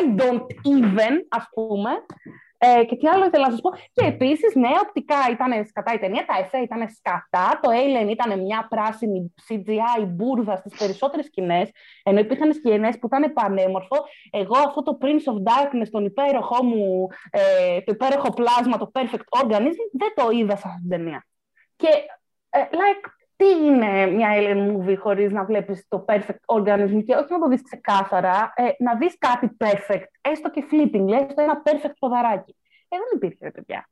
I 0.00 0.20
don't 0.20 0.46
even, 0.76 1.12
ας 1.28 1.48
πούμε. 1.54 1.90
Ε, 2.64 2.84
και 2.84 2.96
τι 2.96 3.08
άλλο 3.08 3.24
ήθελα 3.24 3.44
να 3.44 3.50
σας 3.50 3.60
πω. 3.60 3.70
Και 3.70 4.06
επίσης, 4.06 4.54
ναι, 4.54 4.68
οπτικά 4.82 5.16
ήταν 5.30 5.66
σκατά 5.66 5.92
η 5.92 5.98
ταινία, 5.98 6.24
τα 6.24 6.34
εφέ 6.38 6.58
ήταν 6.58 6.88
σκατά. 6.88 7.58
Το 7.62 7.70
Alien 7.70 8.08
ήταν 8.08 8.40
μια 8.40 8.66
πράσινη 8.70 9.34
CGI 9.48 10.04
μπουρδα 10.06 10.56
στις 10.56 10.78
περισσότερες 10.78 11.26
σκηνές. 11.26 11.70
Ενώ 12.02 12.18
υπήρχαν 12.18 12.52
σκηνές 12.52 12.98
που 12.98 13.06
ήταν 13.06 13.32
πανέμορφο. 13.32 13.96
Εγώ 14.30 14.56
αυτό 14.66 14.82
το 14.82 14.98
Prince 15.00 15.32
of 15.32 15.36
Darkness, 15.50 15.88
τον 15.90 16.04
υπέροχό 16.04 16.64
μου, 16.64 17.06
ε, 17.30 17.80
το 17.80 17.92
υπέροχο 17.92 18.32
πλάσμα, 18.32 18.78
το 18.78 18.90
Perfect 18.94 19.42
Organism, 19.42 19.84
δεν 19.92 20.12
το 20.14 20.30
είδα 20.30 20.56
σε 20.56 20.62
αυτή 20.66 20.80
την 20.80 20.90
ταινία. 20.90 21.26
Και, 21.76 21.88
ε, 22.50 22.60
like, 22.70 23.10
τι 23.42 23.64
είναι 23.66 24.06
μια 24.06 24.28
alien 24.36 24.60
movie 24.70 24.96
χωρίς 24.98 25.32
να 25.32 25.44
βλέπεις 25.44 25.86
το 25.88 26.04
perfect 26.08 26.44
organism 26.46 27.02
και 27.06 27.14
όχι 27.14 27.32
να 27.32 27.38
το 27.38 27.48
δεις 27.48 27.62
ξεκάθαρα, 27.62 28.52
ε, 28.56 28.62
να 28.78 28.96
δεις 28.96 29.18
κάτι 29.18 29.56
perfect, 29.64 30.10
έστω 30.20 30.50
και 30.50 30.64
flipping, 30.70 31.06
έστω 31.20 31.42
ένα 31.42 31.62
perfect 31.66 31.96
ποδαράκι. 31.98 32.56
Ε, 32.88 32.96
δεν 32.96 33.08
υπήρχε, 33.14 33.44
ρε 33.44 33.50
παιδιά. 33.50 33.88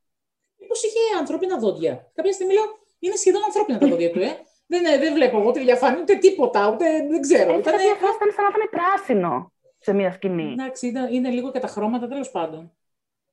Μήπως 0.61 0.85
είχε 0.85 0.99
ανθρώπινα 1.19 1.59
δόντια. 1.59 2.11
Κάποια 2.15 2.33
στιγμή 2.33 2.53
λέω, 2.53 2.65
είναι 2.99 3.15
σχεδόν 3.15 3.43
ανθρώπινα 3.45 3.79
τα 3.79 3.87
δόντια 3.87 4.11
του, 4.11 4.21
ε. 4.21 4.37
δεν, 4.67 4.85
ε, 4.85 4.99
δεν 4.99 5.15
βλέπω 5.15 5.39
εγώ 5.39 5.51
τη 5.51 5.61
διαφάνεια, 5.61 6.01
ούτε 6.01 6.15
τίποτα, 6.15 6.71
ούτε 6.73 6.85
δεν 7.11 7.21
ξέρω. 7.21 7.53
Έτσι, 7.53 7.61
Ήτανε... 7.61 7.83
ήταν 7.83 8.33
σαν 8.37 8.45
να 8.45 8.51
ήταν 8.55 8.69
πράσινο 8.71 9.53
σε 9.79 9.93
μια 9.93 10.13
σκηνή. 10.13 10.53
Εντάξει, 10.53 10.93
είναι 11.11 11.29
λίγο 11.29 11.51
και 11.51 11.59
τα 11.59 11.67
χρώματα, 11.67 12.09
τέλος 12.09 12.31
πάντων. 12.31 12.73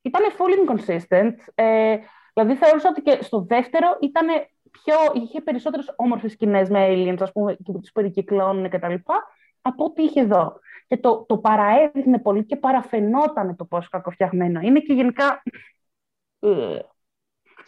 Ήταν 0.01 0.21
full 0.37 0.51
inconsistent. 0.59 1.35
Ε, 1.55 1.97
δηλαδή 2.33 2.55
θεωρούσα 2.55 2.89
ότι 2.89 3.01
και 3.01 3.17
στο 3.21 3.45
δεύτερο 3.47 3.97
ήταν 4.01 4.27
πιο, 4.83 4.95
είχε 5.13 5.41
περισσότερες 5.41 5.93
όμορφες 5.95 6.31
σκηνές 6.31 6.69
με 6.69 6.87
aliens, 6.89 7.17
ας 7.19 7.31
πούμε, 7.31 7.53
και 7.53 7.71
που 7.71 7.79
τους 7.79 7.91
περικυκλώνουν 7.91 8.69
κτλ. 8.69 8.93
από 9.61 9.83
ό,τι 9.83 10.03
είχε 10.03 10.19
εδώ. 10.19 10.59
Και 10.87 10.97
το, 10.97 11.25
το 11.27 11.37
παραέδειχνε 11.37 12.19
πολύ 12.19 12.45
και 12.45 12.55
παραφαινόταν 12.55 13.55
το 13.55 13.65
πόσο 13.65 13.87
κακοφτιαγμένο 13.91 14.59
είναι 14.59 14.79
και 14.79 14.93
γενικά. 14.93 15.43
Ε. 16.39 16.79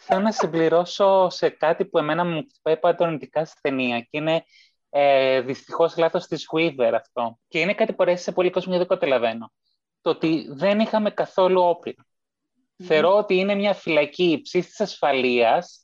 Θέλω 0.02 0.20
να 0.20 0.32
συμπληρώσω 0.32 1.28
σε 1.30 1.48
κάτι 1.48 1.84
που 1.84 1.98
εμένα 1.98 2.24
μου 2.24 2.46
χτυπάει 2.48 2.76
πατρονητικά 2.76 3.44
στη 3.44 3.60
ταινία 3.60 4.00
και 4.00 4.08
είναι 4.10 4.44
ε, 4.90 5.40
δυστυχώς 5.40 5.96
λάθος 5.96 6.26
της 6.26 6.48
Weaver 6.52 6.92
αυτό. 6.94 7.38
Και 7.48 7.60
είναι 7.60 7.74
κάτι 7.74 7.92
που 7.92 8.02
αρέσει 8.02 8.22
σε 8.22 8.32
πολύ 8.32 8.50
κόσμο 8.50 8.72
και 8.72 8.78
δεν 8.78 8.86
καταλαβαίνω. 8.86 9.52
Το 10.00 10.10
ότι 10.10 10.46
δεν 10.50 10.80
είχαμε 10.80 11.10
καθόλου 11.10 11.60
όπλα. 11.62 11.94
Mm. 11.96 12.84
Θεωρώ 12.84 13.16
ότι 13.16 13.34
είναι 13.34 13.54
μια 13.54 13.74
φυλακή 13.74 14.30
υψής 14.30 14.66
της 14.66 14.80
ασφαλείας 14.80 15.82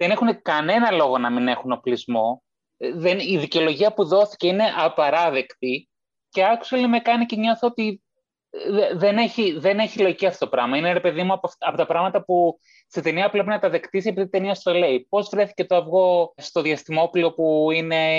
δεν 0.00 0.10
έχουν 0.10 0.42
κανένα 0.42 0.90
λόγο 0.90 1.18
να 1.18 1.30
μην 1.30 1.48
έχουν 1.48 1.72
οπλισμό. 1.72 2.42
Ε, 2.76 2.92
δεν, 2.92 3.18
η 3.18 3.38
δικαιολογία 3.38 3.92
που 3.94 4.04
δόθηκε 4.04 4.46
είναι 4.46 4.64
απαράδεκτη 4.76 5.88
και 6.28 6.42
actually 6.44 6.86
με 6.88 7.00
κάνει 7.00 7.26
και 7.26 7.36
νιώθω 7.36 7.66
ότι 7.66 8.02
ε, 8.50 8.94
δεν 8.94 9.18
έχει, 9.18 9.58
δεν 9.58 9.78
έχει 9.78 10.00
λογική 10.00 10.26
αυτό 10.26 10.44
το 10.44 10.50
πράγμα. 10.50 10.76
Είναι 10.76 10.92
ρε 10.92 11.00
παιδί 11.00 11.22
μου 11.22 11.32
από, 11.32 11.50
από 11.58 11.76
τα 11.76 11.86
πράγματα 11.86 12.24
που 12.24 12.58
σε 12.86 13.00
ταινία 13.00 13.30
πρέπει 13.30 13.48
να 13.48 13.58
τα 13.58 13.70
δεκτήσει 13.70 14.08
επειδή 14.08 14.26
η 14.26 14.30
ταινία 14.30 14.54
στο 14.54 14.72
λέει. 14.74 15.06
Πώς 15.08 15.28
βρέθηκε 15.28 15.64
το 15.64 15.76
αυγό 15.76 16.34
στο 16.36 16.62
διαστημόπλαιο 16.62 17.32
που 17.32 17.70
είναι 17.70 18.18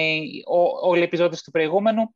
όλοι 0.82 1.00
οι 1.00 1.04
επεισόδες 1.04 1.42
του 1.42 1.52
προηγούμενου; 1.52 2.16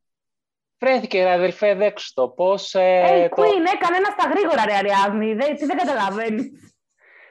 Βρέθηκε, 0.78 1.22
ρε 1.22 1.32
αδελφέ, 1.32 1.74
δέξου 1.74 2.12
το. 2.12 2.28
Πώς. 2.28 2.74
Ε, 2.74 3.02
ε, 3.04 3.28
το... 3.28 3.44
είναι, 3.44 3.70
κανένα 3.78 4.08
στα 4.18 4.28
γρήγορα, 4.28 4.64
ρε 4.64 4.74
Αριάδνη. 4.74 5.34
Δεν, 5.34 5.56
δεν 5.58 5.76
καταλαβαίνεις. 5.76 6.74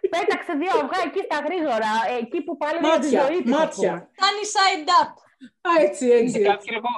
Πέταξε 0.09 0.53
δύο 0.61 0.71
αυγά 0.83 0.99
εκεί 1.05 1.21
στα 1.23 1.37
γρήγορα, 1.45 1.91
εκεί 2.19 2.41
που 2.41 2.57
πάλι 2.57 2.79
μάτια, 2.81 2.99
τη 2.99 3.07
ζωή 3.07 3.43
Μάτια. 3.45 3.91
Κάνει 4.23 4.41
side 4.55 4.87
up. 5.01 5.13
Α, 5.61 5.81
έτσι, 5.81 6.07
έτσι. 6.07 6.31
Και 6.31 6.37
έτσι. 6.37 6.41
κάποιοι 6.49 6.67
λέγω, 6.71 6.89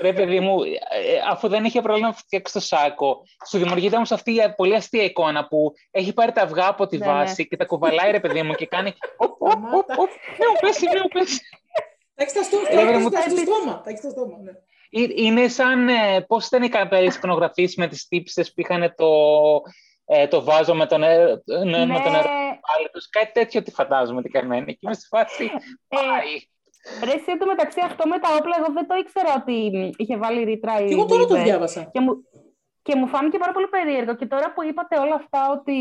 ρε 0.00 0.12
παιδί 0.12 0.40
μου, 0.40 0.62
ε, 0.62 0.72
αφού 1.30 1.48
δεν 1.48 1.64
είχε 1.64 1.80
πρόβλημα 1.80 2.08
να 2.08 2.14
φτιάξει 2.14 2.52
το 2.52 2.60
σάκο, 2.60 3.22
σου 3.48 3.58
δημιουργείται 3.58 3.96
όμως 3.96 4.12
αυτή 4.12 4.30
η 4.32 4.52
πολύ 4.56 4.74
αστεία 4.74 5.02
εικόνα 5.02 5.46
που 5.48 5.72
έχει 5.90 6.12
πάρει 6.12 6.32
τα 6.32 6.42
αυγά 6.42 6.66
από 6.68 6.86
τη 6.86 6.98
Ναι, 6.98 7.06
βάση 7.06 7.48
και 7.48 7.56
τα 7.56 7.64
κουβαλάει 7.64 8.10
ρε 8.10 8.20
παιδί 8.20 8.42
μου 8.42 8.54
και 8.54 8.66
κάνει 8.66 8.92
οπ, 9.16 9.30
οπ, 9.42 9.50
οπ, 9.52 9.90
οπ, 9.98 10.08
ναι, 10.38 10.46
μου 10.50 10.56
πέσει, 10.60 10.84
ναι, 10.92 11.00
μου 11.00 11.08
πέσει. 11.12 11.40
Τα 12.14 12.22
έχεις 12.22 12.32
στα 12.32 12.42
στο- 12.42 12.58
Ε, 12.68 12.84
ρε, 12.84 12.92
τα 12.92 12.98
μου 12.98 13.08
έχεις 13.12 13.32
στο 13.32 13.44
τα- 13.44 13.52
στόμα. 13.52 13.80
Τα 13.80 13.90
έχεις 13.90 13.98
στο 14.00 14.10
στόμα, 14.10 14.38
ναι. 14.42 14.50
Ε, 14.90 15.06
Είναι 15.14 15.48
σαν 15.48 15.88
ε, 15.88 16.20
πώς 16.20 16.46
ήταν 16.46 16.62
οι 16.62 16.68
καπέλες 16.68 17.14
εικονογραφίες 17.16 17.74
με 17.74 17.86
τις 17.88 18.08
τύψες 18.08 18.52
που 18.52 18.60
είχαν 18.60 18.94
το, 18.96 19.06
ε, 20.04 20.26
το 20.26 20.44
βάζο 20.44 20.74
με 20.74 20.86
το 20.86 20.98
νερό, 20.98 21.42
ναι, 22.66 22.82
με 22.82 22.88
το 22.88 22.88
νερό 22.88 22.88
πάλι 22.88 22.88
τους. 22.92 23.08
Κάτι 23.08 23.32
τέτοιο 23.32 23.62
τι 23.62 23.70
φαντάζομαι 23.70 24.22
τι 24.22 24.28
καημένη. 24.28 24.72
Και 24.72 24.78
είμαι 24.82 24.94
στη 24.94 25.06
φάση, 25.06 25.44
Ε, 25.44 25.96
πάει. 25.96 26.32
Ρε, 27.04 27.12
εσύ 27.18 27.30
εντωμεταξύ 27.32 27.80
αυτό 27.84 28.08
με 28.08 28.18
τα 28.18 28.28
όπλα, 28.38 28.54
εγώ 28.58 28.72
δεν 28.72 28.86
το 28.86 28.94
ήξερα 28.94 29.34
ότι 29.40 29.56
είχε 29.96 30.16
βάλει 30.16 30.44
ρήτρα 30.44 30.80
η 30.80 30.84
Και 30.86 30.92
εγώ 30.92 31.04
τώρα 31.04 31.24
το 31.26 31.34
Vive. 31.40 31.42
διάβασα. 31.42 31.82
Και 31.92 32.00
μου, 32.00 32.12
και 32.82 32.96
μου 32.96 33.06
φάνηκε 33.06 33.38
πάρα 33.38 33.52
πολύ 33.52 33.68
περίεργο. 33.68 34.14
Και 34.16 34.26
τώρα 34.26 34.52
που 34.52 34.62
είπατε 34.64 34.98
όλα 34.98 35.14
αυτά 35.14 35.50
ότι. 35.50 35.76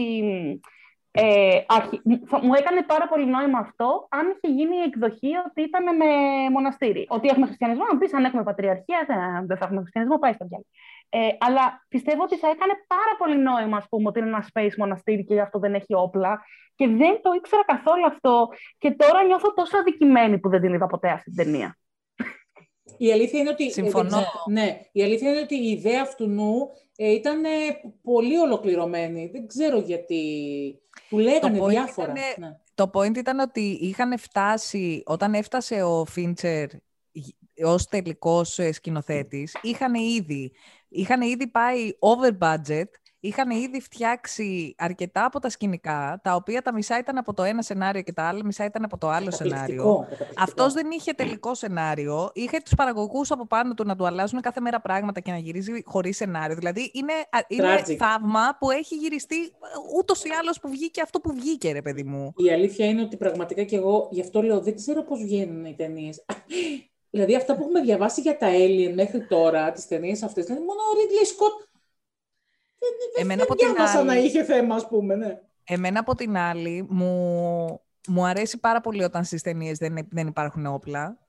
Ε, 1.18 1.62
αρχι- 1.68 2.02
θα- 2.26 2.40
μου 2.44 2.54
έκανε 2.54 2.82
πάρα 2.84 3.08
πολύ 3.08 3.26
νόημα 3.26 3.60
αυτό 3.60 4.08
αν 4.10 4.26
είχε 4.30 4.54
γίνει 4.54 4.76
η 4.76 4.82
εκδοχή 4.82 5.32
ότι 5.48 5.62
ήταν 5.62 5.96
με 5.96 6.06
μοναστήρι. 6.52 7.06
Ότι 7.10 7.28
έχουμε 7.28 7.46
χριστιανισμό, 7.46 7.84
αν 7.92 7.98
πεις 7.98 8.14
αν 8.14 8.26
έχουμε 8.26 8.44
πατριαρχία, 8.44 9.04
δεν, 9.08 9.48
δεν 9.48 9.58
θα 9.58 9.66
έχουμε 9.66 9.80
χριστιανισμό, 9.82 10.20
πάει 10.20 10.34
στο 10.34 10.46
διάλογο. 10.46 10.70
Ε, 11.10 11.28
αλλά 11.40 11.86
πιστεύω 11.88 12.24
ότι 12.24 12.38
θα 12.38 12.48
έκανε 12.50 12.74
πάρα 12.88 13.16
πολύ 13.18 13.38
νόημα, 13.38 13.78
ας 13.78 13.86
πούμε, 13.90 14.08
ότι 14.08 14.20
είναι 14.20 14.28
ένα 14.28 14.48
space 14.54 14.76
μοναστήρι 14.78 15.24
και 15.26 15.34
γι' 15.34 15.40
αυτό 15.40 15.60
δεν 15.60 15.74
έχει 15.74 15.94
όπλα. 15.96 16.42
Και 16.76 16.88
δεν 16.88 17.22
το 17.22 17.32
ήξερα 17.36 17.64
καθόλου 17.66 18.06
αυτό. 18.06 18.48
Και 18.78 18.92
τώρα 18.92 19.24
νιώθω 19.24 19.54
τόσο 19.54 19.78
αδικημένη 19.78 20.40
που 20.40 20.50
δεν 20.50 20.62
την 20.62 20.74
είδα 20.74 20.88
ποτέ 20.88 21.10
αυτή 21.10 21.32
την 21.32 21.44
ταινία. 21.46 21.78
Η 22.98 23.12
αλήθεια 23.12 23.40
είναι 23.40 23.50
ότι. 23.50 23.66
ε, 23.66 23.70
Συμφωνώ. 23.70 24.10
δεν 24.10 24.20
ξέρω. 24.20 24.44
ναι, 24.50 24.80
η 24.92 25.04
αλήθεια 25.04 25.30
είναι 25.32 25.40
ότι 25.40 25.56
η 25.56 25.70
ιδέα 25.70 26.02
αυτού 26.02 26.28
νου 26.28 26.70
ε, 26.96 27.12
ήταν 27.12 27.44
ε, 27.46 27.50
πολύ 28.04 28.38
ολοκληρωμένη. 28.38 29.30
Δεν 29.34 29.48
ξέρω 29.48 29.80
γιατί. 29.80 30.22
Του 31.10 31.18
λέγανε 31.18 31.60
point 31.60 31.68
διάφορα. 31.70 32.12
ήτανε- 32.12 32.38
Ναι. 32.38 32.58
Το 32.76 32.90
point 32.94 33.18
ήταν 33.18 33.40
ότι 33.40 33.62
είχαν 33.82 34.18
φτάσει, 34.18 35.04
όταν 35.06 35.34
έφτασε 35.34 35.84
ο 35.84 36.06
Φίντσερ 36.06 36.70
ως 37.64 37.88
τελικός 37.88 38.60
ε, 38.60 38.72
σκηνοθέτης, 38.72 39.58
είχαν 39.62 39.94
ήδη, 39.94 40.52
είχαν 40.96 41.22
ήδη 41.22 41.48
πάει 41.48 41.92
over 42.00 42.38
budget, 42.40 42.90
είχαν 43.20 43.50
ήδη 43.50 43.82
φτιάξει 43.82 44.76
αρκετά 44.78 45.26
από 45.26 45.40
τα 45.40 45.50
σκηνικά, 45.50 46.20
τα 46.24 46.36
οποία 46.36 46.62
τα 46.62 46.74
μισά 46.74 47.00
ήταν 47.00 47.18
από 47.18 47.34
το 47.34 47.44
ένα 47.44 47.62
σενάριο 47.62 48.02
και 48.02 48.14
τα 48.14 48.24
άλλα 48.24 48.46
μισά 48.46 48.66
ήταν 48.66 48.84
από 48.84 48.98
το 48.98 49.10
άλλο 49.10 49.32
σενάριο. 49.32 49.84
Καταπληκτικό, 49.84 50.00
καταπληκτικό. 50.00 50.44
Αυτός 50.44 50.74
δεν 50.74 50.92
είχε 50.92 51.14
τελικό 51.14 51.56
σενάριο. 51.56 52.32
Είχε 52.34 52.58
τους 52.64 52.74
παραγωγούς 52.76 53.32
από 53.32 53.48
πάνω 53.48 53.74
του 53.74 53.84
να 53.86 53.96
του 53.96 54.06
αλλάζουν 54.06 54.42
κάθε 54.42 54.60
μέρα 54.60 54.82
πράγματα 54.82 55.20
και 55.20 55.32
να 55.32 55.38
γυρίζει 55.38 55.72
χωρίς 55.86 56.16
σενάριο. 56.16 56.56
Δηλαδή 56.56 56.92
είναι, 56.94 57.14
α, 57.14 57.40
είναι 57.48 57.76
Tragic. 57.76 57.96
θαύμα 57.96 58.58
που 58.60 58.72
έχει 58.72 58.96
γυριστεί 58.96 59.42
ε, 59.42 59.48
ούτως 59.98 60.24
ή 60.24 60.30
άλλως 60.40 60.60
που 60.60 60.70
βγήκε 60.70 61.02
αυτό 61.02 61.20
που 61.20 61.34
βγήκε, 61.34 61.72
ρε 61.72 61.82
παιδί 61.82 62.04
μου. 62.04 62.34
Η 62.38 62.52
αλήθεια 62.52 62.86
είναι 62.86 63.02
ότι 63.02 63.18
πραγματικά 63.18 63.64
και 63.64 63.76
εγώ, 63.76 64.08
γι' 64.12 64.22
αυτό 64.22 64.42
λέω, 64.42 64.62
δεν 64.62 64.76
ξέρω 64.76 65.04
πώς 65.04 65.22
βγαίνουν 65.22 65.66
οι 65.66 65.76
ταινίες. 65.76 66.26
Δηλαδή 67.16 67.36
αυτά 67.36 67.56
που 67.56 67.62
έχουμε 67.62 67.82
διαβάσει 67.82 68.22
για 68.22 68.38
τα 68.38 68.48
Alien 68.50 68.94
μέχρι 68.96 69.28
τώρα, 69.28 69.72
τις 69.72 69.88
ταινίες 69.88 70.24
αυτές, 70.24 70.46
δηλαδή 70.46 70.64
μόνο 70.64 70.80
ο 70.80 70.94
Ridley 70.96 71.26
Scott 71.28 71.66
Εμένα 73.16 73.36
δεν 73.36 73.52
από 73.52 73.56
την 73.56 73.74
διάβασα 73.74 74.04
να 74.04 74.14
άλλη, 74.14 74.26
είχε 74.26 74.44
θέμα, 74.44 74.76
ας 74.76 74.88
πούμε, 74.88 75.16
ναι. 75.16 75.40
εμένα 75.64 76.00
από 76.00 76.16
την 76.16 76.38
άλλη 76.38 76.86
μου, 76.90 77.82
μου 78.08 78.26
αρέσει 78.26 78.60
πάρα 78.60 78.82
πολύ 78.82 79.04
όταν 79.04 79.24
στις 79.24 79.42
ταινίες 79.42 79.78
δεν, 79.78 80.08
δεν 80.10 80.28
υπάρχουν 80.28 80.66
όπλα 80.66 81.20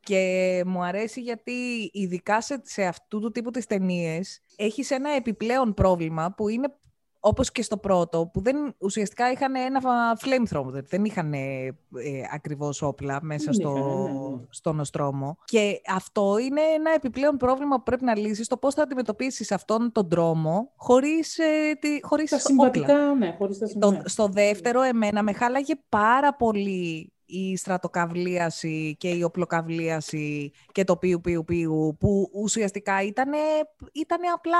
και 0.00 0.62
μου 0.66 0.84
αρέσει 0.84 1.20
γιατί 1.20 1.90
ειδικά 1.92 2.40
σε, 2.40 2.60
σε 2.64 2.84
αυτού 2.84 3.20
του 3.20 3.30
τύπου 3.30 3.50
τις 3.50 3.66
ταινίες 3.66 4.40
έχεις 4.56 4.90
ένα 4.90 5.10
επιπλέον 5.10 5.74
πρόβλημα 5.74 6.34
που 6.36 6.48
είναι 6.48 6.78
όπως 7.20 7.52
και 7.52 7.62
στο 7.62 7.76
πρώτο, 7.76 8.30
που 8.32 8.40
δεν, 8.40 8.74
ουσιαστικά 8.78 9.30
είχαν 9.30 9.54
ένα 9.54 9.80
flamethrower, 10.20 10.82
δεν 10.88 11.04
είχαν 11.04 11.32
ε, 11.32 11.66
ε, 11.66 11.74
ακριβώς 12.32 12.82
όπλα 12.82 13.18
μέσα 13.22 13.44
Δεν 13.44 13.54
στο, 13.54 13.74
είχαν, 13.76 14.12
ναι, 14.12 14.30
ναι. 14.30 14.42
στο 14.50 14.72
νοστρόμο. 14.72 15.36
Και 15.44 15.80
αυτό 15.86 16.38
είναι 16.38 16.60
ένα 16.60 16.90
επιπλέον 16.94 17.36
πρόβλημα 17.36 17.76
που 17.76 17.82
πρέπει 17.82 18.04
να 18.04 18.16
λύσεις, 18.16 18.46
το 18.48 18.56
πώς 18.56 18.74
θα 18.74 18.82
αντιμετωπίσεις 18.82 19.52
αυτόν 19.52 19.92
τον 19.92 20.08
δρόμο 20.10 20.72
χωρίς, 20.76 21.38
ε, 21.38 21.74
τη, 21.80 21.98
χωρίς 22.02 22.30
Τα 22.30 22.36
όπλα. 22.36 22.48
συμβατικά, 22.48 23.14
ναι, 23.14 23.34
χωρίς 23.38 23.58
τα 23.58 23.66
Το, 23.66 23.72
συμβατικά. 23.72 24.08
στο 24.08 24.28
δεύτερο, 24.28 24.82
εμένα 24.82 25.22
με 25.22 25.32
χάλαγε 25.32 25.74
πάρα 25.88 26.34
πολύ 26.34 27.12
η 27.30 27.56
στρατοκαυλίαση 27.56 28.96
και 28.98 29.08
η 29.08 29.22
οπλοκαυλίαση 29.22 30.52
και 30.72 30.84
το 30.84 30.96
πιου 30.96 31.20
πιου 31.20 31.44
πιου 31.44 31.96
που 32.00 32.30
ουσιαστικά 32.32 33.02
ήταν 33.02 33.28
ήτανε 33.92 34.26
απλά, 34.34 34.58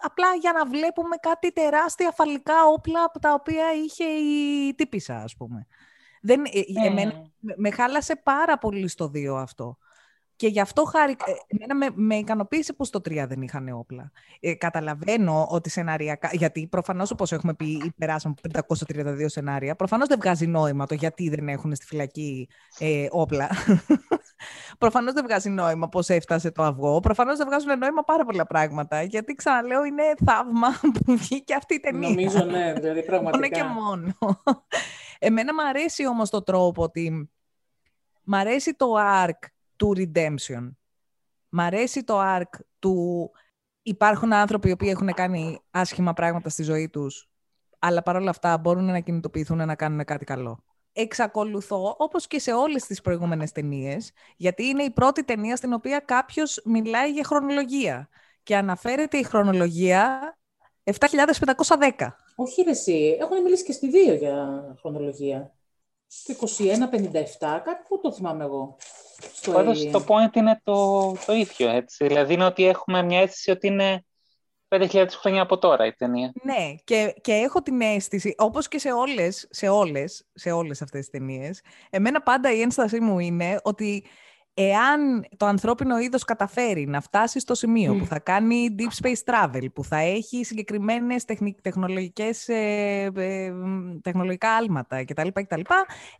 απλά 0.00 0.34
για 0.40 0.52
να 0.52 0.66
βλέπουμε 0.66 1.16
κάτι 1.16 1.52
τεράστια 1.52 2.10
φαλικά 2.10 2.66
όπλα 2.66 3.04
από 3.04 3.18
τα 3.18 3.32
οποία 3.32 3.64
είχε 3.84 4.04
η 4.04 4.74
τύπησα 4.74 5.16
ας 5.22 5.36
πούμε. 5.36 5.66
Δεν, 6.22 6.44
ε, 6.44 6.80
Ναι. 6.80 6.86
εμένα, 6.86 7.12
με- 7.38 7.54
με 7.56 7.70
χάλασε 7.70 8.16
πάρα 8.16 8.58
πολύ 8.58 8.88
στο 8.88 9.08
δύο 9.08 9.34
αυτό. 9.36 9.76
Και 10.40 10.48
γι' 10.48 10.60
αυτό 10.60 10.84
χάρη, 10.84 11.16
ε, 11.24 11.32
εμένα 11.46 11.74
με, 11.74 11.86
με 11.94 12.14
ικανοποίησε 12.14 12.72
που 12.72 12.84
στο 12.84 12.98
3 12.98 13.24
δεν 13.28 13.42
είχαν 13.42 13.68
όπλα. 13.68 14.10
Ε, 14.40 14.54
καταλαβαίνω 14.54 15.46
ότι 15.50 15.70
σεναριακά, 15.70 16.30
γιατί 16.32 16.66
προφανώς 16.66 17.10
όπως 17.10 17.32
έχουμε 17.32 17.54
πει, 17.54 17.92
περάσαμε 17.96 18.34
από 18.42 18.76
532 18.88 19.24
σενάρια, 19.26 19.76
προφανώς 19.76 20.08
δεν 20.08 20.18
βγάζει 20.20 20.46
νόημα 20.46 20.86
το 20.86 20.94
γιατί 20.94 21.28
δεν 21.28 21.48
έχουν 21.48 21.74
στη 21.74 21.86
φυλακή 21.86 22.48
ε, 22.78 23.06
όπλα. 23.10 23.48
προφανώς 24.78 25.12
δεν 25.12 25.24
βγάζει 25.24 25.48
νόημα 25.48 25.88
πώς 25.88 26.08
έφτασε 26.08 26.50
το 26.50 26.62
αυγό. 26.62 27.00
Προφανώς 27.00 27.36
δεν 27.36 27.46
βγάζουν 27.46 27.78
νόημα 27.78 28.02
πάρα 28.02 28.24
πολλά 28.24 28.46
πράγματα, 28.46 29.02
γιατί 29.02 29.34
ξαναλέω 29.34 29.84
είναι 29.84 30.02
θαύμα 30.24 30.68
που 31.04 31.16
βγήκε 31.16 31.54
αυτή 31.54 31.74
η 31.74 31.80
ταινία. 31.80 32.08
Νομίζω, 32.08 32.44
ναι, 32.44 32.72
δηλαδή 32.72 32.80
Μόνο 32.82 33.00
και 33.00 33.06
πραγματικά. 33.06 33.64
μόνο. 33.66 34.14
Εμένα 35.18 35.54
μου 35.54 35.68
αρέσει 35.68 36.06
όμως 36.06 36.30
το 36.30 36.42
τρόπο 36.42 36.82
ότι 36.82 37.30
μ' 38.24 38.34
αρέσει 38.34 38.74
το 38.74 38.86
arc 39.24 39.48
του 39.80 39.92
redemption. 39.96 40.70
Μ' 41.48 41.60
αρέσει 41.60 42.04
το 42.04 42.18
arc 42.22 42.60
του 42.78 43.30
υπάρχουν 43.82 44.32
άνθρωποι 44.32 44.68
οι 44.68 44.72
οποίοι 44.72 44.88
έχουν 44.92 45.12
κάνει 45.12 45.60
άσχημα 45.70 46.12
πράγματα 46.12 46.48
στη 46.48 46.62
ζωή 46.62 46.88
τους, 46.88 47.30
αλλά 47.78 48.02
παρόλα 48.02 48.30
αυτά 48.30 48.58
μπορούν 48.58 48.84
να 48.84 49.00
κινητοποιηθούν 49.00 49.56
να 49.56 49.74
κάνουν 49.74 50.04
κάτι 50.04 50.24
καλό. 50.24 50.64
Εξακολουθώ, 50.92 51.94
όπως 51.98 52.26
και 52.26 52.38
σε 52.38 52.52
όλες 52.52 52.84
τις 52.84 53.00
προηγούμενες 53.00 53.52
ταινίες, 53.52 54.12
γιατί 54.36 54.64
είναι 54.64 54.82
η 54.82 54.90
πρώτη 54.90 55.24
ταινία 55.24 55.56
στην 55.56 55.72
οποία 55.72 55.98
κάποιος 55.98 56.62
μιλάει 56.64 57.10
για 57.12 57.24
χρονολογία. 57.24 58.08
Και 58.42 58.56
αναφέρεται 58.56 59.16
η 59.16 59.22
χρονολογία 59.22 60.38
7.510. 60.84 62.16
Όχι 62.34 62.62
ρε 62.62 62.70
εσύ, 62.70 63.16
έχουν 63.20 63.42
μιλήσει 63.42 63.64
και 63.64 63.72
στη 63.72 63.88
δύο 63.88 64.14
για 64.14 64.64
χρονολογία. 64.80 65.54
Το 66.26 66.34
2157, 66.34 67.38
κάτι 67.38 67.82
που 67.88 68.00
το 68.00 68.12
θυμάμαι 68.12 68.44
εγώ. 68.44 68.76
Στο 69.32 69.52
Πάντως 69.52 69.82
Alien. 69.82 69.90
το 69.90 70.04
point 70.08 70.36
είναι 70.36 70.60
το, 70.64 71.12
το 71.26 71.32
ίδιο, 71.32 71.70
έτσι. 71.70 72.06
Δηλαδή 72.06 72.34
είναι 72.34 72.44
ότι 72.44 72.66
έχουμε 72.66 73.02
μια 73.02 73.20
αίσθηση 73.20 73.50
ότι 73.50 73.66
είναι 73.66 74.04
5.000 74.68 75.06
χρόνια 75.10 75.42
από 75.42 75.58
τώρα 75.58 75.86
η 75.86 75.92
ταινία. 75.92 76.32
Ναι, 76.42 76.74
και, 76.84 77.14
και 77.20 77.32
έχω 77.32 77.62
την 77.62 77.80
αίσθηση, 77.80 78.34
όπως 78.38 78.68
και 78.68 78.78
σε 78.78 78.92
όλες, 78.92 79.48
σε 79.50 79.68
όλες, 79.68 80.26
σε 80.34 80.50
όλες 80.50 80.82
αυτές 80.82 81.00
τις 81.00 81.10
ταινίες, 81.10 81.60
εμένα 81.90 82.22
πάντα 82.22 82.52
η 82.52 82.60
ένστασή 82.60 83.00
μου 83.00 83.18
είναι 83.18 83.60
ότι 83.62 84.04
εάν 84.54 85.26
το 85.36 85.46
ανθρώπινο 85.46 85.98
είδος 85.98 86.24
καταφέρει 86.24 86.86
να 86.86 87.00
φτάσει 87.00 87.40
στο 87.40 87.54
σημείο 87.54 87.94
που 87.94 88.06
θα 88.06 88.18
κάνει 88.18 88.74
deep 88.78 89.04
space 89.04 89.32
travel, 89.34 89.66
που 89.74 89.84
θα 89.84 89.96
έχει 89.96 90.44
συγκεκριμένες 90.44 91.24
τεχνικ- 91.24 91.60
τεχνολογικές, 91.60 92.48
ε, 92.48 93.10
ε, 93.16 93.50
μ, 93.50 93.98
τεχνολογικά 94.02 94.50
άλματα 94.50 95.04
κτλ. 95.04 95.28
κτλ 95.32 95.60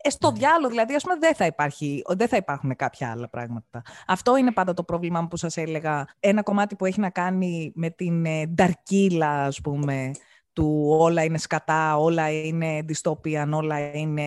ε, 0.03 0.11
στο 0.11 0.31
διάλογο, 0.31 0.69
δηλαδή, 0.69 0.95
ας 0.95 1.03
πούμε, 1.03 1.17
δεν 1.19 1.35
θα, 1.35 1.47
υπάρχει, 1.47 2.03
δεν 2.09 2.29
θα 2.29 2.37
υπάρχουν 2.37 2.77
κάποια 2.77 3.11
άλλα 3.11 3.29
πράγματα. 3.29 3.83
Αυτό 4.07 4.37
είναι 4.37 4.53
πάντα 4.53 4.75
το 4.75 4.85
πρόβλημα 4.85 5.21
μου 5.21 5.29
που 5.29 5.37
σας 5.37 5.57
έλεγα. 5.57 6.07
Ένα 6.21 6.43
κομμάτι 6.43 6.77
που 6.77 6.85
έχει 6.85 7.01
να 7.01 7.11
κάνει 7.11 7.73
με 7.75 7.91
την 7.91 8.25
ε, 8.25 8.47
νταρκύλα, 8.47 9.45
ας 9.45 9.61
πούμε, 9.61 10.11
του 10.53 10.87
όλα 10.99 11.25
είναι 11.25 11.39
σκατά, 11.39 11.97
όλα 11.97 12.31
είναι 12.31 12.85
dystopian, 12.89 13.49
όλα 13.53 13.95
είναι... 13.95 14.25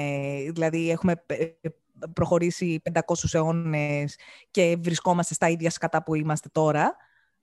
Δηλαδή 0.52 0.90
έχουμε 0.90 1.24
ε, 1.26 1.44
ε, 1.62 1.70
προχωρήσει 2.14 2.82
500 2.94 3.00
αιώνες 3.32 4.18
και 4.52 4.78
βρισκόμαστε 4.80 5.34
στα 5.34 5.50
ίδια 5.50 5.70
σκατά 5.70 6.04
που 6.04 6.16
είμαστε 6.16 6.50
τώρα. 6.52 6.96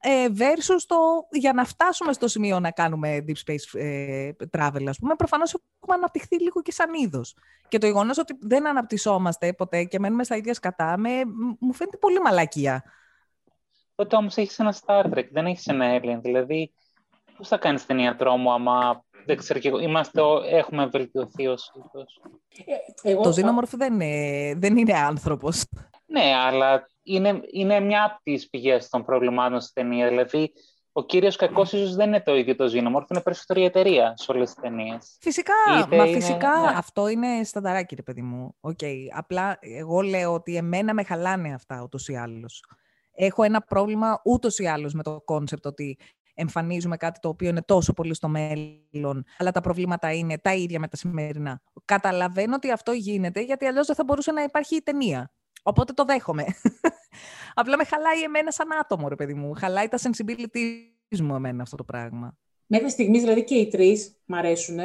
Ε, 0.03 0.27
versus 0.37 0.83
το, 0.87 0.97
για 1.31 1.53
να 1.53 1.65
φτάσουμε 1.65 2.13
στο 2.13 2.29
σημείο 2.29 2.61
να 2.61 2.71
κάνουμε 2.71 3.25
deep 3.29 3.51
space 3.51 3.81
ε, 3.81 4.31
travel, 4.57 4.85
ας 4.89 4.99
πούμε, 4.99 5.15
προφανώς 5.15 5.55
έχουμε 5.55 5.95
αναπτυχθεί 5.95 6.41
λίγο 6.41 6.63
και 6.63 6.73
σαν 6.73 6.95
είδος. 6.95 7.37
Και 7.69 7.79
το 7.79 7.87
γεγονός 7.87 8.19
ότι 8.19 8.37
δεν 8.41 8.67
αναπτυσσόμαστε 8.67 9.53
ποτέ 9.53 9.85
και 9.85 9.99
μένουμε 9.99 10.25
στα 10.25 10.37
ίδια 10.37 10.55
σκατά, 10.55 10.99
με, 10.99 11.11
μου 11.59 11.73
φαίνεται 11.73 11.97
πολύ 11.97 12.21
μαλακία. 12.21 12.85
Τότε 13.95 14.17
όμως 14.17 14.37
έχεις 14.37 14.59
ένα 14.59 14.75
Star 14.85 15.05
Trek, 15.05 15.29
δεν 15.31 15.47
έχεις 15.47 15.67
ένα 15.67 15.99
Alien. 15.99 16.19
Δηλαδή, 16.23 16.73
πώς 17.37 17.49
θα 17.49 17.59
κάνεις 17.59 17.87
ταινία 17.87 18.17
τρόμου 18.17 18.53
άμα 18.53 19.05
δεν 19.27 19.37
ξέρω 19.37 19.59
και 19.59 19.69
εγώ, 19.69 19.79
είμαστε, 19.79 20.21
έχουμε 20.51 20.87
βελτιωθεί 20.87 21.47
ως 21.47 21.73
είδος. 21.77 22.21
Ε, 23.03 23.11
εγώ, 23.11 23.23
Το 23.23 23.31
Xenomorph 23.31 23.73
δεν, 23.77 24.01
είναι- 24.01 24.55
δεν 24.59 24.77
είναι 24.77 24.99
άνθρωπος. 24.99 25.65
Ναι, 26.07 26.35
αλλά 26.35 26.87
είναι, 27.03 27.41
είναι 27.53 27.81
μια 27.81 28.05
από 28.05 28.19
τις 28.23 28.49
πηγές 28.49 28.89
των 28.89 29.05
προβλημάτων 29.05 29.61
στην 29.61 29.83
ταινία. 29.83 30.09
Δηλαδή, 30.09 30.53
ο 30.93 31.05
κύριος 31.05 31.37
κακός 31.37 31.73
ίσως 31.73 31.95
δεν 31.95 32.07
είναι 32.07 32.21
το 32.21 32.37
ίδιο 32.37 32.57
το 32.57 32.65
Xenomorph, 32.65 33.11
είναι 33.11 33.21
περισσότερη 33.23 33.65
εταιρεία 33.65 34.15
σε 34.17 34.33
όλες 34.33 34.51
τις 34.53 34.63
ταινίες. 34.63 35.17
Φυσικά, 35.21 35.55
μα 35.91 36.07
φυσικά 36.07 36.61
ναι. 36.61 36.73
αυτό 36.77 37.09
είναι 37.09 37.45
στανταράκι, 37.45 37.95
ρε 37.95 38.03
παιδί 38.03 38.23
μου. 38.23 38.57
Okay. 38.61 38.97
Απλά 39.11 39.59
εγώ 39.61 40.01
λέω 40.01 40.33
ότι 40.33 40.57
εμένα 40.57 40.95
με 40.95 41.05
χαλάνε 41.05 41.55
αυτά 41.55 41.83
ούτως 41.83 42.09
ή 42.09 42.17
άλλως. 42.17 42.65
Έχω 43.13 43.43
ένα 43.43 43.61
πρόβλημα 43.61 44.21
ούτως 44.25 44.59
ή 44.59 44.67
άλλως 44.67 44.93
με 44.95 45.03
το 45.03 45.21
concept 45.25 45.67
ότι 45.67 45.99
εμφανίζουμε 46.35 46.97
κάτι 46.97 47.21
το 47.21 47.29
οποίο 47.29 47.49
είναι 47.49 47.63
τόσο 47.63 47.93
πολύ 47.93 48.15
στο 48.15 48.29
μέλλον, 48.29 49.25
αλλά 49.39 49.51
τα 49.51 49.61
προβλήματα 49.61 50.13
είναι 50.13 50.39
τα 50.39 50.55
ίδια 50.55 50.79
με 50.81 50.89
τα 50.89 50.97
σημερινά. 50.97 51.63
Καταλαβαίνω 51.85 52.55
ότι 52.55 52.71
αυτό 52.71 52.93
γίνεται, 52.93 53.41
γιατί 53.41 53.65
αλλιώς 53.67 53.87
δεν 53.87 53.97
θα 53.97 54.05
μπορούσε 54.05 54.33
να 54.33 54.43
υπάρχει 54.43 54.77
η 54.77 54.83
ταινία. 54.83 55.31
Οπότε 55.63 55.93
το 55.93 56.05
δέχομαι. 56.05 56.45
Απλά 57.55 57.77
με 57.77 57.85
χαλάει 57.85 58.23
εμένα 58.23 58.51
σαν 58.51 58.69
άτομο, 58.81 59.09
ρε 59.09 59.15
παιδί 59.15 59.35
μου. 59.35 59.53
Χαλάει 59.55 59.89
τα 59.89 59.99
sensibilities 59.99 61.21
μου 61.21 61.35
εμένα 61.35 61.63
αυτό 61.63 61.77
το 61.77 61.85
πράγμα. 61.85 62.39
Μέχρι 62.67 62.91
στιγμής 62.91 63.21
δηλαδή 63.21 63.45
και 63.45 63.55
οι 63.55 63.69
τρεις 63.69 64.21
μ' 64.25 64.35
αρέσουν. 64.35 64.79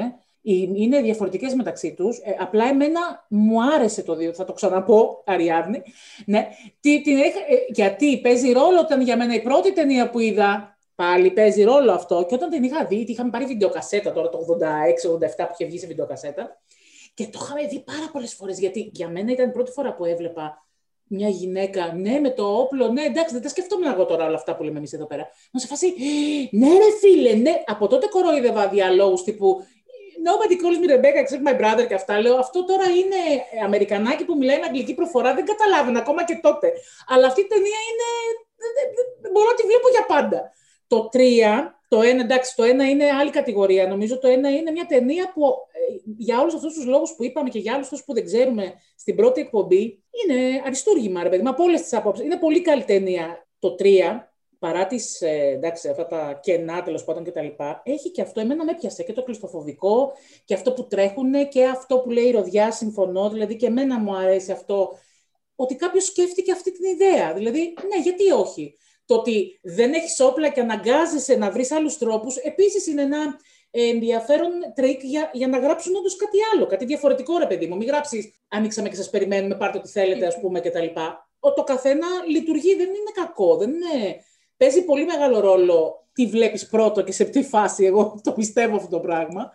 Είναι 0.76 1.02
διαφορετικές 1.02 1.54
μεταξύ 1.54 1.94
τους. 1.94 2.18
Ε, 2.18 2.36
απλά 2.40 2.66
εμένα 2.66 3.26
μου 3.30 3.64
άρεσε 3.64 4.04
το 4.04 4.16
δύο. 4.16 4.34
Θα 4.34 4.46
το 4.46 4.54
ξαναπώ, 4.54 5.24
Αριάδνη. 5.26 5.82
Ναι. 6.26 6.48
Τι, 6.80 7.02
την, 7.02 7.18
ε, 7.18 7.22
γιατί 7.74 8.22
παίζει 8.22 8.52
ρόλο 8.52 8.80
όταν 8.80 9.02
για 9.02 9.18
μένα 9.18 9.34
η 9.34 9.42
πρώτη 9.42 9.74
ταινία 9.74 10.10
που 10.10 10.20
είδα 10.20 10.75
πάλι 10.96 11.32
παίζει 11.32 11.64
ρόλο 11.64 11.92
αυτό. 11.92 12.26
Και 12.28 12.36
όταν 12.36 12.50
την 12.50 12.64
είχα 12.64 12.86
δει, 12.86 12.96
είχαμε 12.96 13.30
πάρει 13.30 13.46
βιντεοκασέτα 13.46 14.12
τώρα 14.12 14.30
το 14.30 14.38
86-87 14.38 15.20
που 15.38 15.54
είχε 15.54 15.66
βγει 15.66 15.80
σε 15.80 15.88
βιντεοκασέτα. 15.88 16.62
Και 17.14 17.28
το 17.28 17.40
είχαμε 17.44 17.68
δει 17.68 17.80
πάρα 17.80 18.10
πολλές 18.12 18.34
φορές. 18.34 18.60
Γιατί 18.60 18.90
για 18.94 19.10
μένα 19.10 19.32
ήταν 19.32 19.50
η 19.50 19.52
πρώτη 19.52 19.72
φορά 19.72 19.94
που 19.94 20.06
έβλεπα 20.06 20.66
μια 21.08 21.30
γυναίκα, 21.30 21.94
ναι, 21.94 22.20
με 22.20 22.30
το 22.30 22.44
όπλο, 22.44 22.88
ναι, 22.88 23.04
εντάξει, 23.04 23.34
δεν 23.34 23.44
τα 23.44 23.50
σκεφτόμουν 23.50 23.92
εγώ 23.92 24.06
τώρα 24.06 24.26
όλα 24.26 24.36
αυτά 24.36 24.56
που 24.56 24.64
λέμε 24.64 24.78
εμείς 24.78 24.94
εδώ 24.94 25.06
πέρα. 25.06 25.28
Να 25.52 25.60
σε 25.60 25.68
φασεί, 25.68 25.94
ναι, 26.52 26.68
ρε 26.68 26.98
φίλε, 27.00 27.34
ναι. 27.34 27.64
Από 27.66 27.88
τότε 27.88 28.08
κοροϊδεύα 28.08 28.68
διαλόγου 28.68 29.24
τύπου 29.24 29.66
Nobody 30.30 30.56
calls 30.62 30.80
me 30.82 30.88
Rebecca 30.88 31.20
except 31.24 31.44
my 31.50 31.56
brother 31.62 31.86
και 31.88 31.94
αυτά. 31.94 32.20
Λέω, 32.20 32.36
αυτό 32.38 32.66
τώρα 32.66 32.86
είναι 33.00 33.20
Αμερικανάκι 33.64 34.26
που 34.26 34.36
μιλάει 34.38 34.60
με 34.60 34.66
αγγλική 34.66 34.94
προφορά, 34.94 35.34
δεν 35.34 35.46
καταλάβαινα 35.46 36.00
ακόμα 36.00 36.24
και 36.26 36.40
τότε. 36.42 36.74
Αλλά 37.08 37.28
αυτή 37.28 37.42
η 37.42 37.48
ταινία 37.48 37.80
είναι. 37.90 38.08
Μπορώ 39.32 39.48
να 39.48 39.54
τη 39.54 39.64
βλέπω 39.64 39.88
για 39.96 40.06
πάντα. 40.06 40.52
Το 40.88 41.10
3 41.14 41.76
το 41.88 42.02
ένα, 42.02 42.24
εντάξει, 42.24 42.56
το 42.56 42.64
ένα 42.64 42.90
είναι 42.90 43.06
άλλη 43.06 43.30
κατηγορία. 43.30 43.88
Νομίζω 43.88 44.20
το 44.20 44.28
ένα 44.28 44.50
είναι 44.50 44.72
μια 44.72 44.86
ταινία 44.86 45.32
που 45.34 45.42
ε, 45.44 46.12
για 46.18 46.40
όλους 46.40 46.54
αυτούς 46.54 46.74
τους 46.74 46.86
λόγους 46.86 47.14
που 47.16 47.24
είπαμε 47.24 47.50
και 47.50 47.60
για 47.60 47.74
άλλους 47.74 47.86
αυτούς 47.86 48.04
που 48.04 48.14
δεν 48.14 48.26
ξέρουμε 48.26 48.74
στην 48.96 49.16
πρώτη 49.16 49.42
εκπομπή, 49.42 50.04
είναι 50.24 50.62
αριστούργημα, 50.66 51.24
ρε 51.24 51.30
παιδί 51.30 51.48
από 51.48 51.64
όλες 51.64 51.82
τις 51.82 51.94
απόψεις. 51.94 52.26
Είναι 52.26 52.38
πολύ 52.38 52.62
καλή 52.62 52.84
ταινία. 52.84 53.48
Το 53.60 53.76
3, 53.80 54.30
παρά 54.60 54.88
τις 54.88 55.22
ε, 55.22 55.52
εντάξει, 55.56 55.90
αυτά 55.90 56.08
τα 56.08 56.40
κενά 56.44 56.84
τέλος 56.84 57.04
πάντων 57.04 57.24
κτλ., 57.24 57.48
έχει 57.84 58.12
και 58.12 58.22
αυτό. 58.22 58.40
Εμένα 58.40 58.64
με 58.64 58.76
πιάσε 58.76 59.04
και 59.04 59.14
το 59.14 59.24
κλειστοφοβικό 59.24 60.12
και 60.46 60.54
αυτό 60.54 60.74
που 60.74 60.88
τρέχουν 60.88 61.48
και 61.50 61.66
αυτό 61.66 62.00
που 62.00 62.10
λέει 62.10 62.26
η 62.26 62.32
Ροδιά. 62.32 62.72
Συμφωνώ. 62.72 63.30
Δηλαδή 63.30 63.56
και 63.56 63.66
εμένα 63.66 64.00
μου 64.00 64.16
αρέσει 64.16 64.52
αυτό. 64.52 64.98
Ότι 65.56 65.76
κάποιος 65.76 66.06
σκέφτηκε 66.06 66.52
αυτή 66.52 66.72
την 66.72 66.86
ιδέα. 66.86 67.34
Δηλαδή, 67.34 67.60
ναι, 67.60 68.02
γιατί 68.04 68.32
όχι; 68.32 68.78
Το 69.06 69.16
ότι 69.16 69.60
δεν 69.64 69.94
έχεις 69.94 70.20
όπλα 70.20 70.50
και 70.50 70.60
αναγκάζεσαι 70.60 71.36
να 71.36 71.52
βρεις 71.52 71.72
άλλους 71.72 71.98
τρόπους, 71.98 72.36
επίσης 72.36 72.88
είναι 72.88 73.02
ένα 73.02 73.40
ενδιαφέρον 73.72 74.52
τρικ 74.76 75.04
για, 75.04 75.30
για 75.34 75.48
να 75.48 75.58
γράψουν 75.58 75.96
όντως 75.96 76.16
κάτι 76.16 76.38
άλλο, 76.54 76.66
κάτι 76.66 76.86
διαφορετικό, 76.86 77.38
ρε 77.38 77.46
παιδί 77.46 77.68
μου. 77.68 77.76
Μην 77.76 77.88
γράψεις 77.88 78.34
Ανοίξαμε 78.48 78.90
και 78.90 78.96
σας 78.96 79.10
περιμένουμε, 79.10 79.56
πάρτε 79.56 79.78
ό,τι 79.78 79.90
θέλετε, 79.90 80.26
ας 80.26 80.40
πούμε, 80.40 80.60
κτλ. 80.60 80.86
Το 81.56 81.64
καθένα 81.64 82.08
λειτουργεί, 82.28 82.76
δεν 82.76 82.88
είναι 82.88 83.12
κακό. 83.14 83.58
Δεν 83.58 83.70
είναι... 83.70 84.24
Παίζει 84.58 84.86
πολύ 84.86 85.06
μεγάλο 85.06 85.40
ρόλο 85.40 86.08
τι 86.14 86.26
βλέπεις 86.26 86.68
πρώτο 86.68 87.02
και 87.02 87.12
σε 87.12 87.24
τι 87.24 87.44
φάση. 87.44 87.86
Εγώ 87.86 88.20
το 88.24 88.32
πιστεύω 88.32 88.76
αυτό 88.76 88.90
το 88.90 89.00
πράγμα. 89.00 89.52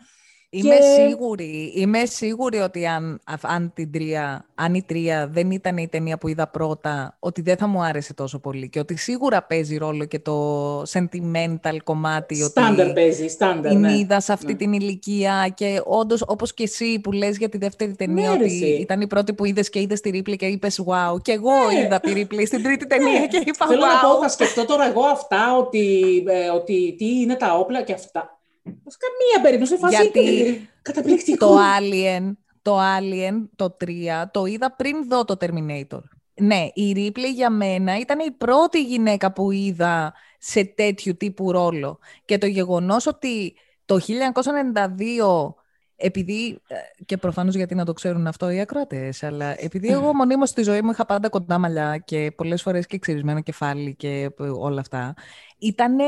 Είμαι, 0.52 0.76
σίγουρη, 0.96 1.72
είμαι 1.74 2.04
σίγουρη 2.04 2.58
ότι 2.58 2.86
αν, 2.86 3.20
αν, 3.42 3.72
την 3.74 3.92
τρία, 3.92 4.46
αν 4.54 4.74
η 4.74 4.82
τρία 4.82 5.28
δεν 5.32 5.50
ήταν 5.50 5.76
η 5.76 5.88
ταινία 5.88 6.18
που 6.18 6.28
είδα 6.28 6.48
πρώτα, 6.48 7.16
ότι 7.18 7.42
δεν 7.42 7.56
θα 7.56 7.66
μου 7.66 7.82
άρεσε 7.82 8.14
τόσο 8.14 8.38
πολύ 8.38 8.68
και 8.68 8.78
ότι 8.78 8.96
σίγουρα 8.96 9.42
παίζει 9.42 9.76
ρόλο 9.76 10.04
και 10.04 10.18
το 10.18 10.82
sentimental 10.82 11.76
κομμάτι. 11.84 12.34
Στάνταρ 12.34 12.92
παίζει, 12.92 13.28
στάνταρ, 13.28 13.74
ναι. 13.74 13.92
είδα 13.92 14.20
σε 14.20 14.32
αυτή 14.32 14.52
ναι. 14.52 14.58
την 14.58 14.72
ηλικία 14.72 15.52
και 15.54 15.82
όντως 15.84 16.22
όπως 16.26 16.54
και 16.54 16.62
εσύ 16.62 17.00
που 17.00 17.12
λες 17.12 17.36
για 17.36 17.48
τη 17.48 17.58
δεύτερη 17.58 17.94
ταινία 17.96 18.30
ναι, 18.30 18.34
ότι 18.34 18.76
ήταν 18.80 19.00
η 19.00 19.06
πρώτη 19.06 19.32
που 19.32 19.44
είδες 19.44 19.70
και 19.70 19.80
είδες 19.80 20.00
τη 20.00 20.10
Ρίπλη 20.10 20.36
και 20.36 20.46
είπες 20.46 20.82
wow 20.86 21.22
και 21.22 21.32
εγώ 21.32 21.70
ναι. 21.72 21.80
είδα 21.80 22.00
τη 22.00 22.12
Ρίπλη 22.12 22.46
στην 22.46 22.62
τρίτη 22.62 22.86
ταινία 22.86 23.26
και 23.26 23.42
είπα 23.46 23.66
Θέλω 23.66 23.82
wow. 23.82 24.02
να 24.02 24.08
πω, 24.08 24.22
θα 24.22 24.28
σκεφτώ 24.28 24.64
τώρα 24.64 24.88
εγώ 24.88 25.02
αυτά 25.02 25.56
ότι, 25.56 26.24
ε, 26.26 26.48
ότι 26.48 26.94
τι 26.98 27.20
είναι 27.20 27.34
τα 27.34 27.58
όπλα 27.58 27.82
και 27.82 27.92
αυτά 27.92 28.39
σε 28.64 28.96
καμία 28.98 29.42
περίπτωση. 29.42 29.76
Φάση 29.76 29.96
Γιατί 29.96 30.68
καταπληκτικό. 30.82 31.46
Το 31.46 31.58
Alien, 31.78 32.32
το 32.62 32.78
Alien, 32.78 33.48
το 33.56 33.76
3, 33.84 33.86
το 34.30 34.44
είδα 34.44 34.74
πριν 34.76 35.08
δω 35.08 35.24
το 35.24 35.36
Terminator. 35.40 36.00
Ναι, 36.34 36.68
η 36.74 36.92
Ripley 36.96 37.32
για 37.34 37.50
μένα 37.50 37.98
ήταν 37.98 38.18
η 38.18 38.30
πρώτη 38.30 38.82
γυναίκα 38.82 39.32
που 39.32 39.50
είδα 39.50 40.14
σε 40.38 40.64
τέτοιου 40.64 41.16
τύπου 41.16 41.52
ρόλο. 41.52 41.98
Και 42.24 42.38
το 42.38 42.46
γεγονός 42.46 43.06
ότι 43.06 43.54
το 43.84 43.98
1992 43.98 45.54
επειδή, 46.00 46.60
ε, 46.68 47.04
και 47.04 47.16
προφανώς 47.16 47.54
γιατί 47.54 47.74
να 47.74 47.84
το 47.84 47.92
ξέρουν 47.92 48.26
αυτό 48.26 48.50
οι 48.50 48.60
ακροατές, 48.60 49.22
αλλά 49.22 49.62
επειδή 49.62 49.88
εγώ 49.88 50.14
μονίμως 50.16 50.48
στη 50.48 50.62
ζωή 50.62 50.82
μου 50.82 50.90
είχα 50.90 51.06
πάντα 51.06 51.28
κοντά 51.28 51.58
μαλλιά 51.58 51.96
και 52.04 52.32
πολλές 52.36 52.62
φορές 52.62 52.86
και 52.86 52.98
ξυρισμένο 52.98 53.40
κεφάλι 53.40 53.94
και 53.94 54.30
όλα 54.58 54.80
αυτά, 54.80 55.14
ήτανε 55.58 56.04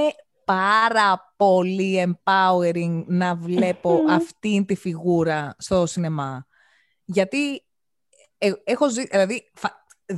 πάρα 0.52 1.34
πολύ 1.36 2.04
empowering 2.06 3.04
να 3.06 3.34
βλέπω 3.34 4.00
αυτή 4.08 4.64
τη 4.68 4.74
φιγούρα 4.74 5.54
στο 5.58 5.86
σινεμά. 5.86 6.46
Γιατί 7.04 7.64
ε, 8.38 8.52
έχω 8.64 8.88
ζει, 8.88 9.04
δηλαδή 9.04 9.50
2021 10.06 10.14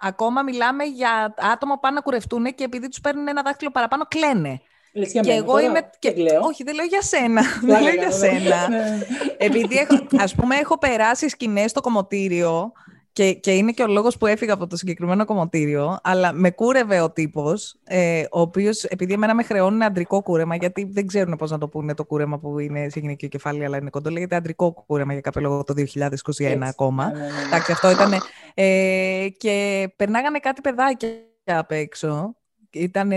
ακόμα 0.00 0.42
μιλάμε 0.42 0.84
για 0.84 1.34
άτομα 1.38 1.74
που 1.74 1.80
πάνε 1.80 1.94
να 1.94 2.00
κουρευτούν 2.00 2.44
και 2.44 2.64
επειδή 2.64 2.88
τους 2.88 3.00
παίρνουν 3.00 3.28
ένα 3.28 3.42
δάχτυλο 3.42 3.70
παραπάνω 3.70 4.04
κλαίνε. 4.08 4.60
Λες 4.92 5.12
και 5.12 5.32
εγώ 5.32 5.52
τώρα, 5.52 5.62
είμαι. 5.62 5.90
Και... 5.98 6.10
Λέω. 6.10 6.40
Όχι, 6.42 6.62
δεν 6.62 6.74
λέω 6.74 6.84
για 6.84 7.02
σένα. 7.02 7.42
δεν 7.66 7.82
λέω 7.82 7.94
για 7.94 8.10
σένα. 8.10 8.68
Ναι. 8.68 8.98
Επειδή 9.38 9.76
έχω, 9.76 10.06
ας 10.18 10.34
πούμε, 10.34 10.56
έχω 10.56 10.78
περάσει 10.78 11.28
σκηνές 11.28 11.70
στο 11.70 11.80
κομμωτήριο 11.80 12.72
και, 13.14 13.34
και 13.34 13.54
είναι 13.54 13.72
και 13.72 13.82
ο 13.82 13.86
λόγος 13.86 14.16
που 14.16 14.26
έφυγα 14.26 14.52
από 14.52 14.66
το 14.66 14.76
συγκεκριμένο 14.76 15.24
κομμωτήριο, 15.24 15.98
αλλά 16.02 16.32
με 16.32 16.50
κούρευε 16.50 17.00
ο 17.00 17.10
τύπος, 17.10 17.76
ε, 17.84 18.20
ο 18.30 18.40
οποίος, 18.40 18.84
επειδή 18.84 19.12
εμένα 19.12 19.34
με 19.34 19.42
χρεώνουν 19.42 19.82
αντρικό 19.82 20.22
κούρεμα, 20.22 20.56
γιατί 20.56 20.88
δεν 20.90 21.06
ξέρουν 21.06 21.36
πώς 21.36 21.50
να 21.50 21.58
το 21.58 21.68
πούνε 21.68 21.94
το 21.94 22.04
κούρεμα 22.04 22.38
που 22.38 22.58
είναι 22.58 22.88
σε 22.88 23.00
γυναικείο 23.00 23.28
κεφάλι, 23.28 23.64
αλλά 23.64 23.76
είναι 23.76 23.90
κοντό, 23.90 24.10
λέγεται 24.10 24.36
αντρικό 24.36 24.72
κούρεμα 24.86 25.12
για 25.12 25.20
κάποιο 25.20 25.40
λόγο 25.40 25.64
το 25.64 25.74
2021 25.76 26.58
ακόμα. 26.60 27.10
Ναι, 27.10 27.18
ναι, 27.18 27.24
ναι. 27.24 27.42
Εντάξει, 27.46 27.72
αυτό 27.72 27.90
ήταν. 27.90 28.12
Ε, 28.54 29.26
και 29.36 29.88
περνάγανε 29.96 30.38
κάτι 30.38 30.60
παιδάκια 30.60 31.08
απ' 31.44 31.70
έξω. 31.70 32.36
Ήταν 32.70 33.12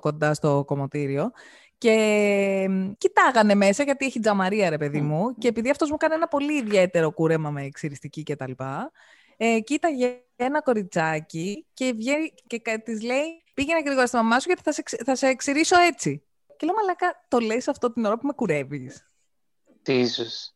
κοντά 0.00 0.34
στο 0.34 0.62
κομμωτήριο. 0.66 1.30
Και 1.84 2.68
κοιτάγανε 2.98 3.54
μέσα 3.54 3.82
γιατί 3.82 4.06
έχει 4.06 4.20
τζαμαρία 4.20 4.70
ρε 4.70 4.78
παιδί 4.78 5.00
μου 5.00 5.34
και 5.38 5.48
επειδή 5.48 5.70
αυτός 5.70 5.90
μου 5.90 5.96
κάνει 5.96 6.14
ένα 6.14 6.28
πολύ 6.28 6.56
ιδιαίτερο 6.56 7.12
κούρεμα 7.12 7.50
με 7.50 7.62
εξυριστική 7.62 8.22
και 8.22 8.36
τα 8.36 8.48
λοιπά, 8.48 8.90
ε, 9.36 9.60
κοίταγε 9.60 10.22
ένα 10.36 10.62
κοριτσάκι 10.62 11.66
και, 11.74 11.92
βγαίνει, 11.92 12.34
και 12.46 12.80
της 12.84 13.02
λέει 13.02 13.42
πήγαινε 13.54 13.80
γρήγορα 13.84 14.06
στη 14.06 14.16
μαμά 14.16 14.40
σου 14.40 14.46
γιατί 14.46 14.62
θα 14.62 14.72
σε, 14.72 14.82
θα 15.04 15.14
σε 15.14 15.26
εξηρίσω 15.26 15.76
έτσι. 15.78 16.22
Και 16.56 16.66
λέω 16.66 16.74
μαλάκα 16.74 17.24
το 17.28 17.38
λες 17.38 17.68
αυτό 17.68 17.92
την 17.92 18.04
ώρα 18.04 18.18
που 18.18 18.26
με 18.26 18.32
κουρεύεις. 18.32 19.10
Τι 19.82 19.98
ίσως. 19.98 20.53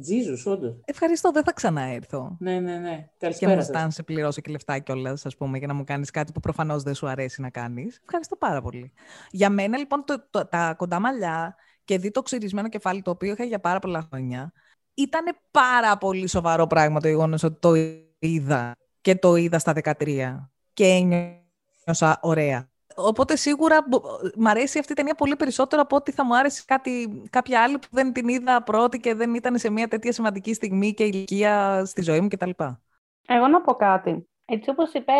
Τζίζου, 0.00 0.50
όντως. 0.50 0.80
Ευχαριστώ, 0.84 1.30
δεν 1.30 1.44
θα 1.44 1.52
ξαναέρθω. 1.52 2.36
Ναι, 2.38 2.60
ναι, 2.60 2.78
ναι. 2.78 3.08
Καλησπέρα. 3.18 3.52
Και 3.52 3.56
μου 3.56 3.64
στάνει 3.64 3.92
σε 3.92 4.02
πληρώσω 4.02 4.40
και 4.40 4.50
λεφτά 4.50 4.78
κιόλας, 4.78 5.26
ας 5.26 5.36
πούμε, 5.36 5.58
για 5.58 5.66
να 5.66 5.74
μου 5.74 5.84
κάνεις 5.84 6.10
κάτι 6.10 6.32
που 6.32 6.40
προφανώς 6.40 6.82
δεν 6.82 6.94
σου 6.94 7.08
αρέσει 7.08 7.40
να 7.40 7.50
κάνεις. 7.50 8.00
Ευχαριστώ 8.02 8.36
πάρα 8.36 8.62
πολύ. 8.62 8.92
Για 9.30 9.50
μένα, 9.50 9.78
λοιπόν, 9.78 10.04
το, 10.04 10.26
το, 10.30 10.46
τα 10.46 10.74
κοντά 10.76 11.00
μαλλιά 11.00 11.56
και 11.84 11.98
δει 11.98 12.10
το 12.10 12.22
ξυρισμένο 12.22 12.68
κεφάλι, 12.68 13.02
το 13.02 13.10
οποίο 13.10 13.32
είχα 13.32 13.44
για 13.44 13.60
πάρα 13.60 13.78
πολλά 13.78 14.06
χρόνια, 14.08 14.52
ήταν 14.94 15.24
πάρα 15.50 15.98
πολύ 15.98 16.26
σοβαρό 16.26 16.66
πράγμα 16.66 17.00
το 17.00 17.08
γεγονός 17.08 17.42
ότι 17.42 17.58
το 17.60 17.74
είδα 18.18 18.76
και 19.00 19.14
το 19.14 19.36
είδα 19.36 19.58
στα 19.58 19.72
13 19.82 20.36
και 20.72 20.84
ένιωσα 20.84 22.18
ωραία. 22.20 22.69
Οπότε 23.06 23.36
σίγουρα 23.36 23.84
μ' 24.36 24.46
αρέσει 24.46 24.78
αυτή 24.78 24.92
η 24.92 24.94
ταινία 24.94 25.14
πολύ 25.14 25.36
περισσότερο 25.36 25.82
από 25.82 25.96
ότι 25.96 26.12
θα 26.12 26.24
μου 26.24 26.36
άρεσε 26.36 26.62
κάτι, 26.66 27.22
κάποια 27.30 27.62
άλλη 27.62 27.78
που 27.78 27.88
δεν 27.90 28.12
την 28.12 28.28
είδα 28.28 28.62
πρώτη 28.62 29.00
και 29.00 29.14
δεν 29.14 29.34
ήταν 29.34 29.58
σε 29.58 29.70
μια 29.70 29.88
τέτοια 29.88 30.12
σημαντική 30.12 30.54
στιγμή 30.54 30.94
και 30.94 31.04
ηλικία 31.04 31.84
στη 31.84 32.02
ζωή 32.02 32.20
μου 32.20 32.28
κτλ. 32.28 32.50
Εγώ 33.26 33.46
να 33.48 33.60
πω 33.60 33.74
κάτι. 33.74 34.28
Έτσι 34.44 34.70
όπως 34.70 34.92
είπε 34.92 35.12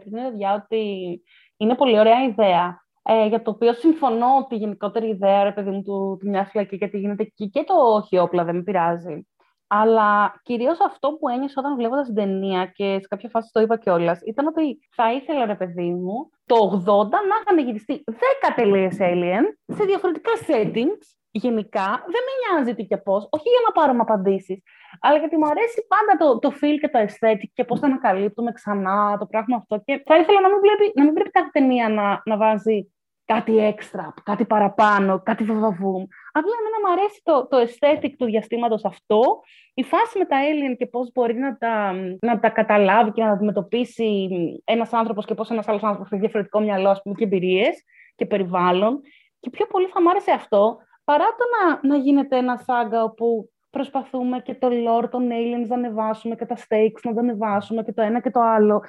πριν 0.00 0.16
η 0.16 0.30
Διά 0.36 0.54
ότι 0.54 1.22
είναι 1.56 1.74
πολύ 1.74 1.98
ωραία 1.98 2.22
ιδέα 2.22 2.84
ε, 3.02 3.26
για 3.26 3.42
το 3.42 3.50
οποίο 3.50 3.72
συμφωνώ 3.72 4.36
ότι 4.36 4.54
η 4.54 4.58
γενικότερη 4.58 5.08
ιδέα, 5.08 5.42
ρε 5.42 5.52
παιδί 5.52 5.70
μου, 5.70 5.82
του, 5.82 6.16
του 6.20 6.28
μιας 6.28 6.50
φυλακή 6.50 6.76
γιατί 6.76 6.98
γίνεται 6.98 7.22
εκεί 7.22 7.50
και 7.50 7.64
το 7.64 7.74
όχι 7.74 8.18
όπλα 8.18 8.44
δεν 8.44 8.56
με 8.56 8.62
πειράζει. 8.62 9.26
Αλλά 9.66 10.40
κυρίως 10.42 10.80
αυτό 10.80 11.12
που 11.12 11.28
ένιωσα 11.28 11.54
όταν 11.56 11.76
βλέποντα 11.76 12.02
την 12.02 12.14
ταινία 12.14 12.66
και 12.66 12.98
σε 13.00 13.06
κάποια 13.08 13.28
φάση 13.28 13.50
το 13.52 13.60
είπα 13.60 13.78
κιόλας, 13.78 14.20
ήταν 14.24 14.46
ότι 14.46 14.78
θα 14.94 15.12
ήθελα, 15.12 15.46
ρε 15.46 15.54
παιδί 15.54 15.90
μου, 15.90 16.30
το 16.46 16.82
80 16.86 17.08
να 17.10 17.36
είχαν 17.40 17.58
γυριστεί 17.66 18.04
10 18.10 18.14
ταινίε 18.56 18.88
Alien 18.98 19.44
σε 19.66 19.84
διαφορετικά 19.84 20.30
settings. 20.46 21.00
Γενικά, 21.30 21.86
δεν 22.12 22.22
με 22.26 22.32
νοιάζει 22.40 22.74
τι 22.74 22.84
και 22.84 22.96
πώς, 22.96 23.28
όχι 23.30 23.48
για 23.48 23.62
να 23.66 23.72
πάρουμε 23.72 24.00
απαντήσεις, 24.00 24.62
αλλά 25.00 25.18
γιατί 25.18 25.36
μου 25.36 25.46
αρέσει 25.46 25.86
πάντα 25.92 26.12
το, 26.24 26.38
το 26.38 26.56
feel 26.60 26.76
και 26.80 26.88
το 26.88 26.98
aesthetic 26.98 27.50
και 27.52 27.64
πώς 27.64 27.80
θα 27.80 27.86
ανακαλύπτουμε 27.86 28.52
ξανά 28.52 29.16
το 29.18 29.26
πράγμα 29.26 29.56
αυτό. 29.56 29.82
Και 29.84 30.02
θα 30.06 30.16
ήθελα 30.18 30.40
να 30.40 30.48
μην 30.48 30.58
βλέπει, 30.60 30.92
να 30.94 31.04
μην 31.04 31.12
βλέπει 31.12 31.30
κάθε 31.30 31.48
ταινία 31.52 31.88
να, 31.88 32.22
να 32.24 32.36
βάζει 32.36 32.92
κάτι 33.26 33.58
έξτρα, 33.58 34.14
κάτι 34.22 34.44
παραπάνω, 34.44 35.20
κάτι 35.24 35.44
βαβαβούμ. 35.44 36.04
Απλά 36.32 36.52
εμένα 36.60 36.78
μου 36.84 36.92
αρέσει 36.92 37.20
το, 37.22 37.46
το 37.46 37.56
aesthetic 37.56 38.14
του 38.18 38.24
διαστήματος 38.24 38.84
αυτό, 38.84 39.40
η 39.74 39.82
φάση 39.82 40.18
με 40.18 40.24
τα 40.24 40.36
alien 40.40 40.76
και 40.76 40.86
πώς 40.86 41.10
μπορεί 41.14 41.34
να 41.34 41.56
τα, 41.56 41.92
να 42.20 42.40
τα 42.40 42.48
καταλάβει 42.48 43.10
και 43.12 43.22
να 43.22 43.30
αντιμετωπίσει 43.30 44.28
ένας 44.64 44.92
άνθρωπος 44.92 45.24
και 45.24 45.34
πώς 45.34 45.50
ένας 45.50 45.68
άλλος 45.68 45.82
άνθρωπος 45.82 46.12
έχει 46.12 46.20
διαφορετικό 46.20 46.60
μυαλό, 46.60 46.88
ας 46.88 47.02
πούμε, 47.02 47.14
και 47.14 47.24
εμπειρίες 47.24 47.84
και 48.14 48.26
περιβάλλον. 48.26 49.00
Και 49.40 49.50
πιο 49.50 49.66
πολύ 49.66 49.86
θα 49.86 50.02
μου 50.02 50.10
άρεσε 50.10 50.30
αυτό, 50.30 50.76
παρά 51.04 51.24
το 51.24 51.44
να, 51.56 51.88
να 51.88 52.02
γίνεται 52.02 52.36
ένα 52.36 52.56
σάγκα 52.56 53.02
όπου 53.02 53.50
προσπαθούμε 53.70 54.40
και 54.40 54.54
το 54.54 54.68
lore 54.68 55.10
των 55.10 55.28
aliens 55.30 55.66
να 55.68 55.74
ανεβάσουμε 55.74 56.34
και 56.34 56.46
τα 56.46 56.56
stakes 56.56 57.00
να 57.02 57.14
τα 57.14 57.20
ανεβάσουμε 57.20 57.82
και 57.82 57.92
το 57.92 58.02
ένα 58.02 58.20
και 58.20 58.30
το 58.30 58.40
άλλο. 58.40 58.82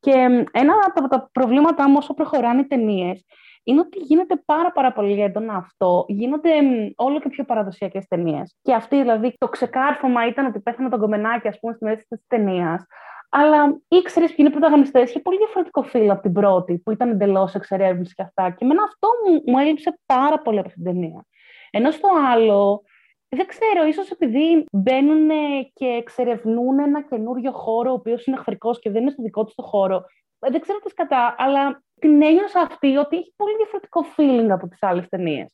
Και 0.00 0.10
ένα 0.52 0.74
από 0.94 1.08
τα 1.08 1.28
προβλήματά 1.32 1.88
μου 1.88 1.96
όσο 1.98 2.14
προχωράνε 2.14 2.60
οι 2.60 2.66
ταινίες 2.66 3.24
είναι 3.64 3.80
ότι 3.80 3.98
γίνεται 3.98 4.42
πάρα, 4.44 4.72
πάρα 4.72 4.92
πολύ 4.92 5.22
έντονα 5.22 5.54
αυτό. 5.54 6.04
Γίνονται 6.08 6.50
όλο 6.96 7.20
και 7.20 7.28
πιο 7.28 7.44
παραδοσιακές 7.44 8.06
ταινίες. 8.06 8.56
Και 8.62 8.74
αυτή 8.74 8.96
δηλαδή 8.96 9.34
το 9.38 9.48
ξεκάρφωμα 9.48 10.26
ήταν 10.26 10.46
ότι 10.46 10.60
πέθανε 10.60 10.88
τον 10.88 11.00
κομμενάκι, 11.00 11.48
ας 11.48 11.58
πούμε, 11.58 11.72
στη 11.72 11.84
μέση 11.84 12.06
της 12.08 12.20
ταινίας. 12.26 12.84
Αλλά 13.28 13.80
ήξερες 13.88 14.28
ποιοι 14.28 14.36
είναι 14.38 14.48
οι 14.48 14.52
πρωταγωνιστές. 14.52 15.08
Είχε 15.08 15.20
πολύ 15.20 15.36
διαφορετικό 15.36 15.82
φίλο 15.82 16.12
από 16.12 16.22
την 16.22 16.32
πρώτη, 16.32 16.78
που 16.78 16.90
ήταν 16.90 17.10
εντελώς 17.10 17.54
εξερεύνηση 17.54 18.14
και 18.14 18.22
αυτά. 18.22 18.50
Και 18.50 18.64
εμένα 18.64 18.82
αυτό 18.82 19.08
μου, 19.26 19.42
μου 19.46 19.58
έλειψε 19.58 19.98
πάρα 20.06 20.38
πολύ 20.38 20.58
από 20.58 20.68
την 20.68 20.84
ταινία. 20.84 21.26
Ενώ 21.70 21.90
στο 21.90 22.08
άλλο, 22.32 22.82
δεν 23.28 23.46
ξέρω, 23.46 23.86
ίσως 23.86 24.10
επειδή 24.10 24.66
μπαίνουν 24.72 25.28
και 25.72 25.86
εξερευνούν 25.86 26.78
ένα 26.78 27.02
καινούριο 27.02 27.52
χώρο, 27.52 27.90
ο 27.90 27.94
οποίος 27.94 28.26
είναι 28.26 28.36
εχθρικός 28.36 28.78
και 28.78 28.90
δεν 28.90 29.02
είναι 29.02 29.10
στο 29.10 29.22
δικό 29.22 29.44
του 29.44 29.52
το 29.56 29.62
χώρο. 29.62 30.04
Δεν 30.38 30.60
ξέρω 30.60 30.78
τι 30.78 30.94
κατά, 30.94 31.34
αλλά 31.38 31.83
την 32.00 32.22
ένιωσα 32.22 32.60
αυτή 32.60 32.96
ότι 32.96 33.16
έχει 33.16 33.32
πολύ 33.36 33.56
διαφορετικό 33.56 34.04
feeling 34.16 34.50
από 34.50 34.68
τις 34.68 34.82
άλλες 34.82 35.08
ταινίες. 35.08 35.48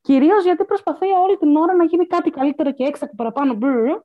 Κυρίως 0.00 0.44
γιατί 0.44 0.64
προσπαθεί 0.64 1.06
όλη 1.06 1.36
την 1.36 1.56
ώρα 1.56 1.74
να 1.74 1.84
γίνει 1.84 2.06
κάτι 2.06 2.30
καλύτερο 2.30 2.72
και 2.72 2.84
έξω 2.84 3.06
και 3.06 3.12
παραπάνω. 3.16 3.52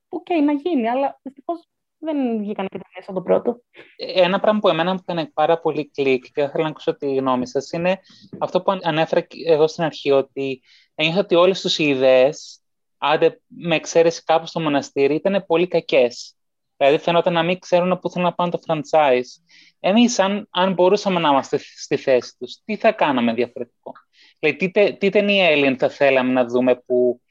OK, 0.10 0.26
okay, 0.30 0.44
να 0.44 0.52
γίνει, 0.52 0.90
αλλά 0.90 1.20
δυστυχώς 1.22 1.68
δεν 2.00 2.38
βγήκαν 2.38 2.68
και 2.68 2.80
ταινίες 2.80 3.06
σαν 3.06 3.16
το 3.16 3.22
πρώτο. 3.22 3.62
Ένα 3.96 4.40
πράγμα 4.40 4.60
που 4.60 4.68
εμένα 4.68 4.92
μου 4.92 5.00
έκανε 5.02 5.32
πάρα 5.34 5.60
πολύ 5.60 5.90
κλικ 5.90 6.24
και 6.24 6.32
θα 6.34 6.44
ήθελα 6.44 6.64
να 6.64 6.70
ακούσω 6.70 6.96
τη 6.96 7.16
γνώμη 7.16 7.48
σας 7.48 7.72
είναι 7.72 8.00
αυτό 8.38 8.62
που 8.62 8.80
ανέφερα 8.84 9.28
εγώ 9.46 9.68
στην 9.68 9.84
αρχή, 9.84 10.12
ότι 10.12 10.62
ένιωθα 10.96 11.20
ότι 11.20 11.36
όλες 11.36 11.62
του 11.62 11.82
οι 11.82 11.88
ιδέες, 11.88 12.62
άντε 12.98 13.42
με 13.48 13.76
εξαίρεση 13.76 14.24
κάπου 14.24 14.46
στο 14.46 14.60
μοναστήρι, 14.60 15.16
ήταν 15.16 15.44
πολύ 15.48 15.68
κακές. 15.68 16.36
Δηλαδή 16.78 16.98
φαινόταν 16.98 17.34
να 17.34 17.44
μην 17.44 17.60
ξέρουν 17.60 18.00
πού 18.00 18.10
θέλουν 18.10 18.28
να 18.28 18.34
πάνε 18.34 18.52
το 18.52 18.60
franchise. 18.68 19.42
Εμείς 19.80 20.20
αν, 20.20 20.48
αν 20.52 20.74
μπορούσαμε 20.74 21.20
να 21.20 21.30
είμαστε 21.30 21.58
στη 21.58 21.98
θέση 21.98 22.36
τους, 22.40 22.58
τι 22.66 22.76
θα 22.76 22.92
κάναμε 22.92 23.34
διαφορετικό; 23.34 23.92
Δηλαδή, 24.40 24.70
τι, 24.72 24.98
τι 24.98 25.10
ταινία 25.10 25.48
Alien 25.50 25.76
θα 25.78 25.90
θέλαμε 25.90 26.32
να 26.32 26.46
δούμε 26.46 26.76
που 26.76 27.22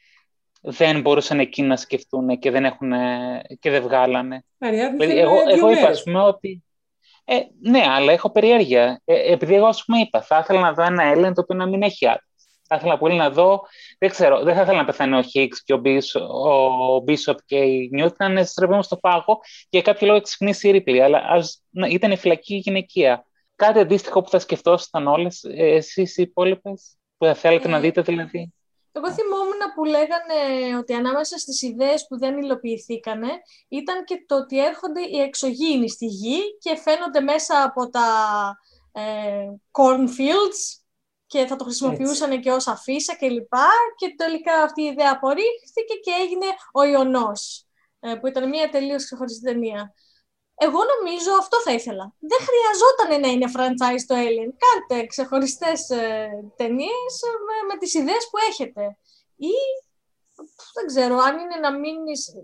δεν 0.60 1.00
μπορούσαν 1.00 1.40
εκείνοι 1.40 1.68
να 1.68 1.76
σκεφτούν 1.76 2.38
και 2.38 2.50
δεν, 2.50 2.64
έχουν, 2.64 2.92
και 3.58 3.70
δεν 3.70 3.82
βγάλανε; 3.82 4.44
δηλαδή, 4.58 5.18
εγώ, 5.18 5.34
εγώ 5.48 5.70
είπα, 5.70 5.88
ας 5.88 6.02
πούμε, 6.02 6.20
ότι... 6.20 6.60
Ε, 7.28 7.40
ναι, 7.60 7.82
αλλά 7.86 8.12
έχω 8.12 8.30
περιέργεια. 8.30 9.00
Ε, 9.04 9.32
επειδή 9.32 9.54
εγώ, 9.54 9.66
ας 9.66 9.84
πούμε, 9.84 9.98
είπα, 9.98 10.22
θα 10.22 10.38
ήθελα 10.38 10.60
να 10.60 10.72
δω 10.72 10.82
ένα 10.82 11.12
Alien 11.14 11.32
το 11.34 11.40
οποίο 11.40 11.56
να 11.56 11.66
μην 11.66 11.82
έχει 11.82 12.06
άδεια. 12.06 12.25
Θα 12.68 12.76
ήθελα 12.76 12.98
πολύ 12.98 13.14
να 13.14 13.30
δω, 13.30 13.60
δεν 13.98 14.10
ξέρω, 14.10 14.42
δεν 14.42 14.54
θα 14.54 14.62
ήθελα 14.62 14.78
να 14.78 14.84
πεθάνει 14.84 15.16
ο 15.16 15.22
Χίξ 15.22 15.62
και 15.64 15.72
ο, 15.72 15.80
ο 16.94 17.00
Μπίσοπ 17.00 17.38
και 17.44 17.56
η 17.56 17.88
Νιούτ 17.92 18.14
να 18.18 18.26
είναι 18.26 18.44
στρεβόμενο 18.44 18.82
στο 18.82 18.96
πάγο 18.96 19.40
και 19.42 19.68
για 19.68 19.82
κάποιο 19.82 20.06
λόγο 20.06 20.20
ξυπνήσει 20.20 20.68
η 20.68 20.70
Ρίπλη, 20.70 21.02
αλλά 21.02 21.22
ας, 21.28 21.62
να, 21.70 21.86
ήταν 21.86 22.10
η 22.10 22.16
φυλακή 22.16 22.54
γυναικεία. 22.54 23.26
Κάτι 23.56 23.78
αντίστοιχο 23.78 24.22
που 24.22 24.30
θα 24.30 24.38
σκεφτόσασταν 24.38 25.06
όλες, 25.06 25.44
εσείς 25.56 26.16
οι 26.16 26.22
υπόλοιπες, 26.22 26.96
που 27.16 27.26
θα 27.26 27.34
θέλετε 27.34 27.68
να 27.68 27.76
ε, 27.76 27.80
δείτε 27.80 28.02
δηλαδή. 28.02 28.54
Εγώ 28.92 29.12
θυμόμουν 29.12 29.60
που 29.74 29.84
λέγανε 29.84 30.76
ότι 30.78 30.92
ανάμεσα 30.92 31.38
στις 31.38 31.62
ιδέες 31.62 32.06
που 32.08 32.18
δεν 32.18 32.38
υλοποιηθήκανε 32.38 33.28
ήταν 33.68 34.04
και 34.04 34.24
το 34.26 34.36
ότι 34.36 34.64
έρχονται 34.64 35.00
οι 35.00 35.20
εξωγήινοι 35.20 35.90
στη 35.90 36.06
γη 36.06 36.40
και 36.58 36.76
φαίνονται 36.76 37.20
μέσα 37.20 37.62
από 37.62 37.88
τα 37.88 38.08
ε, 38.92 39.02
cornfields 39.70 40.85
και 41.26 41.46
θα 41.46 41.56
το 41.56 41.64
χρησιμοποιούσαν 41.64 42.30
Έτσι. 42.30 42.42
και 42.42 42.50
ως 42.50 42.66
αφίσα 42.66 43.14
και 43.14 43.28
λοιπά 43.28 43.68
και 43.96 44.14
τελικά 44.16 44.62
αυτή 44.62 44.82
η 44.82 44.86
ιδέα 44.86 45.10
απορρίφθηκε 45.12 45.94
και 46.04 46.12
έγινε 46.22 46.46
ο 46.72 46.84
Ιωνός, 46.84 47.66
ε, 48.00 48.14
που 48.14 48.26
ήταν 48.26 48.48
μια 48.48 48.68
τελείως 48.68 49.04
ξεχωριστή 49.04 49.44
ταινία. 49.44 49.94
Εγώ 50.58 50.78
νομίζω 50.94 51.30
αυτό 51.38 51.56
θα 51.64 51.72
ήθελα. 51.72 52.14
Δεν 52.18 52.38
χρειαζόταν 52.48 53.20
να 53.20 53.28
είναι 53.28 53.52
franchise 53.56 54.04
το 54.06 54.14
Alien. 54.14 54.50
Κάντε 54.64 55.06
ξεχωριστές 55.06 55.90
ε, 55.90 56.28
ταινίες 56.56 57.14
με, 57.46 57.74
με 57.74 57.78
τις 57.78 57.94
ιδέες 57.94 58.28
που 58.30 58.38
έχετε. 58.50 58.98
Ή 59.36 59.54
δεν 60.74 60.86
ξέρω, 60.86 61.16
αν 61.16 61.38
είναι 61.38 61.56
να 61.56 61.78
μείνεις. 61.78 62.34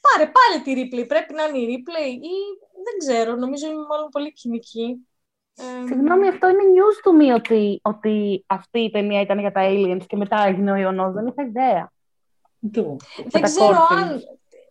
Πάρε 0.00 0.32
πάλι 0.36 0.62
τη 0.64 0.72
replay. 0.76 1.06
Πρέπει 1.08 1.34
να 1.34 1.44
είναι 1.44 1.58
η 1.58 1.66
replay 1.74 2.10
ή 2.10 2.36
δεν 2.84 2.98
ξέρω. 2.98 3.34
Νομίζω 3.34 3.66
είμαι 3.66 3.86
μάλλον 3.86 4.08
πολύ 4.08 4.32
κοινική. 4.32 5.08
Συγγνώμη, 5.86 6.28
αυτό 6.28 6.48
είναι 6.48 6.62
news 6.74 7.00
του 7.02 7.16
me 7.20 7.34
ότι, 7.34 7.80
ότι 7.82 8.44
αυτή 8.46 8.78
η 8.78 8.90
ταινία 8.90 9.20
ήταν 9.20 9.38
για 9.38 9.52
τα 9.52 9.60
aliens 9.64 10.06
και 10.06 10.16
μετά 10.16 10.44
έγινε 10.46 10.72
ο 10.72 10.76
Ιωνός. 10.76 11.12
Δεν 11.12 11.26
είχα 11.26 11.42
ιδέα. 11.42 11.92
Δεν 13.24 13.42
ξέρω 13.42 13.86
αν... 13.90 14.22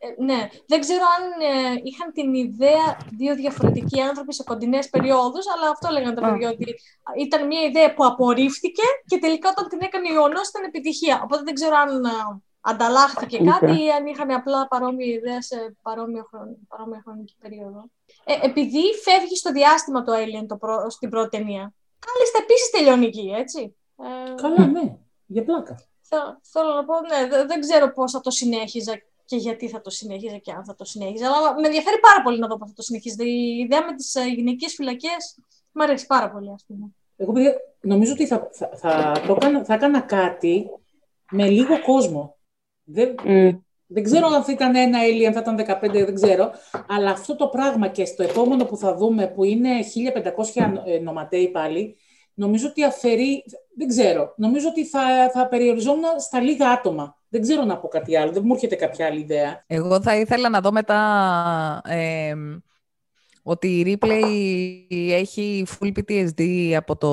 Ε, 0.06 0.24
ναι, 0.24 0.50
δεν 0.68 0.80
ξέρω 0.80 1.04
αν 1.18 1.24
ε, 1.52 1.82
είχαν 1.84 2.12
την 2.14 2.34
ιδέα 2.34 2.98
δύο 3.18 3.36
διαφορετικοί 3.36 4.02
άνθρωποι 4.02 4.34
σε 4.34 4.44
κοντινές 4.44 4.90
περιόδους, 4.90 5.46
αλλά 5.56 5.70
αυτό 5.70 5.92
λέγανε 5.92 6.16
τα 6.16 6.22
παιδιά, 6.22 6.50
ότι 6.50 6.76
ήταν 7.18 7.48
μια 7.48 7.62
ιδέα 7.62 7.94
που 7.94 8.06
απορρίφθηκε 8.06 8.84
και 9.06 9.18
τελικά 9.18 9.50
όταν 9.50 9.68
την 9.70 9.80
έκανε 9.82 10.10
ο 10.10 10.14
Ιωνός 10.14 10.50
ήταν 10.50 10.64
επιτυχία. 10.64 11.22
Οπότε 11.24 11.44
δεν 11.44 11.54
ξέρω 11.54 11.76
αν 11.76 12.02
ανταλλάχθηκε 12.62 13.38
κάτι 13.38 13.84
ή 13.84 13.92
αν 13.92 14.06
είχαν 14.06 14.32
απλά 14.32 14.68
παρόμοια 14.68 15.14
ιδέα 15.14 15.42
σε 15.42 15.76
παρόμοια, 15.82 16.26
παρόμοια 16.68 17.02
χρονική 17.06 17.36
περίοδο. 17.40 17.86
Ε, 18.26 18.34
επειδή 18.42 18.82
φεύγει 19.04 19.36
στο 19.36 19.52
διάστημα 19.52 20.04
το 20.04 20.14
Alien 20.14 20.46
το 20.48 20.58
προ... 20.58 20.90
στην 20.90 21.10
πρώτη 21.10 21.38
ταινία. 21.38 21.74
Κάλλιστα 22.06 22.40
επίσης 22.42 22.70
τελειώνει 22.70 23.06
εκεί, 23.06 23.34
έτσι. 23.38 23.76
Ε, 23.98 24.34
Καλά, 24.42 24.66
ναι. 24.66 24.98
Για 25.26 25.44
πλάκα. 25.44 25.76
θέλω 26.42 26.74
να 26.74 26.86
πω, 26.86 26.94
ναι, 26.94 27.46
δεν 27.46 27.60
ξέρω 27.60 27.92
πώς 27.92 28.12
θα 28.12 28.20
το 28.20 28.32
συνέχιζα 28.32 28.94
και 29.26 29.36
γιατί 29.36 29.70
θα 29.70 29.82
το 29.82 29.90
συνέχιζα 29.90 30.38
και 30.38 30.52
αν 30.52 30.66
θα 30.66 30.76
το 30.76 30.86
συνέχιζα. 30.86 31.28
Αλλά 31.28 31.54
με 31.60 31.68
ενδιαφέρει 31.68 32.00
πάρα 32.00 32.22
πολύ 32.22 32.40
να 32.40 32.48
δω 32.48 32.58
πώς 32.58 32.68
θα 32.70 32.76
το 32.76 32.82
συνεχίζει. 32.82 33.30
Η 33.30 33.58
ιδέα 33.58 33.86
με 33.86 33.96
τις 33.96 34.16
ε, 34.16 34.24
γυναικείε 34.24 34.68
φυλακές 34.68 35.38
μου 35.72 35.84
αρέσει 35.84 36.06
πάρα 36.06 36.32
πολύ, 36.32 36.52
ας 36.52 36.64
πούμε. 36.68 36.96
Εγώ 37.16 37.34
νομίζω 37.82 38.12
ότι 38.12 38.28
θα, 38.28 38.50
θα, 38.52 38.70
θα, 38.76 39.22
το 39.28 39.34
έκανα, 39.34 39.66
θα 39.66 39.74
έκανα 39.74 40.02
κάτι 40.02 40.70
με 41.32 41.50
λίγο 41.50 41.82
κόσμο. 41.82 42.38
Δεν, 42.84 43.16
δεν 43.94 44.04
ξέρω 44.04 44.28
αν 44.28 44.44
θα 44.44 44.52
ήταν 44.52 44.76
ένα 44.76 45.00
Alien, 45.00 45.32
θα 45.34 45.40
ήταν 45.40 45.80
15, 45.82 45.92
δεν 45.92 46.16
ξέρω. 46.16 46.52
Αλλά 46.88 47.12
αυτό 47.12 47.36
το 47.36 47.48
πράγμα 47.48 47.88
και 47.88 48.06
στο 48.06 48.24
επόμενο 48.24 48.66
που 48.66 48.78
θα 48.78 48.96
δούμε, 48.96 49.28
που 49.28 49.44
είναι 49.44 49.70
1500 50.56 50.72
ε, 50.86 51.00
νοματέοι 51.00 51.48
πάλι, 51.50 51.96
νομίζω 52.34 52.68
ότι 52.68 52.84
αφαιρεί, 52.84 53.44
δεν 53.78 53.88
ξέρω, 53.88 54.34
νομίζω 54.36 54.68
ότι 54.70 54.86
θα, 54.86 55.02
θα 55.34 55.48
περιοριζόμουν 55.48 56.04
στα 56.20 56.42
λίγα 56.42 56.70
άτομα. 56.70 57.18
Δεν 57.30 57.42
ξέρω 57.42 57.64
να 57.64 57.78
πω 57.78 57.88
κάτι 57.88 58.18
άλλο, 58.18 58.32
δεν 58.32 58.42
μου 58.46 58.54
έρχεται 58.54 58.76
κάποια 58.76 59.06
άλλη 59.06 59.20
ιδέα. 59.20 59.64
Εγώ 59.68 60.02
θα 60.02 60.16
ήθελα 60.16 60.50
να 60.50 60.60
δω 60.60 60.72
μετά 60.72 61.82
ε, 61.88 62.34
ότι 63.44 63.80
η 63.80 63.98
Replay 64.02 64.86
έχει 64.90 65.66
full 65.68 65.92
PTSD 65.98 66.72
από 66.74 66.96
το 66.96 67.10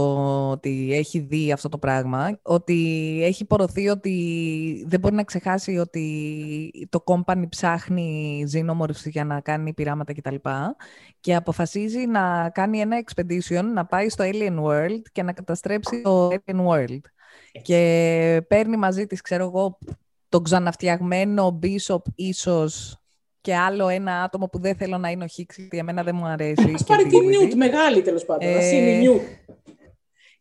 ότι 0.50 0.92
έχει 0.92 1.18
δει 1.18 1.52
αυτό 1.52 1.68
το 1.68 1.78
πράγμα, 1.78 2.38
ότι 2.42 3.18
έχει 3.22 3.44
πορωθεί 3.44 3.88
ότι 3.88 4.84
δεν 4.86 5.00
μπορεί 5.00 5.14
να 5.14 5.24
ξεχάσει 5.24 5.76
ότι 5.76 6.86
το 6.88 7.02
company 7.06 7.48
ψάχνει 7.48 8.44
xenomorphs 8.52 9.04
για 9.04 9.24
να 9.24 9.40
κάνει 9.40 9.74
πειράματα 9.74 10.12
κτλ. 10.12 10.34
Και 11.20 11.34
αποφασίζει 11.34 12.06
να 12.06 12.50
κάνει 12.50 12.80
ένα 12.80 13.02
expedition, 13.04 13.64
να 13.74 13.86
πάει 13.86 14.08
στο 14.08 14.24
Alien 14.32 14.62
World 14.64 15.02
και 15.12 15.22
να 15.22 15.32
καταστρέψει 15.32 16.00
το 16.00 16.28
Alien 16.28 16.66
World. 16.66 17.00
Και 17.62 18.42
παίρνει 18.48 18.76
μαζί 18.76 19.06
της, 19.06 19.20
ξέρω 19.20 19.44
εγώ, 19.44 19.78
τον 20.28 20.42
ξαναφτιαγμένο 20.42 21.58
Bishop 21.62 22.02
ίσως 22.14 22.99
και 23.40 23.56
άλλο 23.56 23.88
ένα 23.88 24.22
άτομο 24.22 24.46
που 24.46 24.60
δεν 24.60 24.76
θέλω 24.76 24.98
να 24.98 25.08
είναι 25.08 25.24
ο 25.24 25.26
Χίξ, 25.26 25.56
γιατί 25.56 25.78
εμένα 25.78 26.02
δεν 26.02 26.14
μου 26.16 26.26
αρέσει. 26.26 26.72
Ας 26.74 26.84
πάρει 26.84 27.06
τη 27.06 27.20
Νιούτ 27.20 27.52
μεγάλη 27.52 28.02
τέλος 28.02 28.24
πάντων, 28.24 28.48
ε... 28.48 28.76
είναι 28.76 28.98
Νιούτ. 28.98 29.20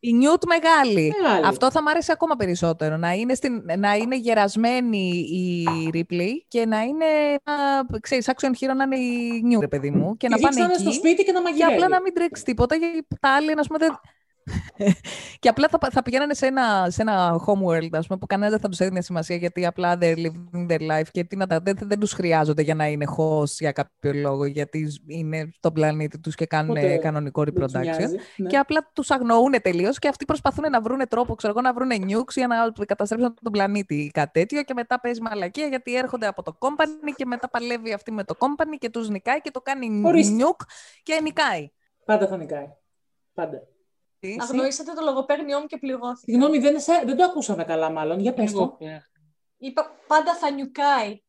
Η 0.01 0.13
νιούτ 0.13 0.43
μεγάλη. 0.45 1.13
Μεγάλη. 1.21 1.45
Αυτό 1.45 1.71
θα 1.71 1.81
μ' 1.81 1.87
άρεσε 1.87 2.11
ακόμα 2.11 2.35
περισσότερο. 2.35 2.97
Να 2.97 3.11
είναι, 3.13 3.33
στην, 3.33 3.63
να 3.77 3.95
είναι 3.95 4.17
γερασμένη 4.17 5.07
η 5.31 5.65
Ripley 5.93 6.31
και 6.47 6.65
να 6.65 6.81
είναι, 6.81 7.05
να, 7.43 7.53
ξέρεις, 7.99 8.29
action 8.29 8.47
hero 8.47 8.75
να 8.75 8.83
είναι 8.83 8.97
η 8.97 9.41
νιούτ, 9.43 9.61
ρε 9.61 9.67
παιδί 9.67 9.91
μου. 9.91 10.17
Και 10.17 10.27
Και 10.27 10.33
να 10.33 10.39
πάνε 10.39 10.55
δείξανε 10.55 10.73
εκεί 10.73 10.81
στο 10.81 10.91
σπίτι 10.91 11.23
και 11.23 11.31
να 11.31 11.37
και 11.37 11.43
μαγειρεύει. 11.43 11.73
απλά 11.73 11.87
να 11.87 12.01
μην 12.01 12.13
τρέξει 12.13 12.43
τίποτα, 12.43 12.75
γιατί 12.75 13.07
τα 13.19 13.35
άλλη, 13.35 13.51
ας 13.57 13.67
πούμε, 13.67 13.79
δεν... 13.79 13.99
και 15.39 15.49
απλά 15.49 15.67
θα, 15.67 15.77
πα- 15.77 15.89
θα 15.91 16.01
πηγαίνανε 16.01 16.33
σε 16.33 16.45
ένα, 16.45 16.87
σε 16.89 17.01
ένα 17.01 17.41
homeworld, 17.47 17.89
ας 17.91 18.07
πούμε, 18.07 18.19
που 18.19 18.25
κανένα 18.25 18.49
δεν 18.51 18.59
θα 18.59 18.69
τους 18.69 18.79
έδινε 18.79 19.01
σημασία, 19.01 19.35
γιατί 19.35 19.65
απλά 19.65 19.97
they're 20.01 20.15
living 20.17 20.67
their 20.69 20.79
life 20.91 21.07
και 21.11 21.23
τι 21.23 21.35
να 21.35 21.47
τα, 21.47 21.59
δεν, 21.59 21.77
δεν 21.81 21.99
τους 21.99 22.11
χρειάζονται 22.13 22.61
για 22.61 22.75
να 22.75 22.87
είναι 22.87 23.05
host 23.17 23.45
για 23.59 23.71
κάποιο 23.71 24.13
λόγο, 24.13 24.45
γιατί 24.45 24.87
είναι 25.07 25.49
στον 25.57 25.73
πλανήτη 25.73 26.19
τους 26.19 26.35
και 26.35 26.45
κάνουν 26.45 26.71
Ούτε 26.71 26.97
κανονικό 26.97 27.43
Δεν 27.43 27.53
τους 27.53 27.63
reproduction. 27.63 27.79
νοιάζει, 27.81 28.15
ναι. 28.35 28.49
Και 28.49 28.57
απλά 28.57 28.89
τους 28.93 29.11
αγνοούν 29.11 29.61
τελείως 29.61 29.99
και 29.99 30.07
αυτοί 30.07 30.25
προσπαθούν 30.25 30.69
να 30.71 30.81
βρουν 30.81 31.07
τρόπο, 31.09 31.35
ξέρω 31.35 31.53
εγώ, 31.57 31.61
να 31.61 31.73
βρουν 31.73 32.05
νιούξ 32.05 32.35
για 32.35 32.47
να 32.47 32.55
καταστρέψουν 32.85 33.33
τον 33.41 33.51
πλανήτη 33.51 33.95
ή 33.95 34.11
κάτι 34.11 34.31
τέτοιο. 34.39 34.63
Και 34.63 34.73
μετά 34.73 34.99
παίζει 34.99 35.21
μαλακία 35.21 35.65
γιατί 35.65 35.95
έρχονται 35.95 36.27
από 36.27 36.43
το 36.43 36.57
company 36.59 37.13
και 37.15 37.25
μετά 37.25 37.49
παλεύει 37.49 37.93
αυτή 37.93 38.11
με 38.11 38.23
το 38.23 38.35
company 38.39 38.75
και 38.79 38.89
τους 38.89 39.09
νικάει 39.09 39.41
και 39.41 39.51
το 39.51 39.61
κάνει 39.61 40.01
Ορίστε. 40.05 40.33
νιούκ 40.33 40.61
και 41.03 41.19
νικάει. 41.21 41.71
Πάντα 42.05 42.27
θα 42.27 42.37
νικάει. 42.37 42.67
Πάντα. 43.33 43.57
Τι; 44.19 44.35
Αγνοήσατε 44.41 44.93
το 44.93 45.01
λογοπαίγνιό 45.03 45.59
μου 45.59 45.65
και 45.65 45.77
πληγώθηκα. 45.77 46.15
Συγγνώμη, 46.31 46.59
δεν, 46.59 46.79
σε- 46.79 47.01
δεν 47.05 47.17
το 47.17 47.23
ακούσαμε 47.23 47.63
καλά 47.63 47.89
μάλλον. 47.91 48.19
Για 48.19 48.33
πες 48.33 48.51
το. 48.51 48.77
Είπα 49.57 49.91
πάντα 50.07 50.35
θα 50.35 50.51
νιουκάει. 50.51 51.21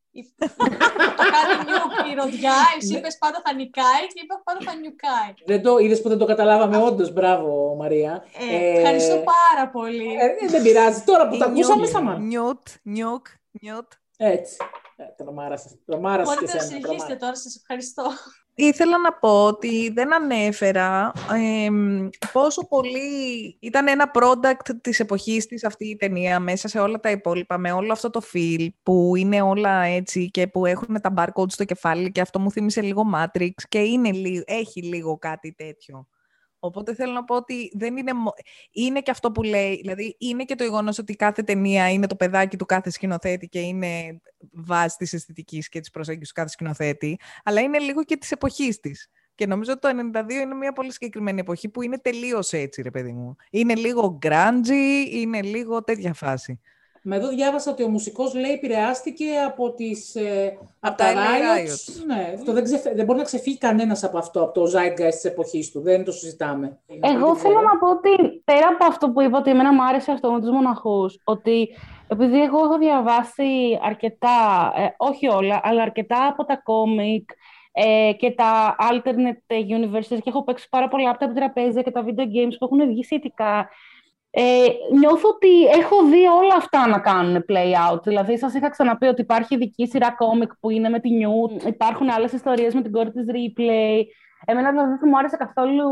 το 1.17 1.23
κάνει 1.35 1.63
νιουκ 1.65 2.11
η 2.11 2.15
ροδιά, 2.15 2.53
εσύ 2.77 2.97
είπες 2.97 3.17
πάντα 3.17 3.41
θα 3.45 3.53
νικάει 3.53 4.07
και 4.13 4.21
είπα 4.23 4.41
πάντα 4.43 4.59
θα 4.71 4.75
νιουκάει. 4.75 5.33
Δεν 5.45 5.61
το 5.61 5.77
είδες 5.77 6.01
που 6.01 6.09
δεν 6.09 6.17
το 6.17 6.25
καταλάβαμε 6.25 6.77
όντως. 6.77 7.11
Μπράβο, 7.13 7.75
Μαρία. 7.75 8.23
Ε, 8.51 8.77
ευχαριστώ 8.77 9.15
πάρα 9.15 9.69
πολύ. 9.69 10.13
Ε, 10.13 10.47
δεν 10.47 10.61
πειράζει. 10.63 11.03
Τώρα 11.03 11.27
που 11.27 11.35
Η 11.35 11.37
το 11.37 11.45
ακούσαμε, 11.45 11.75
νιούκ, 11.75 11.87
σταμάτα. 11.89 12.19
Νιούτ, 12.19 12.67
νιούκ, 12.83 13.25
νιούτ. 13.61 13.91
Έτσι. 14.17 14.55
Ε, 14.95 15.03
τρομάρασες. 15.23 15.77
Τρομάρασες 15.85 16.33
και 16.33 16.39
Μπορείτε 16.39 16.57
να 16.57 16.63
εσένα. 16.63 16.77
συνεχίσετε 16.79 16.97
τρομάρα. 16.97 17.17
τώρα, 17.19 17.35
σας 17.35 17.55
ευχαριστώ. 17.55 18.03
Ήθελα 18.63 18.97
να 18.97 19.13
πω 19.13 19.45
ότι 19.45 19.89
δεν 19.89 20.13
ανέφερα 20.13 21.11
εμ, 21.65 22.09
πόσο 22.31 22.67
πολύ 22.67 23.57
ήταν 23.59 23.87
ένα 23.87 24.11
product 24.13 24.75
της 24.81 24.99
εποχής 24.99 25.45
της 25.45 25.63
αυτή 25.65 25.87
η 25.87 25.95
ταινία 25.95 26.39
μέσα 26.39 26.67
σε 26.67 26.79
όλα 26.79 26.99
τα 26.99 27.11
υπόλοιπα, 27.11 27.57
με 27.57 27.71
όλο 27.71 27.91
αυτό 27.91 28.09
το 28.09 28.21
feel 28.33 28.67
που 28.83 29.13
είναι 29.15 29.41
όλα 29.41 29.81
έτσι 29.81 30.29
και 30.31 30.47
που 30.47 30.65
έχουν 30.65 31.01
τα 31.01 31.13
barcodes 31.17 31.51
στο 31.51 31.63
κεφάλι 31.65 32.11
και 32.11 32.21
αυτό 32.21 32.39
μου 32.39 32.51
θύμισε 32.51 32.81
λίγο 32.81 33.03
Matrix 33.15 33.51
και 33.69 33.79
είναι, 33.79 34.11
λι- 34.11 34.43
έχει 34.45 34.81
λίγο 34.83 35.17
κάτι 35.17 35.53
τέτοιο. 35.53 36.07
Οπότε 36.63 36.95
θέλω 36.95 37.11
να 37.11 37.23
πω 37.23 37.35
ότι 37.35 37.71
δεν 37.73 37.97
είναι, 37.97 38.13
μο- 38.13 38.33
είναι 38.71 39.01
και 39.01 39.11
αυτό 39.11 39.31
που 39.31 39.43
λέει, 39.43 39.75
δηλαδή 39.81 40.15
είναι 40.19 40.43
και 40.43 40.55
το 40.55 40.63
γεγονός 40.63 40.97
ότι 40.97 41.15
κάθε 41.15 41.41
ταινία 41.41 41.91
είναι 41.91 42.07
το 42.07 42.15
παιδάκι 42.15 42.57
του 42.57 42.65
κάθε 42.65 42.89
σκηνοθέτη 42.89 43.47
και 43.47 43.59
είναι 43.59 44.21
βάση 44.51 44.97
της 44.97 45.13
αισθητικής 45.13 45.69
και 45.69 45.79
της 45.79 45.89
προσέγγισης 45.89 46.27
του 46.27 46.33
κάθε 46.33 46.49
σκηνοθέτη, 46.49 47.19
αλλά 47.43 47.61
είναι 47.61 47.79
λίγο 47.79 48.03
και 48.03 48.17
της 48.17 48.31
εποχής 48.31 48.79
της. 48.79 49.09
Και 49.35 49.45
νομίζω 49.47 49.71
ότι 49.71 49.81
το 49.81 50.11
92 50.13 50.29
είναι 50.29 50.55
μια 50.55 50.71
πολύ 50.73 50.91
συγκεκριμένη 50.91 51.39
εποχή 51.39 51.69
που 51.69 51.81
είναι 51.81 51.97
τελείως 51.97 52.51
έτσι, 52.51 52.81
ρε 52.81 52.91
παιδί 52.91 53.11
μου. 53.11 53.35
Είναι 53.51 53.75
λίγο 53.75 54.19
grungy, 54.21 55.05
είναι 55.11 55.41
λίγο 55.41 55.83
τέτοια 55.83 56.13
φάση. 56.13 56.59
Με 57.03 57.15
εδώ 57.15 57.27
διάβασα 57.27 57.71
ότι 57.71 57.83
ο 57.83 57.87
μουσικός 57.89 58.33
λέει 58.33 58.51
επηρεάστηκε 58.51 59.25
από 59.47 59.71
τις 59.73 60.15
ε, 60.15 60.57
από 60.79 60.97
τα 60.97 61.03
τα 61.05 61.13
LA 61.13 61.17
riots. 61.17 61.67
riots. 61.69 62.05
Ναι, 62.05 62.33
αυτό 62.35 62.53
δεν, 62.53 62.63
ξεφε- 62.63 62.95
δεν 62.95 63.05
μπορεί 63.05 63.17
να 63.17 63.23
ξεφύγει 63.25 63.57
κανένας 63.57 64.03
από 64.03 64.17
αυτό, 64.17 64.41
από 64.43 64.53
το 64.53 64.63
zeitgeist 64.77 65.09
της 65.11 65.23
εποχής 65.23 65.71
του. 65.71 65.81
Δεν 65.81 66.03
το 66.03 66.11
συζητάμε. 66.11 66.79
Εγώ 66.87 67.25
Δεν 67.25 67.35
θέλω 67.35 67.35
ξέρω. 67.35 67.61
να 67.61 67.77
πω 67.77 67.89
ότι 67.89 68.41
πέρα 68.43 68.67
από 68.67 68.85
αυτό 68.85 69.09
που 69.09 69.21
είπα 69.21 69.37
ότι 69.37 69.49
εμένα 69.49 69.73
μου 69.73 69.83
άρεσε 69.83 70.11
αυτό 70.11 70.31
με 70.31 70.39
τους 70.41 70.49
μοναχούς, 70.49 71.19
ότι 71.23 71.69
επειδή 72.07 72.41
εγώ 72.41 72.57
έχω 72.63 72.77
διαβάσει 72.77 73.79
αρκετά, 73.81 74.71
ε, 74.77 74.87
όχι 74.97 75.27
όλα, 75.27 75.59
αλλά 75.63 75.81
αρκετά 75.81 76.27
από 76.27 76.45
τα 76.45 76.57
κόμικ 76.63 77.29
ε, 77.71 78.11
και 78.17 78.31
τα 78.31 78.75
alternate 78.91 79.53
universes 79.77 80.17
και 80.21 80.29
έχω 80.29 80.43
παίξει 80.43 80.69
πάρα 80.69 80.87
πολλά 80.87 81.09
από 81.09 81.19
τα 81.19 81.33
τραπέζια 81.33 81.81
και 81.81 81.91
τα 81.91 82.03
video 82.05 82.21
games 82.21 82.55
που 82.59 82.65
έχουν 82.71 82.87
βγει 82.87 83.03
σχετικά, 83.03 83.69
ε, 84.33 84.67
νιώθω 84.99 85.29
ότι 85.29 85.63
έχω 85.65 86.03
δει 86.05 86.25
όλα 86.27 86.55
αυτά 86.55 86.87
να 86.87 86.99
κάνουν 86.99 87.45
play 87.47 87.91
out. 87.91 88.03
Δηλαδή, 88.03 88.37
σας 88.37 88.53
είχα 88.53 88.69
ξαναπεί 88.69 89.05
ότι 89.05 89.21
υπάρχει 89.21 89.55
ειδική 89.55 89.87
σειρά 89.87 90.11
κόμικ 90.11 90.51
που 90.59 90.69
είναι 90.69 90.89
με 90.89 90.99
τη 90.99 91.09
Newt, 91.21 91.67
υπάρχουν 91.67 92.09
άλλες 92.09 92.31
ιστορίες 92.31 92.73
με 92.73 92.81
την 92.81 92.91
κόρη 92.91 93.11
της 93.11 93.25
Replay. 93.27 94.01
Εμένα 94.45 94.71
δηλαδή 94.71 94.89
δεν 94.89 95.09
μου 95.09 95.17
άρεσε 95.17 95.37
καθόλου 95.37 95.89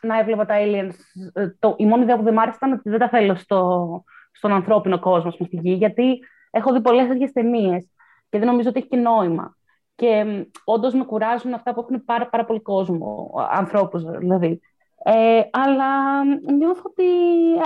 να 0.00 0.18
έβλεπα 0.18 0.44
τα 0.44 0.54
aliens. 0.58 0.94
Ε, 1.32 1.48
Το, 1.58 1.74
η 1.78 1.86
μόνη 1.86 2.02
ιδέα 2.02 2.16
που 2.16 2.22
δεν 2.22 2.32
μου 2.32 2.40
άρεσε 2.40 2.56
ήταν 2.56 2.72
ότι 2.72 2.90
δεν 2.90 2.98
τα 2.98 3.08
θέλω 3.08 3.34
στο, 3.34 4.02
στον 4.32 4.52
ανθρώπινο 4.52 4.98
κόσμο, 4.98 5.28
ας 5.28 5.36
πούμε, 5.36 5.48
στη 5.48 5.68
γη, 5.68 5.74
γιατί 5.74 6.18
έχω 6.50 6.72
δει 6.72 6.80
πολλές 6.80 7.08
τέτοιες 7.08 7.32
ταινίες 7.32 7.90
και 8.28 8.38
δεν 8.38 8.46
νομίζω 8.46 8.68
ότι 8.68 8.78
έχει 8.78 8.88
και 8.88 8.96
νόημα. 8.96 9.56
Και 9.94 10.24
όντως 10.64 10.94
με 10.94 11.04
κουράζουν 11.04 11.54
αυτά 11.54 11.74
που 11.74 11.80
έχουν 11.80 12.04
πάρα, 12.04 12.28
πάρα 12.28 12.44
πολύ 12.44 12.60
κόσμο, 12.60 13.30
ανθρώπους 13.50 14.02
δηλαδή. 14.18 14.60
Ε, 15.08 15.40
αλλά 15.50 16.24
νιώθω 16.52 16.82
ότι 16.84 17.04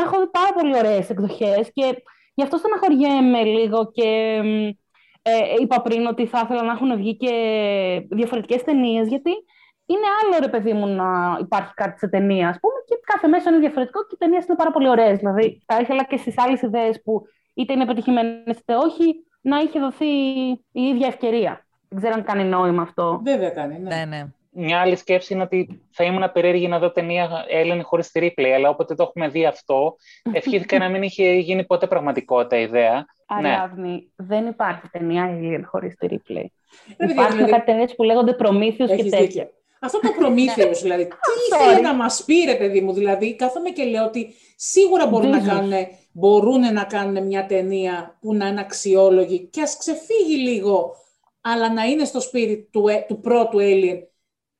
έχω 0.00 0.20
δει 0.20 0.26
πάρα 0.30 0.52
πολύ 0.54 0.76
ωραίες 0.76 1.10
εκδοχές 1.10 1.70
και 1.72 2.02
γι' 2.34 2.42
αυτό 2.42 2.56
στεναχωριέμαι 2.56 3.42
λίγο 3.42 3.90
και 3.90 4.40
ε, 5.22 5.32
είπα 5.60 5.82
πριν 5.82 6.06
ότι 6.06 6.26
θα 6.26 6.40
ήθελα 6.44 6.62
να 6.62 6.72
έχουν 6.72 6.96
βγει 6.96 7.16
και 7.16 7.32
διαφορετικές 8.10 8.62
ταινίες, 8.62 9.08
γιατί 9.08 9.30
είναι 9.86 10.06
άλλο 10.22 10.36
ρε 10.40 10.48
παιδί 10.48 10.72
μου 10.72 10.86
να 10.86 11.38
υπάρχει 11.40 11.74
κάτι 11.74 11.98
σε 11.98 12.08
ταινία, 12.08 12.48
ας 12.48 12.60
πούμε, 12.60 12.74
και 12.86 13.00
κάθε 13.04 13.28
μέσο 13.28 13.48
είναι 13.50 13.58
διαφορετικό 13.58 14.00
και 14.00 14.14
οι 14.14 14.18
ταινίες 14.18 14.44
είναι 14.44 14.56
πάρα 14.56 14.70
πολύ 14.70 14.88
ωραίες. 14.88 15.18
Δηλαδή, 15.18 15.62
θα 15.66 15.80
ήθελα 15.80 16.04
και 16.04 16.16
στις 16.16 16.34
άλλες 16.38 16.62
ιδέες 16.62 17.02
που 17.02 17.22
είτε 17.54 17.72
είναι 17.72 17.86
πετυχημένες 17.86 18.58
είτε 18.58 18.74
όχι, 18.74 19.24
να 19.40 19.58
είχε 19.58 19.80
δοθεί 19.80 20.06
η 20.72 20.82
ίδια 20.82 21.06
ευκαιρία. 21.06 21.66
Δεν 21.88 21.98
ξέρω 21.98 22.14
αν 22.14 22.24
κάνει 22.24 22.44
νόημα 22.44 22.82
αυτό. 22.82 23.20
Βέβαια 23.24 23.50
κάνει, 23.50 23.78
ναι. 23.78 23.94
Ναι, 23.94 24.04
ναι. 24.04 24.24
Μια 24.52 24.80
άλλη 24.80 24.96
σκέψη 24.96 25.32
είναι 25.34 25.42
ότι 25.42 25.82
θα 25.90 26.04
ήμουν 26.04 26.32
περίεργη 26.32 26.68
να 26.68 26.78
δω 26.78 26.90
ταινία 26.90 27.44
Έλληνη 27.48 27.82
χωρίς 27.82 28.10
τη 28.10 28.20
replay, 28.22 28.48
αλλά 28.54 28.68
όποτε 28.68 28.94
το 28.94 29.02
έχουμε 29.02 29.28
δει 29.28 29.46
αυτό, 29.46 29.96
ευχήθηκα 30.32 30.78
να 30.78 30.88
μην 30.88 31.02
είχε 31.02 31.32
γίνει 31.32 31.64
ποτέ 31.64 31.86
πραγματικότητα 31.86 32.56
η 32.58 32.62
ιδέα. 32.62 32.92
Ναι. 33.40 33.48
Αριάδνη, 33.48 34.12
δεν 34.16 34.46
υπάρχει 34.46 34.88
ταινία 34.88 35.30
Alien 35.32 35.60
χωρίς 35.64 35.94
τη 35.96 36.06
replay. 36.10 36.44
Ρε 36.88 36.94
παιδιά, 36.96 37.12
Υπάρχουν 37.14 37.34
δηλαδή, 37.36 37.52
κάτι 37.52 37.64
ταινίες 37.64 37.94
που 37.94 38.02
λέγονται 38.02 38.32
Προμήθειος 38.32 38.88
και 38.88 38.94
έχεις 38.94 39.10
τέτοια. 39.10 39.26
δίκιο. 39.26 39.48
Αυτό 39.80 40.00
το 40.00 40.12
προμήθειος, 40.18 40.82
δηλαδή, 40.82 41.04
τι 41.08 41.12
Sorry. 41.56 41.60
ήθελε 41.70 41.80
να 41.80 41.94
μας 41.94 42.24
πει, 42.24 42.34
ρε 42.46 42.54
παιδί 42.54 42.80
μου, 42.80 42.92
δηλαδή, 42.92 43.36
κάθομαι 43.36 43.70
και 43.70 43.84
λέω 43.84 44.04
ότι 44.04 44.34
σίγουρα 44.56 45.06
μπορούν 45.06 45.30
να, 45.30 45.38
Δίζος. 45.38 45.54
κάνουν, 45.54 45.72
μπορούν 46.12 46.72
να 46.72 46.84
κάνουν 46.84 47.26
μια 47.26 47.46
ταινία 47.46 48.16
που 48.20 48.34
να 48.34 48.46
είναι 48.46 48.60
αξιόλογη 48.60 49.38
και 49.38 49.62
ας 49.62 49.76
ξεφύγει 49.76 50.36
λίγο, 50.36 50.94
αλλά 51.40 51.72
να 51.72 51.84
είναι 51.84 52.04
στο 52.04 52.20
spirit 52.32 52.64
του, 52.70 52.88
ε- 52.88 53.04
του 53.08 53.20
πρώτου 53.20 53.58
Alien. 53.60 53.98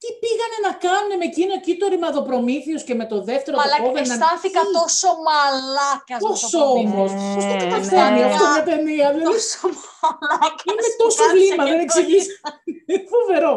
Τι 0.03 0.09
πήγανε 0.23 0.59
να 0.67 0.73
κάνουν 0.87 1.11
με 1.21 1.27
εκείνο 1.31 1.53
εκεί 1.61 1.73
το 1.81 1.87
ρημαδοπρομήθειος 1.95 2.83
και 2.89 2.95
με 3.01 3.05
το 3.13 3.19
δεύτερο 3.31 3.55
το 3.57 3.63
Μαλάκα, 3.63 3.83
Covenant. 3.85 4.01
αισθάνθηκα 4.05 4.61
Τι, 4.65 4.73
τόσο 4.79 5.09
μαλάκας. 5.29 6.21
Τόσο 6.29 6.61
όμως. 6.83 7.11
Πώς 7.35 7.45
το 7.51 7.57
καταφέρνει 7.65 8.19
ναι. 8.21 8.27
αυτό 8.31 8.45
μια 8.53 8.63
ταινία. 8.71 9.07
Δηλαδή, 9.15 9.31
Τόσο 9.33 9.59
μαλάκας. 10.01 10.65
είναι 10.69 10.87
τόσο 11.03 11.23
βλήμα, 11.35 11.65
δεν 11.71 11.79
εξηγείς. 11.87 12.25
Φοβερό. 13.15 13.55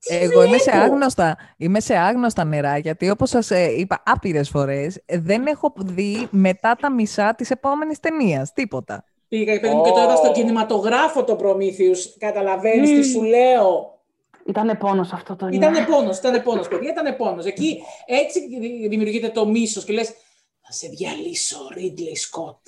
Τι 0.00 0.14
Εγώ 0.14 0.42
είμαι 0.42 0.58
σε, 0.58 0.70
βλέπω. 0.70 0.84
άγνωστα, 0.86 1.36
είμαι 1.56 1.80
σε 1.80 1.94
άγνωστα 1.96 2.44
νερά, 2.44 2.78
γιατί 2.78 3.10
όπως 3.10 3.28
σας 3.30 3.50
ε, 3.50 3.74
είπα 3.78 4.02
άπειρες 4.06 4.48
φορές, 4.48 5.02
ε, 5.06 5.18
δεν 5.18 5.46
έχω 5.46 5.72
δει 5.76 6.28
μετά 6.30 6.76
τα 6.80 6.92
μισά 6.92 7.34
της 7.34 7.50
επόμενης 7.50 8.00
ταινίας. 8.00 8.52
Τίποτα. 8.52 9.04
Πήγα 9.28 9.60
παιδί 9.60 9.74
μου, 9.74 9.82
και 9.84 9.90
το 9.90 10.00
είδα 10.02 10.16
στο 10.16 10.28
Ω. 10.28 10.32
κινηματογράφο 10.32 11.24
το 11.24 11.34
Προμήθειους. 11.36 12.16
Καταλαβαίνεις 12.18 12.90
τι 12.90 13.02
σου 13.02 13.22
λέω. 13.22 13.95
Ήτανε 14.48 14.74
πόνος 14.74 15.12
αυτό 15.12 15.36
το 15.36 15.46
Ήτανε 15.52 15.84
πόνος, 15.84 16.18
ήτανε 16.18 16.40
πόνος, 16.40 16.68
παιδιά, 16.68 16.90
ήτανε 16.90 17.12
πόνος. 17.12 17.44
Εκεί 17.44 17.82
έτσι 18.06 18.40
δημιουργείται 18.88 19.28
το 19.28 19.46
μίσος 19.46 19.84
και 19.84 19.92
λες 19.92 20.08
θα 20.60 20.72
σε 20.72 20.88
διαλύσω, 20.88 21.56
Ridley 21.76 22.40
Scott. 22.40 22.58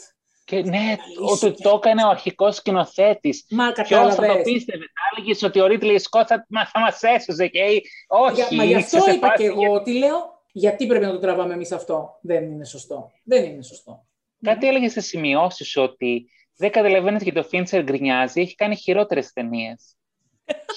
Και 0.45 0.62
ναι, 0.62 0.79
Αλήθεια. 0.79 1.49
ότι 1.49 1.62
το 1.62 1.70
έκανε 1.74 2.05
ο 2.05 2.09
αρχικός 2.09 2.57
σκηνοθέτης. 2.57 3.45
Μα 3.51 3.72
Ποιος 3.72 3.89
θα 3.89 4.09
το 4.09 4.09
κατάλαβες. 4.09 4.43
πίστευε, 4.43 4.85
θα 4.85 5.16
έλεγες 5.16 5.43
ότι 5.43 5.61
ο 5.61 5.66
Ρίτλι 5.66 5.99
Σκότ 5.99 6.24
θα, 6.29 6.47
μα- 6.49 6.66
θα 6.66 6.81
μας 6.81 7.03
έσωζε 7.03 7.47
και 7.47 7.61
όχι. 8.09 8.35
Για- 8.35 8.49
Μα 8.51 8.64
γι' 8.64 8.74
αυτό 8.74 8.97
είσαι 8.97 9.11
σε 9.11 9.16
είπα 9.16 9.26
φάση- 9.26 9.43
και 9.43 9.49
εγώ 9.49 9.72
ότι 9.74 9.93
λέω 9.93 10.43
γιατί 10.53 10.87
πρέπει 10.87 11.05
να 11.05 11.11
το 11.11 11.18
τραβάμε 11.18 11.55
εμείς 11.55 11.72
αυτό; 11.72 12.18
Δεν 12.22 12.45
είναι 12.51 12.64
σωστό. 12.64 13.11
Δεν 13.24 13.45
είναι 13.45 13.62
σωστό. 13.62 14.07
Κάτι 14.43 14.66
έλεγες 14.68 14.91
στις 14.91 15.07
σημειώσεις 15.07 15.68
σου 15.68 15.83
ότι 15.83 16.31
δεν 16.57 16.70
καταλαβαίνεις 16.70 17.22
γιατί 17.22 17.39
ο 17.39 17.43
Φίντσερ 17.45 17.83
γκρινιάζει, 17.83 18.41
έχει 18.41 18.55
κάνει 18.55 18.76
χειρότερες 18.76 19.33
ταινίες. 19.33 19.97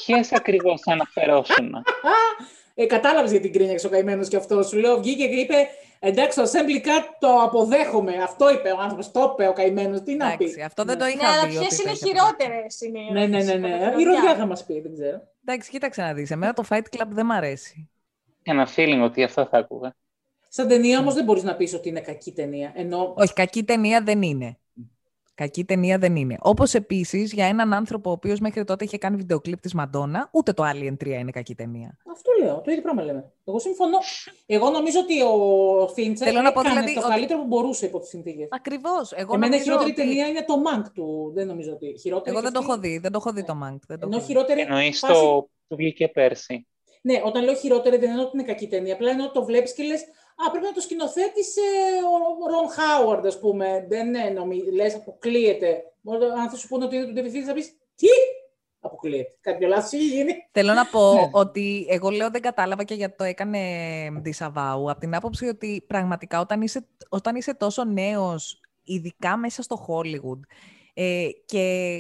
Ποιες 0.06 0.32
ακριβώς 0.34 0.82
αναφερόσουν; 0.86 1.74
Ε, 2.76 2.86
Κατάλαβες 2.86 3.32
γιατί 3.32 3.50
γκρίνιαξε 3.50 3.88
ο 3.88 3.90
καημένος 3.90 4.28
και 4.28 4.36
αυτός. 4.36 4.68
Σου 4.68 4.78
λέω, 4.78 4.98
βγήκε 4.98 5.28
και 5.28 5.36
είπε 5.36 5.56
Εντάξει, 6.04 6.38
το 6.38 6.44
assembly 6.44 6.86
cut 6.88 7.04
το 7.20 7.28
αποδέχομαι. 7.42 8.14
Αυτό 8.24 8.52
είπε 8.52 8.70
ο 8.70 8.80
άνθρωπος. 8.80 9.12
Το 9.12 9.32
είπε 9.34 9.48
ο 9.48 9.54
καημένος. 9.54 10.02
Τι 10.02 10.16
να 10.16 10.38
πει; 10.38 10.44
Εντάξει, 10.44 10.62
αυτό 10.62 10.84
δεν 10.84 10.98
το 10.98 11.06
Ναι, 11.06 11.12
είχα 11.12 11.28
αλλά 11.32 11.42
δει. 11.48 11.58
ποιες 11.58 11.66
ότι 11.66 11.76
θα 11.76 11.82
είναι 11.82 11.92
είχε 11.92 12.06
χειρότερες 12.08 12.82
είναι 12.82 13.00
οι 13.00 13.12
Ναι, 13.12 13.26
ναι, 13.28 13.44
ναι. 13.44 13.54
ναι. 13.54 13.68
ερωτήσεις, 13.70 14.02
Η 14.02 14.04
ροδιά 14.04 14.22
ποτέ 14.22 14.36
θα 14.36 14.46
μας 14.46 14.66
πει, 14.66 14.80
δεν 14.82 14.94
ξέρω. 14.94 15.22
Εντάξει, 15.46 15.70
κοίταξε 15.70 16.02
να 16.02 16.14
δεις. 16.14 16.32
Εμένα 16.32 16.54
το 16.54 16.64
Fight 16.70 16.82
Club 16.98 17.08
δεν 17.08 17.26
μ' 17.26 17.32
αρέσει. 17.32 17.90
Ένα 18.44 18.68
feeling 18.76 19.02
ότι 19.04 19.24
αυτό 19.24 19.46
θα 19.46 19.58
άκουγα. 19.58 19.96
Σαν 20.48 20.68
ταινία 20.68 21.00
όμως 21.00 21.14
δεν 21.14 21.24
μπορείς 21.24 21.44
να 21.44 21.56
πεις 21.56 21.74
ότι 21.74 21.90
είναι 21.90 22.00
κακή 22.02 22.32
ταινία. 22.32 22.72
Ενώ... 22.76 23.14
Όχι, 23.18 23.34
κακή 23.34 23.64
ταινία 23.64 24.02
δεν 24.02 24.22
είναι. 24.22 24.58
Κακή 25.42 25.66
ταινία 25.66 25.98
δεν 25.98 26.16
είναι. 26.16 26.38
Όπως 26.42 26.74
επίσης 26.74 27.34
για 27.34 27.46
έναν 27.46 27.74
άνθρωπο 27.74 28.10
ο 28.10 28.14
οποίος 28.14 28.40
μέχρι 28.40 28.64
τότε 28.64 28.84
είχε 28.84 28.98
κάνει 28.98 29.16
βιντεοκλίπ 29.16 29.60
της 29.62 29.74
Μαντόνα, 29.74 30.30
ούτε 30.32 30.54
το 30.54 30.64
Alien 30.64 30.94
3 31.04 31.06
είναι 31.08 31.32
κακή 31.32 31.56
ταινία. 31.56 31.98
Αυτό 32.12 32.32
λέω. 32.44 32.62
Το 32.62 32.72
ίδιο 32.72 32.82
πράγμα 32.84 33.02
λέμε. 33.04 33.32
Εγώ 33.46 33.60
συμφωνώ. 33.60 33.98
Εγώ 34.46 34.70
νομίζω 34.70 35.00
ότι 35.00 35.22
ο 35.22 35.88
Φίντσερ 35.94 36.28
έκανε 36.28 36.42
να 36.44 36.52
πω, 36.52 36.62
δηλαδή, 36.62 36.94
το 36.94 37.00
ότι- 37.00 37.10
καλύτερο 37.10 37.40
που 37.40 37.48
μπορούσε 37.48 37.86
υπό 37.86 38.00
τις 38.00 38.10
συνθήκες. 38.10 38.48
Ακριβώς. 38.52 39.12
Εγώ, 39.12 39.34
Εμένα 39.34 39.56
η 39.56 39.60
νομίζω 39.60 39.64
χειρότερη 39.72 39.92
ότι- 39.92 40.02
ταινία 40.02 40.28
είναι 40.28 40.44
το 40.48 40.54
Mank 40.68 40.86
του. 40.94 41.32
Δεν 41.36 41.48
νομίζω 41.48 41.72
ότι. 41.72 41.96
Χειρότερη 42.00 42.30
Εγώ 42.36 42.42
δεν 42.42 42.52
και 42.52 42.58
το 42.58 42.64
έχω 42.64 42.74
αυτή- 42.74 42.88
δει. 42.88 42.98
Δεν 42.98 43.12
το 43.12 43.18
έχω 43.22 43.32
δει 43.34 43.44
το 43.44 43.54
Mank. 43.64 43.80
Δεν 43.88 44.00
το 44.00 44.06
Ενώ 44.08 44.16
έχω 44.16 44.20
δει. 44.26 44.32
χειρότερη. 44.32 44.62
Εννοείς 44.62 45.00
φάση- 45.00 45.14
το 45.14 45.50
που 45.68 45.76
βγήκε 45.76 46.08
πέρσι. 46.08 46.66
Ναι, 47.04 47.22
όταν 47.26 47.44
λέω 47.44 47.54
χειρότερη 47.56 47.98
δεν 47.98 48.10
εννοώ 48.10 48.24
ότι 48.26 48.38
είναι 48.38 48.46
κακή 48.46 48.68
ταινία. 48.68 48.94
Απλά 48.94 49.10
εννοώ 49.10 49.26
ότι 49.26 49.34
το 49.34 49.44
βλέπεις 49.46 49.74
και 49.74 49.84
λες. 49.84 50.02
Α, 50.48 50.52
πρέπει 50.52 50.66
να 50.66 50.74
το 50.74 50.82
σκηνοθέτησε 50.82 51.62
ο 52.44 52.48
Ρον 52.52 52.70
Χάουαρντ, 52.70 53.26
ας 53.26 53.40
πούμε. 53.40 53.86
Δεν 53.90 54.10
ναι, 54.10 54.24
νομι... 54.24 54.72
λες, 54.72 54.96
αποκλείεται. 54.96 55.84
Μόνο 56.02 56.26
αν 56.26 56.50
θα 56.50 56.56
σου 56.56 56.68
πούνε 56.68 56.86
ότι 56.86 56.96
είναι 56.96 57.06
του 57.06 57.14
David 57.16 57.36
Fincher, 57.36 57.46
θα 57.46 57.54
πεις 57.54 57.68
Τι! 57.96 58.08
Αποκλείεται. 58.80 59.38
Κάποιο 59.42 59.68
λάθος 59.68 59.94
έχει 59.94 60.06
γίνει. 60.06 60.34
Θέλω 60.52 60.74
να 60.74 60.86
πω 60.86 61.14
Ναι. 61.14 61.30
ότι 61.32 61.86
εγώ 61.90 62.10
λέω 62.10 62.30
δεν 62.30 62.42
κατάλαβα 62.42 62.84
και 62.84 62.94
γιατί 62.94 63.16
το 63.18 63.24
έκανε 63.24 63.60
Ντισαβάου. 64.22 64.92
Από 64.92 65.00
την 65.00 65.16
άποψη 65.16 65.46
ότι 65.46 65.84
πραγματικά 65.88 66.40
όταν 66.40 66.62
είσαι, 66.62 66.88
όταν 67.10 67.36
είσαι 67.36 67.54
τόσο 67.54 67.84
νέος, 67.84 68.60
ειδικά 68.84 69.38
μέσα 69.38 69.62
στο 69.62 69.86
Hollywood, 69.88 70.40
ε, 70.94 71.28
και 71.46 71.96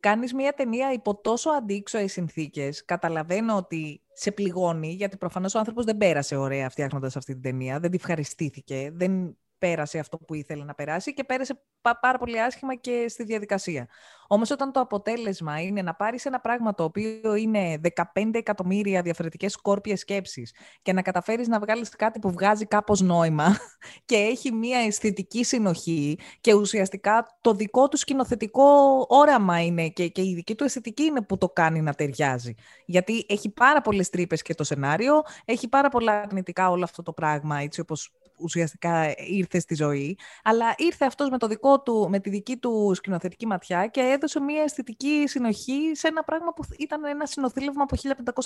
κάνεις 0.00 0.34
μια 0.34 0.52
ταινία 0.52 0.92
υπό 0.92 1.20
τόσο 1.20 1.50
αντίξωες 1.50 2.12
συνθήκες, 2.12 2.84
καταλαβαίνω 2.84 3.56
ότι 3.56 4.02
σε 4.20 4.32
πληγώνει, 4.32 4.92
γιατί 4.92 5.16
προφανώς 5.16 5.54
ο 5.54 5.58
άνθρωπος 5.58 5.84
δεν 5.84 5.96
πέρασε 5.96 6.36
ωραία 6.36 6.70
φτιάχνοντας 6.70 7.16
αυτή 7.16 7.32
την 7.32 7.42
ταινία, 7.42 7.80
δεν 7.80 7.90
τη 7.90 7.96
ευχαριστήθηκε, 7.96 8.90
δεν 8.94 9.36
πέρασε 9.60 9.98
αυτό 9.98 10.18
που 10.18 10.34
ήθελε 10.34 10.64
να 10.64 10.74
περάσει 10.74 11.14
και 11.14 11.24
πέρασε 11.24 11.62
πα- 11.80 12.00
πάρα 12.00 12.18
πολύ 12.18 12.40
άσχημα 12.40 12.74
και 12.74 13.06
στη 13.08 13.24
διαδικασία. 13.24 13.88
Όμως 14.32 14.50
όταν 14.50 14.72
το 14.72 14.80
αποτέλεσμα 14.80 15.60
είναι 15.60 15.82
να 15.82 15.94
πάρεις 15.94 16.24
ένα 16.24 16.40
πράγμα 16.40 16.74
το 16.74 16.84
οποίο 16.84 17.34
είναι 17.34 17.80
15 18.14 18.30
εκατομμύρια 18.32 19.02
διαφορετικές 19.02 19.52
σκόρπιες 19.52 20.00
σκέψεις 20.00 20.54
και 20.82 20.92
να 20.92 21.02
καταφέρεις 21.02 21.48
να 21.48 21.58
βγάλεις 21.58 21.88
κάτι 21.88 22.18
που 22.18 22.30
βγάζει 22.30 22.66
κάπως 22.66 23.00
νόημα 23.00 23.56
και 24.04 24.16
έχει 24.16 24.52
μια 24.52 24.78
αισθητική 24.78 25.44
συνοχή 25.44 26.18
και 26.40 26.54
ουσιαστικά 26.54 27.38
το 27.40 27.54
δικό 27.54 27.88
του 27.88 27.96
σκηνοθετικό 27.96 28.62
όραμα 29.08 29.64
είναι 29.64 29.88
και, 29.88 30.08
και 30.08 30.22
η 30.22 30.34
δική 30.34 30.54
του 30.54 30.64
αισθητική 30.64 31.02
είναι 31.02 31.22
που 31.22 31.38
το 31.38 31.48
κάνει 31.48 31.80
να 31.80 31.94
ταιριάζει. 31.94 32.54
Γιατί 32.86 33.26
έχει 33.28 33.50
πάρα 33.50 33.80
πολλές 33.80 34.10
τρύπες 34.10 34.42
και 34.42 34.54
το 34.54 34.64
σενάριο, 34.64 35.22
έχει 35.44 35.68
πάρα 35.68 35.88
πολλά 35.88 36.20
αρνητικά 36.20 36.70
όλο 36.70 36.84
αυτό 36.84 37.02
το 37.02 37.12
πράγμα 37.12 37.58
έτσι 37.58 37.80
όπως 37.80 38.12
ουσιαστικά 38.40 39.14
ήρθε 39.16 39.58
στη 39.58 39.74
ζωή, 39.74 40.18
αλλά 40.42 40.74
ήρθε 40.76 41.04
αυτός 41.04 41.28
με, 41.30 41.38
το 41.38 41.46
δικό 41.46 41.80
του, 41.80 42.06
με 42.10 42.18
τη 42.18 42.30
δική 42.30 42.56
του 42.56 42.92
σκηνοθετική 42.94 43.46
ματιά 43.46 43.86
και 43.86 44.00
έδωσε 44.00 44.40
μια 44.40 44.62
αισθητική 44.62 45.24
συνοχή 45.26 45.90
σε 45.92 46.08
ένα 46.08 46.24
πράγμα 46.24 46.52
που 46.52 46.62
ήταν 46.78 47.04
ένα 47.04 47.26
συνοθήλευμα 47.26 47.82
από 47.82 47.96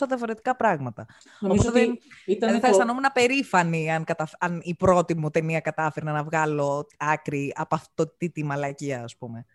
1500 0.04 0.06
διαφορετικά 0.08 0.56
πράγματα. 0.56 1.06
Νομίζω 1.40 1.68
Οπότε 1.68 1.80
ότι 1.80 2.00
ήταν 2.26 2.50
δεν 2.50 2.60
θα 2.60 2.66
το... 2.66 2.72
αισθανόμουν 2.72 3.04
περήφανη 3.12 3.92
αν, 3.92 4.04
καταφ- 4.04 4.34
αν 4.38 4.60
η 4.62 4.74
πρώτη 4.74 5.16
μου 5.16 5.30
ταινία 5.30 5.60
κατάφερε 5.60 6.10
να 6.10 6.24
βγάλω 6.24 6.86
άκρη 6.98 7.52
από 7.56 7.74
αυτή 7.74 8.30
τη 8.30 8.44
μαλακία, 8.44 9.02
ας 9.02 9.16
πούμε. 9.16 9.46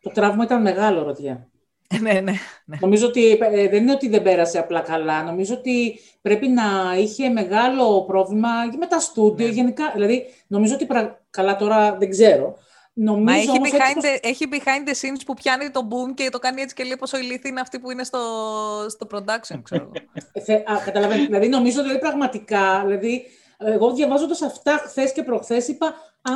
το 0.00 0.10
τραύμα 0.10 0.44
ήταν 0.44 0.62
μεγάλο, 0.62 1.02
Ρωτιά. 1.02 1.48
ναι, 2.00 2.12
ναι, 2.12 2.20
ναι. 2.64 2.76
Νομίζω 2.80 3.06
ότι 3.06 3.30
ε, 3.30 3.68
δεν 3.68 3.82
είναι 3.82 3.92
ότι 3.92 4.08
δεν 4.08 4.22
πέρασε 4.22 4.58
απλά 4.58 4.80
καλά. 4.80 5.22
Νομίζω 5.22 5.54
ότι 5.54 5.98
πρέπει 6.22 6.48
να 6.48 6.94
είχε 6.98 7.28
μεγάλο 7.28 8.04
πρόβλημα 8.04 8.48
και 8.70 8.76
με 8.76 8.86
τα 8.86 9.00
στούντιο 9.00 9.46
Ναι. 9.46 9.52
γενικά. 9.52 9.90
Δηλαδή, 9.94 10.24
νομίζω 10.46 10.74
ότι 10.74 10.86
πρα... 10.86 11.24
καλά 11.30 11.56
τώρα 11.56 11.96
δεν 11.96 12.10
ξέρω. 12.10 12.58
Νομίζω 13.00 13.24
Μα 13.24 13.36
έχει 13.36 13.50
όμως 13.50 13.72
έτσι 13.72 13.78
behind, 13.78 13.94
πως- 13.94 14.04
the, 14.04 14.18
έχει 14.22 14.46
behind 14.50 14.88
the 14.88 14.92
scenes 14.92 15.20
που 15.26 15.34
πιάνει 15.34 15.70
το 15.70 15.88
boom 15.90 16.14
και 16.14 16.28
το 16.30 16.38
κάνει 16.38 16.60
έτσι 16.60 16.74
και 16.74 16.82
λέει 16.84 16.96
πόσο 16.96 17.18
ηλίθιοι 17.18 17.42
είναι 17.50 17.60
αυτοί 17.60 17.78
που 17.78 17.90
είναι 17.90 18.04
στο, 18.04 18.18
στο 18.88 19.06
production, 19.10 19.60
ξέρω 19.62 19.82
εγώ. 19.82 19.92
Θε, 20.44 20.54
α, 20.54 20.82
καταλαβαίνετε. 20.84 21.26
δηλαδή, 21.26 21.48
νομίζω 21.48 21.80
ότι 21.80 21.98
πραγματικά, 21.98 22.82
δηλαδή, 22.86 23.24
εγώ 23.58 23.92
διαβάζοντας 23.94 24.42
αυτά 24.42 24.72
χθες 24.76 25.12
και 25.12 25.22
προχθές, 25.22 25.68
είπα 25.68 25.86
Α, 26.22 26.32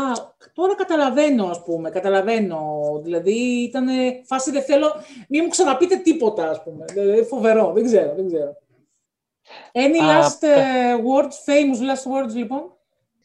τώρα 0.52 0.74
καταλαβαίνω, 0.74 1.46
ας 1.46 1.62
πούμε. 1.62 1.90
Καταλαβαίνω. 1.90 2.80
Δηλαδή, 3.02 3.32
ήταν 3.62 3.86
φάση 4.24 4.50
δεν 4.50 4.62
θέλω. 4.62 4.94
Μην 5.28 5.40
μου 5.44 5.50
ξαναπείτε 5.50 5.96
τίποτα, 5.96 6.50
ας 6.50 6.62
πούμε. 6.62 6.84
Δηλαδή, 6.92 7.22
φοβερό. 7.22 7.72
Δεν 7.72 7.84
ξέρω, 7.84 8.14
δεν 8.14 8.26
ξέρω. 8.26 8.56
Any 9.72 10.02
Α, 10.04 10.20
last 10.20 10.36
κα- 10.40 10.48
ε, 10.48 10.96
words, 10.96 11.50
famous 11.50 11.78
last 11.78 12.24
words, 12.26 12.34
λοιπόν; 12.34 12.76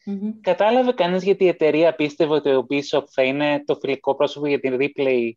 Μμμ. 0.04 0.30
Κατάλαβε 0.40 0.92
κανείς 0.92 1.22
γιατί 1.22 1.44
η 1.44 1.48
εταιρεία 1.48 1.94
πίστευε 1.94 2.34
ότι 2.34 2.50
ο 2.50 2.66
Bishop 2.70 3.02
θα 3.10 3.22
είναι 3.22 3.62
το 3.66 3.74
φιλικό 3.74 4.14
πρόσωπο 4.14 4.46
για 4.46 4.60
την 4.60 4.76
replay, 4.80 5.30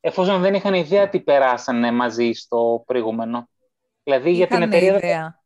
εφόσον 0.00 0.40
δεν 0.40 0.54
είχαν 0.54 0.74
ιδέα 0.74 1.08
τι 1.08 1.20
περάσανε 1.20 1.92
μαζί 1.92 2.32
στο 2.32 2.82
προηγούμενο; 2.86 3.48
Δηλαδή 4.02 4.30
για 4.30 4.46
την 4.46 4.56
Είχανε 4.56 4.76
εταιρεία... 4.76 4.92
δεν- 4.92 5.08
ιδέα. 5.08 5.37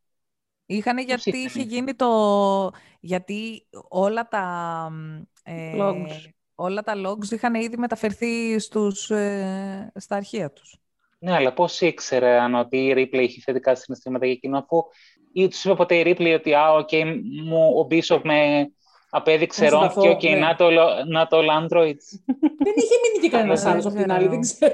Είχανε 0.65 1.01
γιατί 1.01 1.29
είχανε; 1.29 1.43
είχε 1.43 1.61
γίνει 1.61 1.93
το... 1.93 2.71
Γιατί 2.99 3.67
όλα 3.89 4.27
τα... 4.27 4.43
μ, 4.91 5.21
Ε, 5.43 5.73
Logs. 5.77 6.29
όλα 6.55 6.81
τα 6.81 6.93
logs 6.95 7.31
είχαν 7.31 7.53
ήδη 7.53 7.77
μεταφερθεί 7.77 8.59
στους, 8.59 9.09
ε, 9.09 9.91
στα 9.95 10.15
αρχεία 10.15 10.51
τους. 10.51 10.77
Ναι, 11.19 11.33
αλλά 11.33 11.53
πώς 11.53 11.81
ήξεραν 11.81 12.55
ότι 12.55 12.77
η 12.77 12.93
replay 12.95 13.21
είχε 13.21 13.41
θετικά 13.43 13.75
συναισθήματα 13.75 14.25
για 14.25 14.33
εκείνο, 14.33 14.57
αφού 14.57 14.83
ή 15.33 15.47
τους 15.47 15.63
είπε 15.63 15.75
ποτέ 15.75 15.95
η 15.95 16.03
replay 16.05 16.35
ότι 16.35 16.53
«Α, 16.53 16.71
οκ, 16.73 16.89
μου, 17.43 17.73
ο 17.79 17.87
Bishop 17.89 18.21
με 18.23 18.67
απέδειξε 19.09 19.63
Να 19.63 19.69
ρόν 19.69 19.79
συμπαθώ, 19.79 20.01
και 20.01 20.09
οκ, 20.09 20.23
ναι. 20.23 20.35
να 20.39 20.55
το, 20.55 20.69
να 21.07 21.27
το 21.27 21.37
all 21.37 21.61
androids». 21.61 22.05
δεν 22.65 22.73
είχε 22.75 22.95
μείνει 23.03 23.19
και 23.21 23.29
κανένας 23.29 23.61
Δεν 23.61 23.71
άλλος 23.71 23.85
από 23.85 23.95
την 23.95 24.03
ξέρω. 24.03 24.19
άλλη, 24.19 24.27
δεν 24.27 24.41
ξέρω. 24.41 24.73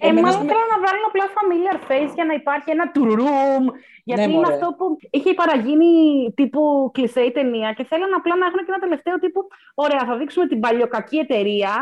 Ε, 0.00 0.06
Εμένα, 0.08 0.28
ας 0.28 0.34
μάλλον 0.34 0.40
πούμε, 0.40 0.52
θέλω 0.52 0.66
να 0.74 0.78
βάλουν 0.84 1.04
απλά 1.10 1.24
familiar 1.38 1.78
face 1.88 2.12
για 2.18 2.24
να 2.24 2.34
υπάρχει 2.40 2.70
ένα 2.76 2.90
τουρουρούμ. 2.94 3.64
Γιατί 4.08 4.22
Ναι, 4.26 4.32
είναι 4.32 4.40
μωρέ. 4.42 4.54
αυτό 4.54 4.66
που 4.78 4.84
είχε 5.10 5.34
παραγίνει 5.34 5.92
τύπου 6.38 6.90
κλεισέ 6.94 7.20
η 7.20 7.32
ταινία 7.38 7.72
και 7.76 7.84
θέλουν 7.84 8.14
απλά 8.14 8.34
να 8.36 8.46
έχουν 8.46 8.58
και 8.58 8.70
ένα 8.74 8.78
τελευταίο 8.78 9.16
τύπου. 9.18 9.40
Ωραία, 9.74 10.02
θα 10.08 10.16
δείξουμε 10.16 10.46
την 10.46 10.60
παλιοκακή 10.60 11.16
εταιρεία. 11.18 11.72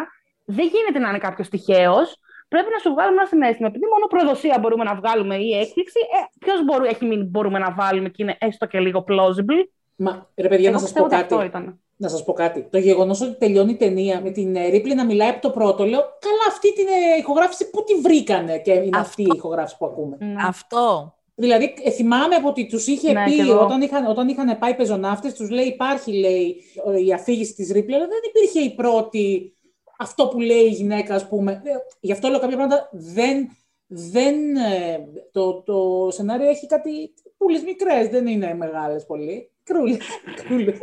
Δεν 0.45 0.66
γίνεται 0.72 0.99
να 0.99 1.09
είναι 1.09 1.18
κάποιος 1.18 1.49
τυχαίος. 1.49 2.09
Πρέπει 2.49 2.70
να 2.74 2.79
σου 2.79 2.91
βγάλουμε 2.95 3.18
ένα 3.20 3.29
συνέστημα. 3.33 3.68
Επειδή 3.68 3.87
μόνο 3.95 4.07
προδοσία 4.07 4.57
μπορούμε 4.61 4.85
να 4.85 4.95
βγάλουμε 4.95 5.37
ή 5.37 5.51
έκπληξη, 5.62 6.01
ε, 6.16 6.20
ποιος 6.43 6.59
έχει 6.93 7.05
μείνει 7.07 7.24
μπορούμε 7.24 7.59
να 7.59 7.70
βάλουμε 7.79 8.09
και 8.09 8.22
είναι 8.22 8.37
έστω 8.41 8.66
και 8.66 8.81
λίγο 8.81 9.05
plausible. 9.09 9.61
Μα, 10.01 10.30
ρε 10.36 10.49
παιδιά, 10.49 10.68
Εγώ 10.68 10.74
να 10.74 10.78
σας 10.78 10.88
πιστεύω 10.92 11.09
πω 11.09 11.14
ότι 11.14 11.22
αυτό 11.22 11.36
κάτι. 11.36 11.49
ήταν. 11.49 11.80
Να 11.96 12.09
σας 12.09 12.24
πω 12.24 12.32
κάτι. 12.32 12.66
Το 12.70 12.78
γεγονός 12.78 13.20
ότι 13.20 13.38
τελειώνει 13.38 13.72
η 13.72 13.76
ταινία 13.76 14.20
με 14.20 14.30
την 14.30 14.57
ε, 14.57 14.68
Ripley 14.72 14.94
να 14.94 15.05
μιλάει 15.05 15.28
από 15.28 15.40
το 15.40 15.51
πρώτο, 15.51 15.84
λέω, 15.84 16.01
καλά 16.01 16.44
αυτή 16.49 16.72
την 16.72 16.86
ε, 16.86 17.18
ηχογράφηση, 17.18 17.70
πού 17.70 17.84
τη 17.84 17.94
βρήκανε 17.94 18.59
και 18.59 18.72
είναι 18.72 18.99
αυτή 18.99 19.22
η 19.22 19.32
ηχογράφηση 19.34 19.76
που 19.78 19.86
ακούμε. 19.86 20.16
Ναι. 20.20 20.34
Αυτό. 20.46 21.14
Δηλαδή, 21.34 21.74
ε, 21.82 21.90
θυμάμαι 21.90 22.34
από 22.34 22.49
ότι 22.49 22.66
τους 22.66 22.86
είχε 22.86 23.12
Ναι, 23.12 23.24
πει 23.24 23.34
κι 23.34 23.40
εγώ. 23.40 23.61
όταν 23.61 23.80
είχαν, 23.80 24.07
όταν 24.07 24.28
είχαν 24.28 24.59
πάει 24.59 24.74
πεζοναύτες, 24.74 25.32
τους 25.34 25.51
λέει 25.51 25.64
υπάρχει 25.66 26.12
λέει, 26.12 26.57
ε, 26.86 27.05
η 27.05 27.12
αφήγηση 27.12 27.55
της 27.55 27.72
Ripley, 27.74 27.92
αλλά 27.92 28.07
δεν 28.07 28.20
υπήρχε 28.28 28.61
η 28.61 28.74
πρώτη, 28.74 29.57
αυτό 29.99 30.28
που 30.28 30.40
λέει 30.40 30.64
η 30.64 30.70
γυναίκα, 30.70 31.14
ας 31.14 31.28
πούμε. 31.28 31.53
Ε, 31.53 31.70
Γι' 32.01 32.12
αυτό 32.12 32.28
λέω 32.28 32.40
κάποια 32.40 32.57
πράγματα 32.57 32.88
δεν... 32.92 33.49
δεν 33.86 34.57
ε, 34.57 34.99
το, 35.32 35.62
το 35.62 36.09
σενάριο 36.11 36.49
έχει 36.49 36.66
κάτι 36.66 37.14
πουλες 37.36 37.62
μικρές, 37.62 38.09
δεν 38.09 38.26
είναι 38.26 38.55
μεγάλες 38.55 39.07
πολύ. 39.07 39.51
Κρούλες, 39.69 39.99
κρούλες. 40.45 40.79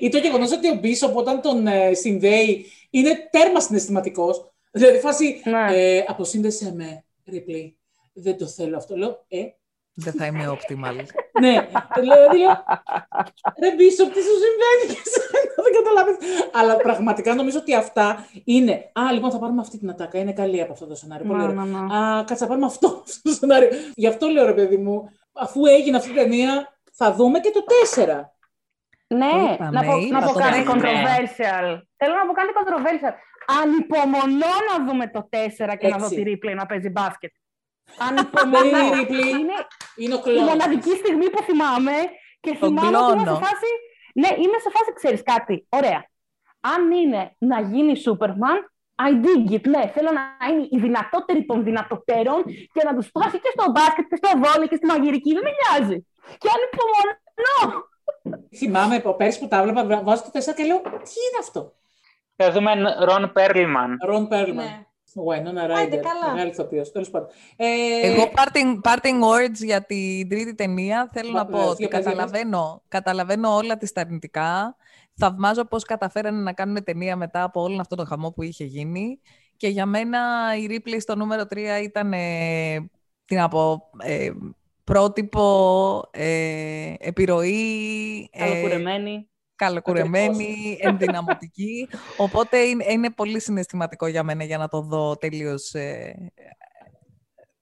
Ή 0.00 0.08
το 0.08 0.18
γεγονός 0.18 0.52
ότι 0.52 0.70
ο 0.70 0.74
Μπίσοπ 0.74 1.16
όταν 1.16 1.40
τον 1.40 1.66
ε, 1.66 1.94
συνδέει 1.94 2.66
είναι 2.90 3.28
τέρμα 3.30 3.60
συναισθηματικός. 3.60 4.50
Δηλαδή, 4.70 4.98
φάση, 4.98 5.40
Ναι. 5.44 5.66
ε, 5.76 6.04
αποσύνδεσαι 6.08 6.72
με 6.76 7.04
Ripley. 7.32 7.72
Δεν 8.12 8.38
το 8.38 8.46
θέλω 8.46 8.76
αυτό. 8.76 8.96
Λέω, 8.96 9.24
ε, 9.28 9.38
Δεν 9.94 10.12
θα 10.12 10.26
είμαι 10.26 10.46
optimal. 10.48 10.96
ναι, 11.40 11.68
δηλαδή 12.00 12.38
λέω, 12.38 12.64
ρε 13.60 13.74
Μπίσοπ, 13.76 14.12
τι 14.12 14.20
σου 14.20 14.34
συμβαίνει 14.44 14.94
και 14.94 15.00
εσένα, 15.06 15.54
δεν 15.64 15.72
καταλαβαίνεις. 15.82 16.18
Αλλά 16.52 16.76
πραγματικά 16.76 17.34
νομίζω 17.34 17.58
ότι 17.58 17.74
αυτά 17.74 18.26
είναι, 18.44 18.90
α, 18.92 19.12
λοιπόν 19.12 19.30
θα 19.30 19.38
πάρουμε 19.38 19.60
αυτή 19.60 19.78
την 19.78 19.90
ατάκα, 19.90 20.18
είναι 20.18 20.32
καλή 20.32 20.62
από 20.62 20.72
αυτό 20.72 20.86
το 20.86 20.94
σενάριο, 20.94 21.26
πολύ 21.26 21.38
Ναι, 21.38 21.44
ωραία. 21.44 21.64
ναι, 21.64 21.78
ναι. 21.78 21.94
Α, 21.96 22.24
κάτσε 22.26 22.42
να 22.44 22.46
πάρουμε 22.48 22.66
αυτό, 22.66 23.02
αυτό 23.06 23.30
το 23.30 23.34
σενάριο. 23.34 23.68
Γι' 23.94 24.06
αυτό 24.06 24.26
λέω 24.28 24.46
ρε 24.46 24.52
παιδί 24.54 24.76
μου, 24.76 25.10
αφού 25.32 25.66
έγινε 25.66 25.96
αυτή 25.96 26.10
η 26.10 26.14
ταινία, 26.14 26.71
θα 26.98 27.12
δούμε 27.12 27.38
και 27.40 27.50
το 27.50 27.64
4. 27.94 28.06
Ναι, 29.06 29.30
Το 29.30 29.52
είπαμε, 29.54 29.70
να 29.70 29.84
πω, 29.84 29.96
είπα 29.96 30.20
να 30.20 30.26
πω 30.26 30.32
το 30.32 30.38
κάτι 30.38 30.58
είπαμε. 30.60 30.80
controversial. 30.82 31.66
Θέλω 31.96 32.14
να 32.20 32.24
πω 32.26 32.32
κάτι 32.32 32.50
controversial. 32.58 33.14
Ανυπομονώ 33.62 34.52
να 34.70 34.84
δούμε 34.86 35.08
το 35.10 35.28
4 35.30 35.76
και 35.78 35.88
να 35.88 35.96
δω 35.96 36.04
Έτσι. 36.04 36.22
τη 36.22 36.32
replay 36.34 36.54
να 36.54 36.66
παίζει 36.66 36.88
μπάσκετ. 36.90 37.32
Δεν 37.98 38.08
είναι 38.10 38.18
Ανυπομονώ. 38.20 38.78
η 38.86 38.90
Ripley, 39.06 39.38
Είναι 39.40 39.56
είναι 39.96 40.14
ο 40.14 40.18
η 40.18 40.22
κλόνος. 40.22 40.48
μοναδική 40.48 40.90
στιγμή 41.02 41.30
που 41.30 41.42
θυμάμαι 41.42 41.92
και 42.40 42.50
Τον 42.60 42.68
θυμάμαι 42.68 42.96
ότι 42.96 43.12
είμαι 43.12 43.22
κλόνος. 43.22 43.38
σε 43.38 43.44
φάση. 43.44 43.70
Ναι, 44.14 44.28
είμαι 44.42 44.58
σε 44.64 44.70
φάση, 44.74 44.92
ξέρεις 44.92 45.22
κάτι. 45.22 45.66
Ωραία. 45.68 46.00
Αν 46.60 46.90
είναι 46.90 47.22
να 47.38 47.60
γίνει 47.60 47.92
Superman, 48.06 48.58
I 49.06 49.10
dig 49.24 49.52
it. 49.56 49.64
Ναι, 49.74 49.82
θέλω 49.94 50.10
να 50.18 50.24
είναι 50.50 50.66
η 50.70 50.78
δυνατότερη 50.78 51.44
των 51.46 51.64
δυνατοτέρων 51.64 52.42
και 52.44 52.82
να 52.84 52.94
τους 52.96 53.06
σπάσει 53.06 53.38
και 53.44 53.50
στο 53.56 53.70
μπάσκετ 53.70 54.04
και 54.10 54.16
στο 54.22 54.28
βόλιο 54.42 54.66
και 54.70 54.76
στη 54.76 54.86
μαγειρική. 54.86 55.32
Δεν 55.32 55.42
με 55.46 55.50
νοιάζει. 55.58 56.06
Και 56.38 56.48
ανυπομονώ. 56.56 57.84
Θυμάμαι 58.56 58.96
από 58.96 59.14
πέρσι 59.14 59.38
που 59.38 59.48
τα 59.48 59.56
έβλεπα, 59.58 60.02
βάζω 60.02 60.22
το 60.22 60.30
4 60.32 60.54
και 60.56 60.64
λέω, 60.64 60.80
τι 60.80 60.90
είναι 60.90 61.38
αυτό; 61.40 61.72
Θα 62.36 62.50
δούμε 62.50 62.72
Ρον 63.04 63.32
Πέρλμαν. 63.32 63.98
Ρον 64.04 64.28
Πέρλμαν. 64.28 64.64
Ναι. 64.66 64.86
Winona 65.14 65.58
Άντε, 65.58 65.96
Ryder. 65.96 66.00
καλά. 66.02 66.32
Μεγάλη 66.32 66.50
ηθοποιός, 66.50 66.92
τέλος 66.92 67.10
πάντων. 67.10 67.28
Ε, 67.56 67.66
Εγώ 68.02 68.30
parting, 68.36 68.80
parting 68.90 69.20
words 69.22 69.54
για 69.64 69.82
την 69.86 70.28
τρίτη 70.28 70.54
ταινία 70.54 71.10
θέλω 71.12 71.30
Μα, 71.32 71.38
να 71.38 71.46
πω 71.46 71.58
πες, 71.58 71.68
ότι 71.68 71.76
για 71.82 71.88
πες, 71.88 71.98
για 72.00 72.10
πες. 72.10 72.18
καταλαβαίνω, 72.20 72.82
καταλαβαίνω 72.88 73.54
όλα 73.54 73.76
τις 73.76 73.92
τα 73.92 74.00
αρνητικά. 74.00 74.76
Θαυμάζω 75.14 75.64
πώς 75.64 75.84
καταφέρανε 75.84 76.42
να 76.42 76.52
κάνουν 76.52 76.84
ταινία 76.84 77.16
μετά 77.16 77.42
από 77.42 77.62
όλο 77.62 77.80
αυτό 77.80 77.96
το 77.96 78.04
χαμό 78.04 78.30
που 78.30 78.42
είχε 78.42 78.64
γίνει. 78.64 79.20
Και 79.56 79.68
για 79.68 79.86
μένα 79.86 80.20
η 80.56 80.66
Ripley 80.70 80.96
στο 81.00 81.16
νούμερο 81.16 81.42
3 81.46 81.56
ήταν, 81.82 82.12
ε, 82.12 82.90
τι 83.24 83.34
να 83.34 83.48
πω, 83.48 83.90
ε, 83.98 84.30
πρότυπο, 84.84 86.02
ε, 86.12 86.94
επιρροή, 86.98 88.28
ε, 88.32 88.38
Καλοκουρεμένη. 88.38 89.28
καλοκουρεμένη, 89.54 90.76
ενδυναμωτική. 90.80 91.88
Οπότε 92.16 92.58
είναι, 92.58 92.84
είναι 92.88 93.10
πολύ 93.10 93.40
συναισθηματικό 93.40 94.06
για 94.06 94.22
μένα 94.22 94.44
για 94.44 94.58
να 94.58 94.68
το 94.68 94.80
δω 94.80 95.16
τελείως, 95.16 95.74
ε, 95.74 96.14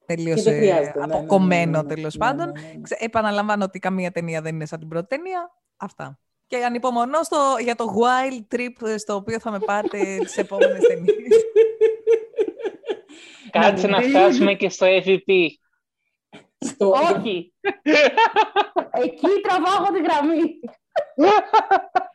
τελείως 0.06 0.42
Και 0.42 0.50
δεν 0.50 0.54
ε, 0.54 0.56
χρειάζεται, 0.58 0.98
ναι, 0.98 1.06
ναι, 1.06 1.12
ναι, 1.12 1.18
αποκομμένο 1.18 1.82
ναι, 1.82 1.88
ναι, 1.88 1.94
τέλος 1.94 2.14
ναι, 2.16 2.26
πάντων. 2.26 2.46
ναι, 2.46 2.60
ναι, 2.60 2.66
ναι. 2.74 2.80
Ξε- 2.82 3.02
Επαναλαμβάνω 3.02 3.64
ότι 3.64 3.78
καμία 3.78 4.10
ταινία 4.10 4.40
δεν 4.40 4.54
είναι 4.54 4.66
σαν 4.66 4.78
την 4.78 4.88
πρώτη 4.88 5.06
ταινία. 5.06 5.50
Αυτά. 5.76 6.18
Και 6.46 6.56
ανυπομονώ 6.56 7.22
στο, 7.22 7.36
για 7.62 7.74
το 7.74 7.84
wild 7.84 8.54
trip 8.56 8.94
στο 8.98 9.14
οποίο 9.14 9.40
θα 9.40 9.50
με 9.50 9.58
πάτε 9.58 9.98
τις 10.24 10.36
επόμενες 10.36 10.86
ταινίες. 10.86 11.44
Κάτσε 13.50 13.86
να 13.86 14.00
φτάσουμε 14.00 14.54
και 14.54 14.68
στο 14.68 14.86
AVP. 14.86 15.32
Στο, 16.64 16.90
Όχι. 17.16 17.52
Εκεί 19.04 19.26
τραβάω 19.42 19.92
τη 19.92 20.02
γραμμή. 20.02 20.60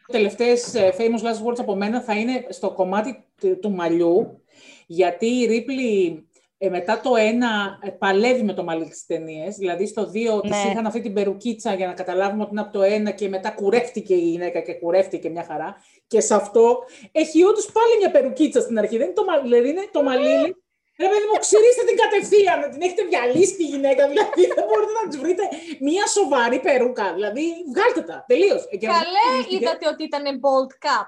τελευταίες 0.08 0.76
ε, 0.76 0.94
famous 0.98 1.22
last 1.26 1.48
words 1.48 1.60
από 1.60 1.76
μένα 1.76 2.02
θα 2.02 2.14
είναι 2.14 2.46
στο 2.50 2.72
κομμάτι 2.72 3.26
του- 3.42 3.60
του 3.60 3.72
μαλλιού, 3.72 4.44
γιατί 4.88 5.26
η 5.26 5.48
Ripley 5.50 6.24
ε, 6.58 6.70
μετά 6.70 7.00
το 7.02 7.16
ένα 7.16 7.80
ε, 7.82 7.90
παλεύει 7.90 8.44
με 8.44 8.54
το 8.54 8.64
μαλλί 8.64 8.86
της 8.90 9.06
ταινίες, 9.06 9.56
δηλαδή 9.56 9.88
στο 9.88 10.06
δύο 10.10 10.40
της 10.42 10.50
Ναι. 10.50 10.72
είχαν 10.72 10.86
αυτή 10.86 11.02
την 11.02 11.14
περουκίτσα 11.14 11.74
για 11.74 11.88
να 11.88 11.94
καταλάβουμε 11.94 12.42
ότι 12.44 12.52
είναι 12.52 12.62
από 12.62 12.72
το 12.72 12.82
ένα 12.82 13.12
και 13.12 13.30
μετά 13.30 13.50
κουρεύτηκε 13.52 14.14
η 14.14 14.30
γυναίκα 14.30 14.60
και 14.60 14.74
κουρεύτηκε 14.74 15.30
μια 15.30 15.44
χαρά. 15.44 15.76
Και 16.08 16.20
σε 16.22 16.36
αυτό 16.36 16.84
έχει 17.12 17.44
όντως 17.44 17.72
πάλι 17.72 17.98
μια 18.00 18.12
περουκίτσα 18.12 18.62
στην 18.62 18.78
αρχή. 18.80 18.98
Δεν 18.98 19.06
είναι 19.06 19.16
το 19.16 19.26
μαλλί, 19.26 19.44
δηλαδή 19.44 19.70
είναι 19.70 19.90
το 19.92 20.04
μαλλί. 20.04 20.56
Ρε 21.04 21.08
παιδί 21.12 21.26
μου, 21.30 21.38
ξυρίστε 21.46 21.84
την 21.90 21.98
κατευθείαν, 22.04 22.60
την 22.74 22.82
έχετε 22.86 23.04
διαλύσει 23.12 23.54
τη 23.60 23.66
γυναίκα, 23.74 24.02
δηλαδή 24.12 24.42
δεν 24.58 24.66
μπορείτε 24.68 24.94
να 25.00 25.04
της 25.10 25.18
βρείτε 25.24 25.44
μια 25.88 26.06
σοβαρή 26.18 26.60
περούκα, 26.68 27.06
δηλαδή 27.18 27.44
βγάλτε 27.74 28.02
τα, 28.10 28.16
τελείως. 28.32 28.62
Ε, 28.72 28.76
και 28.80 28.88
να- 28.88 28.94
Καλέ, 28.94 29.30
και- 29.48 29.56
είδατε 29.56 29.86
ότι 29.94 30.04
ήταν 30.10 30.24
bold 30.44 30.72
cap. 30.86 31.08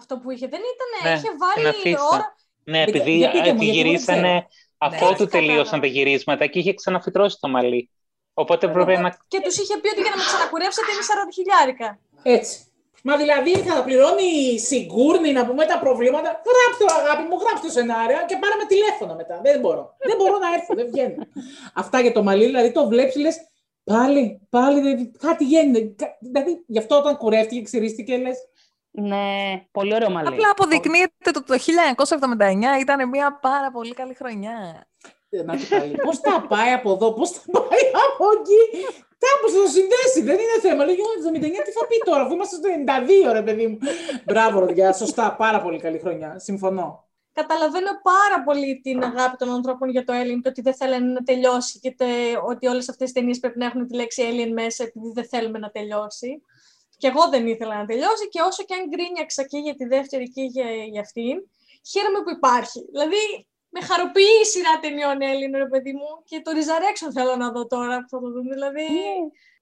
Αυτό 0.00 0.12
που 0.20 0.28
είχε. 0.30 0.46
Δεν 0.54 0.60
ήταν, 0.74 0.88
Ναι, 1.04 1.18
είχε 1.18 1.28
την 1.28 1.38
βάλει 1.44 1.68
αφίσα. 1.68 1.98
ώρα. 2.12 2.26
Ναι, 2.64 2.82
Για- 2.82 2.86
επειδή 2.88 3.12
για 3.22 3.30
πείτε 3.30 3.48
ε, 3.48 3.52
μου, 3.52 3.58
τη 3.58 3.64
γιατί 3.64 3.80
δεν 3.82 3.90
γυρίσανε 3.90 4.34
ξέρω. 4.48 4.48
αφότου 4.86 5.22
Ναι. 5.22 5.28
τελείωσαν 5.36 5.56
τα 5.64 5.64
Κατάλαβα. 5.64 5.86
γυρίσματα 5.96 6.46
και 6.46 6.58
είχε 6.58 6.72
ξαναφυτρώσει 6.74 7.36
το 7.40 7.48
μαλλί. 7.48 7.90
Οπότε 8.34 8.68
πρέπει 8.68 8.96
να 9.00 9.10
Και 9.28 9.40
τους 9.40 9.56
είχε 9.62 9.74
πει 9.80 9.88
ότι 9.88 10.00
για 10.00 10.10
να 10.10 10.16
με 10.16 10.22
ξανακουρέψετε 10.30 10.86
είναι 10.92 11.02
40 11.10 11.30
χιλιάρικα. 11.38 11.88
Έτσι. 12.22 12.54
Μα 13.06 13.16
δηλαδή 13.16 13.52
θα 13.56 13.84
πληρώνει 13.84 14.22
η 14.22 14.58
Σιγκούρνη 14.58 15.32
να 15.32 15.46
πούμε 15.46 15.64
τα 15.64 15.78
προβλήματα. 15.78 16.28
Γράψτε 16.28 16.84
το 16.86 16.94
αγάπη 17.00 17.22
μου, 17.22 17.36
γράψτε 17.42 17.66
το 17.66 17.72
σενάριο 17.72 18.16
και 18.28 18.36
πάρε 18.40 18.54
με 18.60 18.64
τηλέφωνο 18.66 19.14
μετά. 19.14 19.40
Δεν 19.42 19.60
μπορώ. 19.60 19.96
δεν 19.98 20.16
μπορώ 20.16 20.38
να 20.38 20.48
έρθω, 20.54 20.74
δεν 20.74 20.86
βγαίνει. 20.90 21.14
Αυτά 21.74 22.00
για 22.00 22.12
το 22.12 22.22
μαλλί, 22.22 22.44
δηλαδή 22.44 22.72
το 22.72 22.86
βλέπεις, 22.88 23.16
λες 23.16 23.36
πάλι, 23.84 24.40
πάλι, 24.50 24.80
δηλαδή, 24.80 25.10
κάτι 25.18 25.44
γίνεται. 25.44 25.80
Κα- 25.96 26.16
Δηλαδή 26.20 26.64
γι' 26.66 26.78
αυτό 26.78 26.96
όταν 26.96 27.16
κουρεύτηκε, 27.16 27.62
ξυρίστηκε, 27.62 28.16
λες. 28.16 28.38
Ναι, 28.90 29.26
πολύ 29.70 29.94
ωραίο 29.94 30.10
μαλλί. 30.10 30.28
Απλά 30.28 30.50
αποδεικνύεται 30.50 31.28
ότι 31.28 31.42
το 31.42 31.54
1979 31.58 32.80
ήταν 32.80 33.08
μια 33.08 33.38
πάρα 33.42 33.70
πολύ 33.70 33.94
καλή 33.94 34.14
χρονιά. 34.14 34.86
Να 35.44 35.56
του 35.56 35.66
πάλι. 35.70 35.96
Πώς 36.04 36.18
θα 36.18 36.46
πάει 36.48 36.72
από 36.72 36.92
εδώ, 36.92 37.12
πώς 37.12 37.30
θα 37.30 37.42
πάει 37.60 37.80
από 38.06 38.24
εκεί; 38.40 38.86
Κάπως 39.26 39.52
θα 39.52 39.60
το 39.62 39.70
συνδέσει, 39.78 40.20
δεν 40.28 40.38
είναι 40.42 40.58
θέμα. 40.60 40.84
Λέγει, 40.84 41.00
«Ω, 41.00 41.12
79 41.20 41.62
τι 41.64 41.70
θα 41.78 41.86
πει 41.86 41.96
τώρα, 42.04 42.22
αφού 42.22 42.32
είμαστε 42.32 42.56
στο 42.56 42.68
92, 43.28 43.32
ρε 43.32 43.42
παιδί 43.42 43.66
μου. 43.66 43.78
Μπράβο, 44.24 44.60
παιδιά, 44.66 44.92
σωστά, 44.92 45.34
πάρα 45.38 45.60
πολύ 45.62 45.78
καλή 45.78 45.98
χρονιά. 45.98 46.38
Συμφωνώ. 46.38 47.08
Καταλαβαίνω 47.32 47.90
πάρα 48.02 48.42
πολύ 48.44 48.80
την 48.82 49.02
αγάπη 49.04 49.36
των 49.36 49.48
ανθρώπων 49.50 49.88
για 49.90 50.04
το 50.04 50.12
Alien 50.20 50.38
και 50.42 50.48
ότι 50.48 50.60
δεν 50.60 50.74
θέλανε 50.74 51.12
να 51.12 51.22
τελειώσει 51.22 51.78
και 51.78 51.90
τε- 51.90 52.36
ότι 52.48 52.66
όλες 52.66 52.88
αυτές 52.88 53.04
τις 53.12 53.20
ταινίες 53.20 53.38
πρέπει 53.38 53.58
να 53.58 53.66
έχουν 53.66 53.86
τη 53.86 53.94
λέξη 53.94 54.22
Alien 54.30 54.52
μέσα 54.52 54.84
επειδή 54.84 55.10
δεν 55.14 55.28
θέλουμε 55.28 55.58
να 55.58 55.70
τελειώσει. 55.70 56.42
Και 56.96 57.06
εγώ 57.06 57.28
δεν 57.30 57.46
ήθελα 57.46 57.76
να 57.76 57.84
τελειώσει 57.84 58.28
και 58.28 58.40
όσο 58.40 58.62
και 58.64 58.74
αν 58.74 58.88
γκρίνιαξα 58.88 59.42
και 59.46 59.58
για 59.58 59.74
τη 59.74 59.84
δεύτερη 59.84 60.30
και 60.30 60.42
για, 60.42 60.70
για 60.70 61.00
αυτήν, 61.00 61.36
χαίρομαι 61.90 62.20
που 62.24 62.30
υπάρχει. 62.30 62.84
Δηλαδή, 62.92 63.46
με 63.74 63.80
χαροποιεί 63.88 64.34
η 64.42 64.46
σειρά 64.52 64.74
ταινιών 64.80 65.20
Έλλην, 65.20 65.52
ρε 65.56 65.68
παιδί 65.68 65.92
μου, 65.92 66.08
και 66.24 66.40
το 66.44 66.50
Resurrection 66.58 67.10
θέλω 67.16 67.36
να 67.36 67.50
δω 67.50 67.66
τώρα 67.66 67.96
που 68.00 68.08
θα 68.08 68.18
το 68.20 68.28
δούμε. 68.34 68.54
Δηλαδή, 68.54 68.86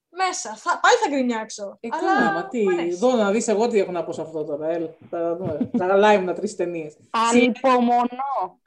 μέσα. 0.09 0.55
Θα, 0.55 0.81
πάλι 0.83 0.97
θα 1.03 1.09
γκρινιάξω. 1.09 1.77
Ε, 1.81 1.89
αλλά 1.91 2.15
καλά, 2.15 2.33
μα 2.33 2.49
τι, 2.49 2.65
μ' 2.65 2.69
αρέσει. 2.69 2.89
εδώ 2.89 3.13
να 3.17 3.31
δεις 3.31 3.49
εγώ 3.49 3.69
τι 3.69 3.79
έχω 3.79 3.93
να 3.93 4.05
πω 4.05 4.13
σε 4.13 4.21
αυτό 4.21 4.45
τώρα, 4.45 4.69
έλα, 4.69 4.89
θα 5.11 5.37
δούμε. 5.37 5.71
Θα 5.79 5.87
live 6.05 6.23
να 6.25 6.35
τρεις 6.35 6.57
ταινίες. 6.57 6.97
Ανυπομονώ. 7.11 8.61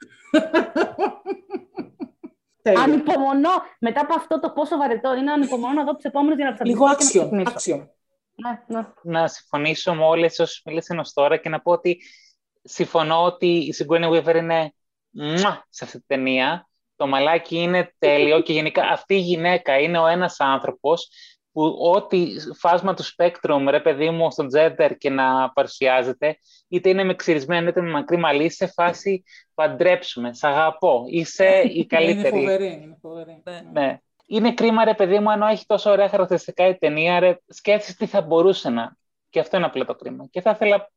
Τέλεια. 2.62 2.82
Ανυπομονώ. 2.82 3.50
Μετά 3.78 4.00
από 4.00 4.14
αυτό 4.14 4.40
το 4.40 4.50
πόσο 4.50 4.76
βαρετό 4.76 5.14
είναι, 5.14 5.32
ανυπομονώ 5.32 5.72
να 5.72 5.84
δω 5.84 5.96
τι 5.96 6.02
επόμενε 6.08 6.34
για 6.34 6.50
να 6.50 6.56
τι 6.56 6.64
Λίγο 6.64 6.86
αντιληφθώ 6.86 7.28
και 7.28 7.34
να 7.34 7.42
action, 7.42 7.54
ξυπνήσω. 7.54 7.76
action. 7.76 7.88
Ναι, 8.34 8.78
ναι. 8.78 8.86
να 9.02 9.28
συμφωνήσω 9.28 9.94
με 9.94 10.04
όλες 10.04 10.38
όσες 10.38 10.62
μίλησαν 10.64 10.98
ως 10.98 11.12
τώρα 11.12 11.36
και 11.36 11.48
να 11.48 11.60
πω 11.60 11.72
ότι 11.72 12.02
συμφωνώ 12.62 13.22
ότι 13.22 13.46
η 13.46 13.74
Sigourney 13.78 14.10
Weaver 14.10 14.34
είναι 14.36 14.72
μουα 15.16 15.66
σε 15.70 15.84
αυτή 15.84 15.96
την 15.96 16.06
ταινία. 16.06 16.68
Το 16.96 17.06
μαλάκι 17.06 17.56
είναι 17.56 17.94
τέλειο 17.98 18.40
και 18.40 18.52
γενικά 18.52 18.82
αυτή 18.88 19.14
η 19.14 19.20
γυναίκα 19.20 19.78
είναι 19.78 19.98
ο 19.98 20.06
ένας 20.06 20.40
άνθρωπος 20.40 21.08
που 21.52 21.76
ό,τι 21.94 22.26
φάσμα 22.58 22.94
του 22.94 23.02
spectrum, 23.04 23.66
ρε 23.68 23.80
παιδί 23.80 24.10
μου, 24.10 24.30
στον 24.30 24.48
gender 24.56 24.90
και 24.98 25.10
να 25.10 25.50
παρουσιάζεται, 25.52 26.38
είτε 26.68 26.88
είναι 26.88 27.04
με 27.04 27.14
ξυρισμένο 27.14 27.68
είτε 27.68 27.80
με 27.80 27.90
μακρύ 27.90 28.16
μαλλί, 28.16 28.50
σε 28.50 28.66
φάση 28.66 29.24
παντρέψουμε, 29.54 30.34
σ' 30.34 30.44
αγαπώ, 30.44 31.04
είσαι 31.06 31.62
η 31.64 31.70
Είναι 31.74 31.84
καλύτερη. 31.84 32.38
φοβερή, 32.38 32.80
είναι 32.82 32.98
φοβερή. 33.00 33.42
Ναι. 33.72 34.00
Είναι 34.26 34.54
κρίμα, 34.54 34.84
ρε 34.84 34.94
παιδί 34.94 35.18
μου, 35.18 35.30
ενώ 35.30 35.46
έχει 35.46 35.66
τόσο 35.66 35.90
ωραία 35.90 36.08
χαρακτηριστικά 36.08 36.66
η 36.66 36.76
ταινία, 36.76 37.20
ρε, 37.20 37.36
σκέφτεσαι 37.46 37.96
τι 37.96 38.06
θα 38.06 38.20
μπορούσε 38.20 38.70
να. 38.70 38.96
Και 39.30 39.40
αυτό 39.40 39.56
είναι 39.56 39.66
απλό 39.66 39.84
το 39.84 39.94
κρίμα. 39.94 40.26
Και 40.30 40.40
θα 40.40 40.50
ήθελα, 40.50 40.90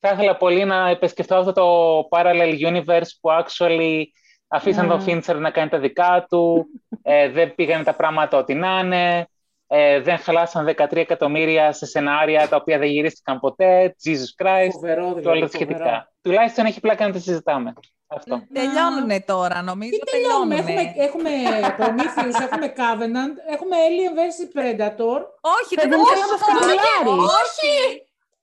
θα 0.00 0.10
ήθελα 0.12 0.36
πολύ 0.36 0.64
να 0.64 0.88
επισκεφτώ 0.88 1.34
αυτό 1.34 1.52
το 1.52 2.08
parallel 2.10 2.54
universe 2.70 3.10
που 3.20 3.30
actually 3.30 4.02
αφήσαν 4.48 4.88
τον 4.88 5.04
Fincher 5.06 5.36
να 5.36 5.50
κάνει 5.50 5.68
τα 5.68 5.78
δικά 5.78 6.26
του, 6.28 6.66
ε, 7.02 7.28
δεν 7.28 7.54
πήγανε 7.54 7.84
τα 7.84 7.94
πράγματα 7.94 8.38
ό,τι 8.38 8.54
να 8.54 8.78
είναι, 8.78 9.26
ε, 9.66 10.00
δεν 10.00 10.18
χαλάσαν 10.18 10.64
13 10.64 10.96
εκατομμύρια 10.96 11.72
σε 11.72 11.86
σενάρια 11.86 12.48
τα 12.48 12.56
οποία 12.56 12.78
δεν 12.78 12.88
γυρίστηκαν 12.88 13.40
ποτέ, 13.40 13.94
Jesus 14.04 14.44
Christ, 14.44 14.68
Φοβερό 14.72 15.02
και 15.20 15.28
όλα 15.28 15.32
δηλαδή, 15.32 15.40
τα 15.40 15.46
φοβερό. 15.46 15.48
σχετικά. 15.48 16.12
Τουλάχιστον 16.22 16.64
έχει 16.64 16.80
πλάκα 16.80 17.06
να 17.06 17.12
τα 17.12 17.18
συζητάμε. 17.18 17.72
Αυτό. 18.08 18.42
Τελειώνουνε 18.52 19.20
τώρα, 19.20 19.62
νομίζω. 19.62 19.90
Τι 19.90 19.98
τελειώνουμε, 20.10 20.54
τελειώνουνε. 20.54 20.94
έχουμε, 20.96 21.30
έχουμε 21.30 21.74
Prometheus, 21.78 22.36
έχουμε 22.46 22.72
Covenant, 22.80 23.34
έχουμε 23.54 23.76
Alien 23.86 24.12
vs 24.18 24.40
Predator. 24.56 25.20
Όχι, 25.58 25.72
Δεν 25.74 25.88
δεν 25.90 25.98
θέλω 25.98 26.04
θέλω 26.12 26.26
να 26.32 26.38
σκαλάρει. 26.42 27.18
Όχι! 27.42 27.72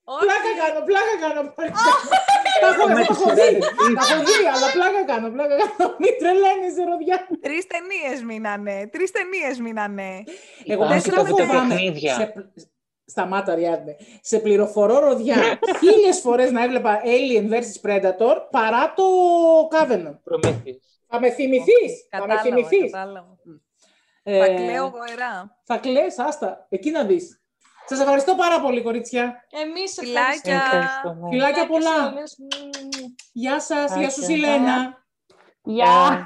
Πλάκα 0.03 0.51
κάνω, 0.61 0.79
πλάκα 0.89 1.13
κάνω. 1.23 1.41
Τα 2.61 2.67
έχω 2.67 2.87
τα 2.87 2.99
έχω 2.99 3.29
δει, 3.37 3.59
τα 3.59 4.03
έχω 4.11 4.23
δει, 4.27 4.45
αλλά 4.55 4.67
πλάκα 4.73 5.03
κάνω, 5.05 5.29
πλάκα 5.31 5.55
κάνω. 5.61 5.95
Μην 5.99 6.13
τρελαίνεσαι, 6.19 6.83
ροδιά. 6.89 7.27
Τρεις 7.41 7.67
ταινίες 7.67 8.23
μείνανε. 8.23 8.89
Τρεις 8.91 9.11
ταινίες 9.11 9.59
μείνανε. 9.59 10.09
Εγώ 10.65 10.83
Υπάρχουν 10.83 10.87
βασικά 10.87 11.15
και 11.15 11.21
τα 11.21 11.45
φοβάμαι. 11.45 11.73
παιχνίδια. 11.73 12.13
Σε... 12.13 12.51
Σταμάτα, 13.05 13.55
Ριάννε. 13.55 13.95
Σε 14.21 14.39
πληροφορώ, 14.39 14.99
Ροδιά, 14.99 15.59
χίλιες 15.79 16.19
φορές 16.19 16.51
να 16.51 16.63
έβλεπα 16.63 17.01
Alien 17.03 17.49
vs 17.53 17.87
Predator 17.89 18.35
παρά 18.51 18.93
το 18.95 19.03
Covenant. 19.71 20.17
Prometheus. 20.31 20.77
Θα 21.07 21.19
με 21.19 21.29
θυμηθείς. 21.31 22.07
Θα 22.09 22.19
με 22.19 22.25
Κατάλαβα, 22.27 22.41
θυμηθείς. 22.41 22.91
κατάλαβα. 22.91 23.37
Ε, 24.23 24.39
Θα 24.39 24.45
κλαίω 24.53 24.85
γοερά. 24.87 25.57
Θα 25.63 25.77
κλαις, 25.77 26.19
άστα. 26.19 26.65
Εκεί 26.69 26.91
να 26.91 27.03
δεις. 27.03 27.42
Σας 27.85 27.99
ευχαριστώ 27.99 28.35
πάρα 28.35 28.61
πολύ, 28.61 28.81
κορίτσια. 28.81 29.45
Εμείς 29.63 29.97
Φιλάκια. 29.99 30.55
Ευχαριστώ. 30.55 31.27
Φιλάκια 31.29 31.67
πολλά. 31.67 31.89
Φιλάκια. 31.89 32.25
Γεια 33.31 33.59
σας, 33.59 33.95
γεια 33.95 34.09
σου 34.09 34.23
Φιλάκια. 34.23 34.55
Σιλένα. 34.55 35.01
Γεια. 35.63 36.25